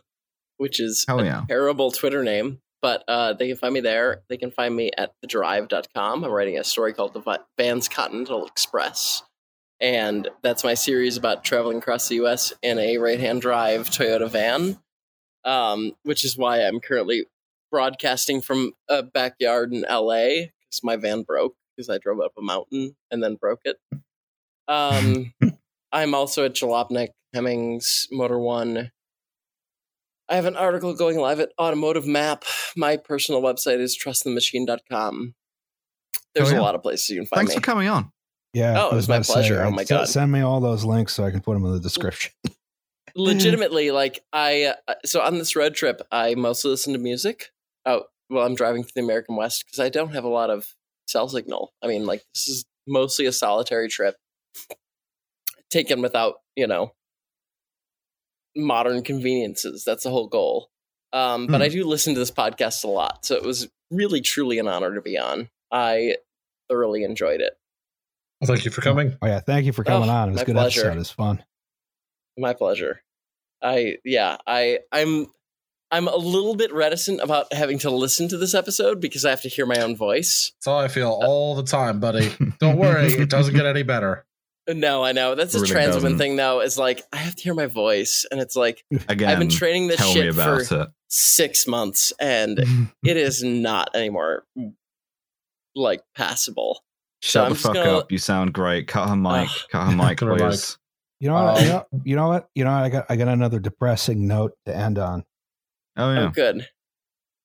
[0.59, 1.45] which is Hell a yeah.
[1.49, 2.61] terrible Twitter name.
[2.83, 4.23] But uh, they can find me there.
[4.29, 6.25] They can find me at thedrive.com.
[6.25, 9.23] I'm writing a story called The Vans Continental Express.
[9.81, 14.31] And that's my series about traveling across the US in a right hand drive Toyota
[14.31, 14.79] van,
[15.45, 17.27] um, which is why I'm currently
[17.71, 22.43] broadcasting from a backyard in LA because my van broke because I drove up a
[22.43, 23.77] mountain and then broke it.
[24.69, 25.33] Um,
[25.93, 28.91] I'm also at Jalopnik, Hemmings, Motor1.
[30.29, 32.45] I have an article going live at Automotive Map.
[32.77, 35.35] My personal website is trustthemachine.com.
[36.35, 36.61] There's Oh, yeah.
[36.61, 37.57] a lot of places you can find Thanks me.
[37.57, 38.11] for coming on.
[38.53, 38.75] Yeah.
[38.83, 39.63] Oh, it was my about to pleasure.
[39.63, 40.09] Oh uh, my s- God.
[40.09, 42.33] Send me all those links so I can put them in the description.
[43.19, 47.47] legitimately like i uh, so on this road trip i mostly listen to music
[47.87, 50.75] oh well i'm driving through the american west because i don't have a lot of
[51.09, 54.17] cell signal i mean like this is mostly a solitary trip
[55.71, 56.93] taken without you know
[58.57, 60.71] modern conveniences that's the whole goal
[61.13, 64.59] um, but i do listen to this podcast a lot so it was really truly
[64.59, 66.17] an honor to be on i
[66.69, 67.55] thoroughly enjoyed it
[68.41, 69.17] Well, thank you for coming.
[69.23, 70.29] Oh yeah, thank you for coming Oh, on.
[70.29, 70.81] It was a good pleasure.
[70.81, 70.97] episode.
[70.97, 71.45] It was fun.
[72.37, 73.01] My pleasure.
[73.63, 75.29] I yeah, I I'm
[75.91, 79.41] I'm a little bit reticent about having to listen to this episode because I have
[79.43, 80.53] to hear my own voice.
[80.59, 82.31] That's how I feel all the time, buddy.
[82.61, 84.26] Don't worry, it doesn't get any better.
[84.69, 85.35] No, I know.
[85.37, 86.61] That's a Really trans woman thing though.
[86.61, 89.87] Is like I have to hear my voice and it's like Again, I've been training
[89.89, 90.89] this shit about for it.
[91.09, 92.59] six months and
[93.05, 94.45] it is not anymore
[95.77, 96.81] like passable.
[97.23, 98.11] So Shut I'm the fuck gonna- up.
[98.13, 98.89] You sound great.
[98.89, 99.49] Cut her mic.
[99.71, 100.43] Cut her mic, Cut her mic.
[100.43, 100.79] please.
[101.21, 101.59] You know what?
[101.59, 102.49] Um, you, know, you know what?
[102.55, 102.83] You know what?
[102.83, 105.25] I got I got another depressing note to end on.
[105.97, 106.27] Oh, yeah.
[106.27, 106.67] Oh good.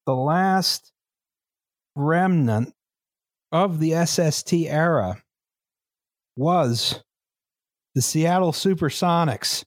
[0.08, 0.92] The last
[1.96, 2.74] remnant
[3.52, 5.22] of the SST era
[6.36, 7.02] was
[7.96, 9.64] the Seattle Supersonics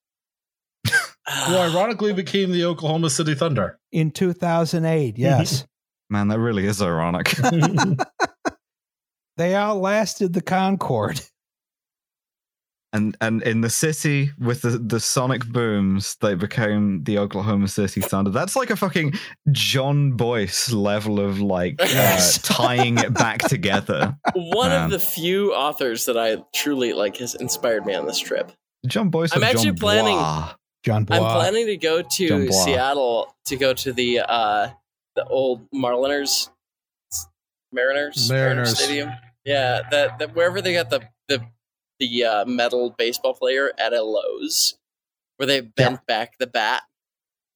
[0.87, 0.93] Who
[1.57, 3.79] ironically became the Oklahoma City Thunder.
[3.93, 5.15] in 2008.
[5.15, 5.19] Mhm.
[5.19, 5.67] Yes.
[6.11, 7.35] Man, that really is ironic.
[9.37, 11.21] they outlasted the Concorde.
[12.95, 18.01] And and in the city with the, the sonic booms, they became the Oklahoma City
[18.01, 18.31] Thunder.
[18.31, 19.15] That's like a fucking
[19.51, 24.17] John Boyce level of like uh, tying it back together.
[24.35, 24.85] One Man.
[24.85, 28.53] of the few authors that I truly like has inspired me on this trip.
[28.87, 29.35] John Boyce.
[29.35, 30.53] I'm actually John planning- Bois?
[30.85, 31.17] Jon Bois.
[31.17, 34.69] I'm planning to go to Seattle to go to the uh
[35.17, 36.49] the old Marliners
[37.73, 38.79] Mariners Mariners.
[38.79, 39.11] Stadium.
[39.45, 41.43] Yeah, that that wherever they got the the
[42.01, 44.75] the uh, metal baseball player at a Lowe's
[45.37, 46.83] where they bent back the bat.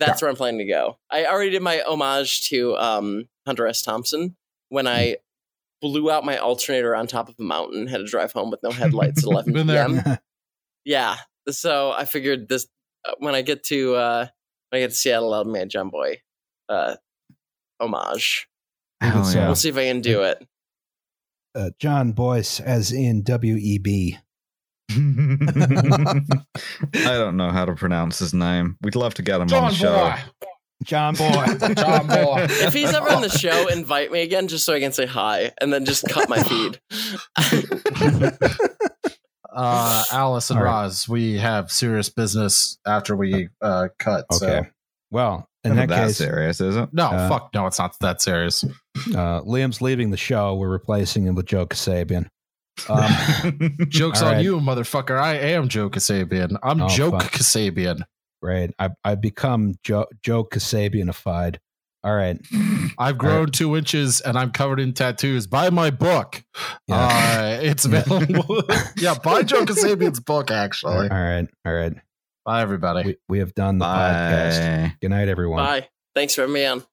[0.00, 0.98] That's where I'm planning to go.
[1.10, 3.82] I already did my homage to um, Hunter S.
[3.82, 4.36] Thompson
[4.68, 5.16] when I
[5.80, 8.70] blew out my alternator on top of a mountain, had to drive home with no
[8.72, 9.86] headlights at 11 Been there.
[9.88, 10.18] p.m.
[10.84, 11.16] Yeah.
[11.50, 12.66] So I figured this
[13.08, 14.26] uh, when I get to uh
[14.70, 16.20] when I get to Seattle, I'll make a John Boy
[16.68, 16.96] uh
[17.80, 18.48] homage.
[19.00, 19.46] Hell It's, yeah.
[19.46, 20.46] We'll see if I can do it.
[21.54, 24.18] uh, John Boyce, as in W E B.
[24.90, 26.20] I
[26.94, 28.76] don't know how to pronounce his name.
[28.82, 29.94] We'd love to get him on John the show.
[29.94, 30.16] Boy.
[30.84, 31.74] John Boy.
[31.74, 32.46] John Boy.
[32.48, 35.50] If he's ever on the show, invite me again just so I can say hi
[35.60, 36.80] and then just cut my feed.
[39.50, 40.82] Uh, Alice and All right.
[40.82, 44.24] Roz, we have serious business after we uh, cut.
[44.32, 44.60] Okay.
[44.62, 44.66] So.
[45.10, 46.90] Well, in Not that that case, serious, is it?
[46.92, 48.62] No, Uh, fuck no, it's not that serious.
[49.16, 50.54] uh, Liam's leaving the show.
[50.54, 52.28] We're replacing him with Joe Kasabian.
[52.88, 54.44] Um, Joke's All on right.
[54.44, 55.18] you, motherfucker.
[55.18, 56.58] I am Joe Kasabian.
[56.62, 57.32] I'm Oh, Joke fuck.
[57.32, 58.02] Kasabian.
[58.42, 58.70] Great.
[58.78, 61.56] I I become Joe Joe Kasabianified.
[62.04, 62.38] All right.
[62.98, 65.48] I've grown two inches and I'm covered in tattoos.
[65.48, 66.44] Buy my book.
[66.86, 66.96] Yeah.
[66.96, 68.62] Uh, it's available.
[68.96, 71.08] yeah, buy Joe Kasabian's book, actually.
[71.08, 71.48] All right.
[71.66, 71.94] All right.
[72.44, 73.04] Bye, everybody.
[73.04, 75.00] We we have done the podcast.
[75.00, 75.58] Good night, everyone.
[75.64, 75.88] Bye.
[76.14, 76.84] Thanks for having me on.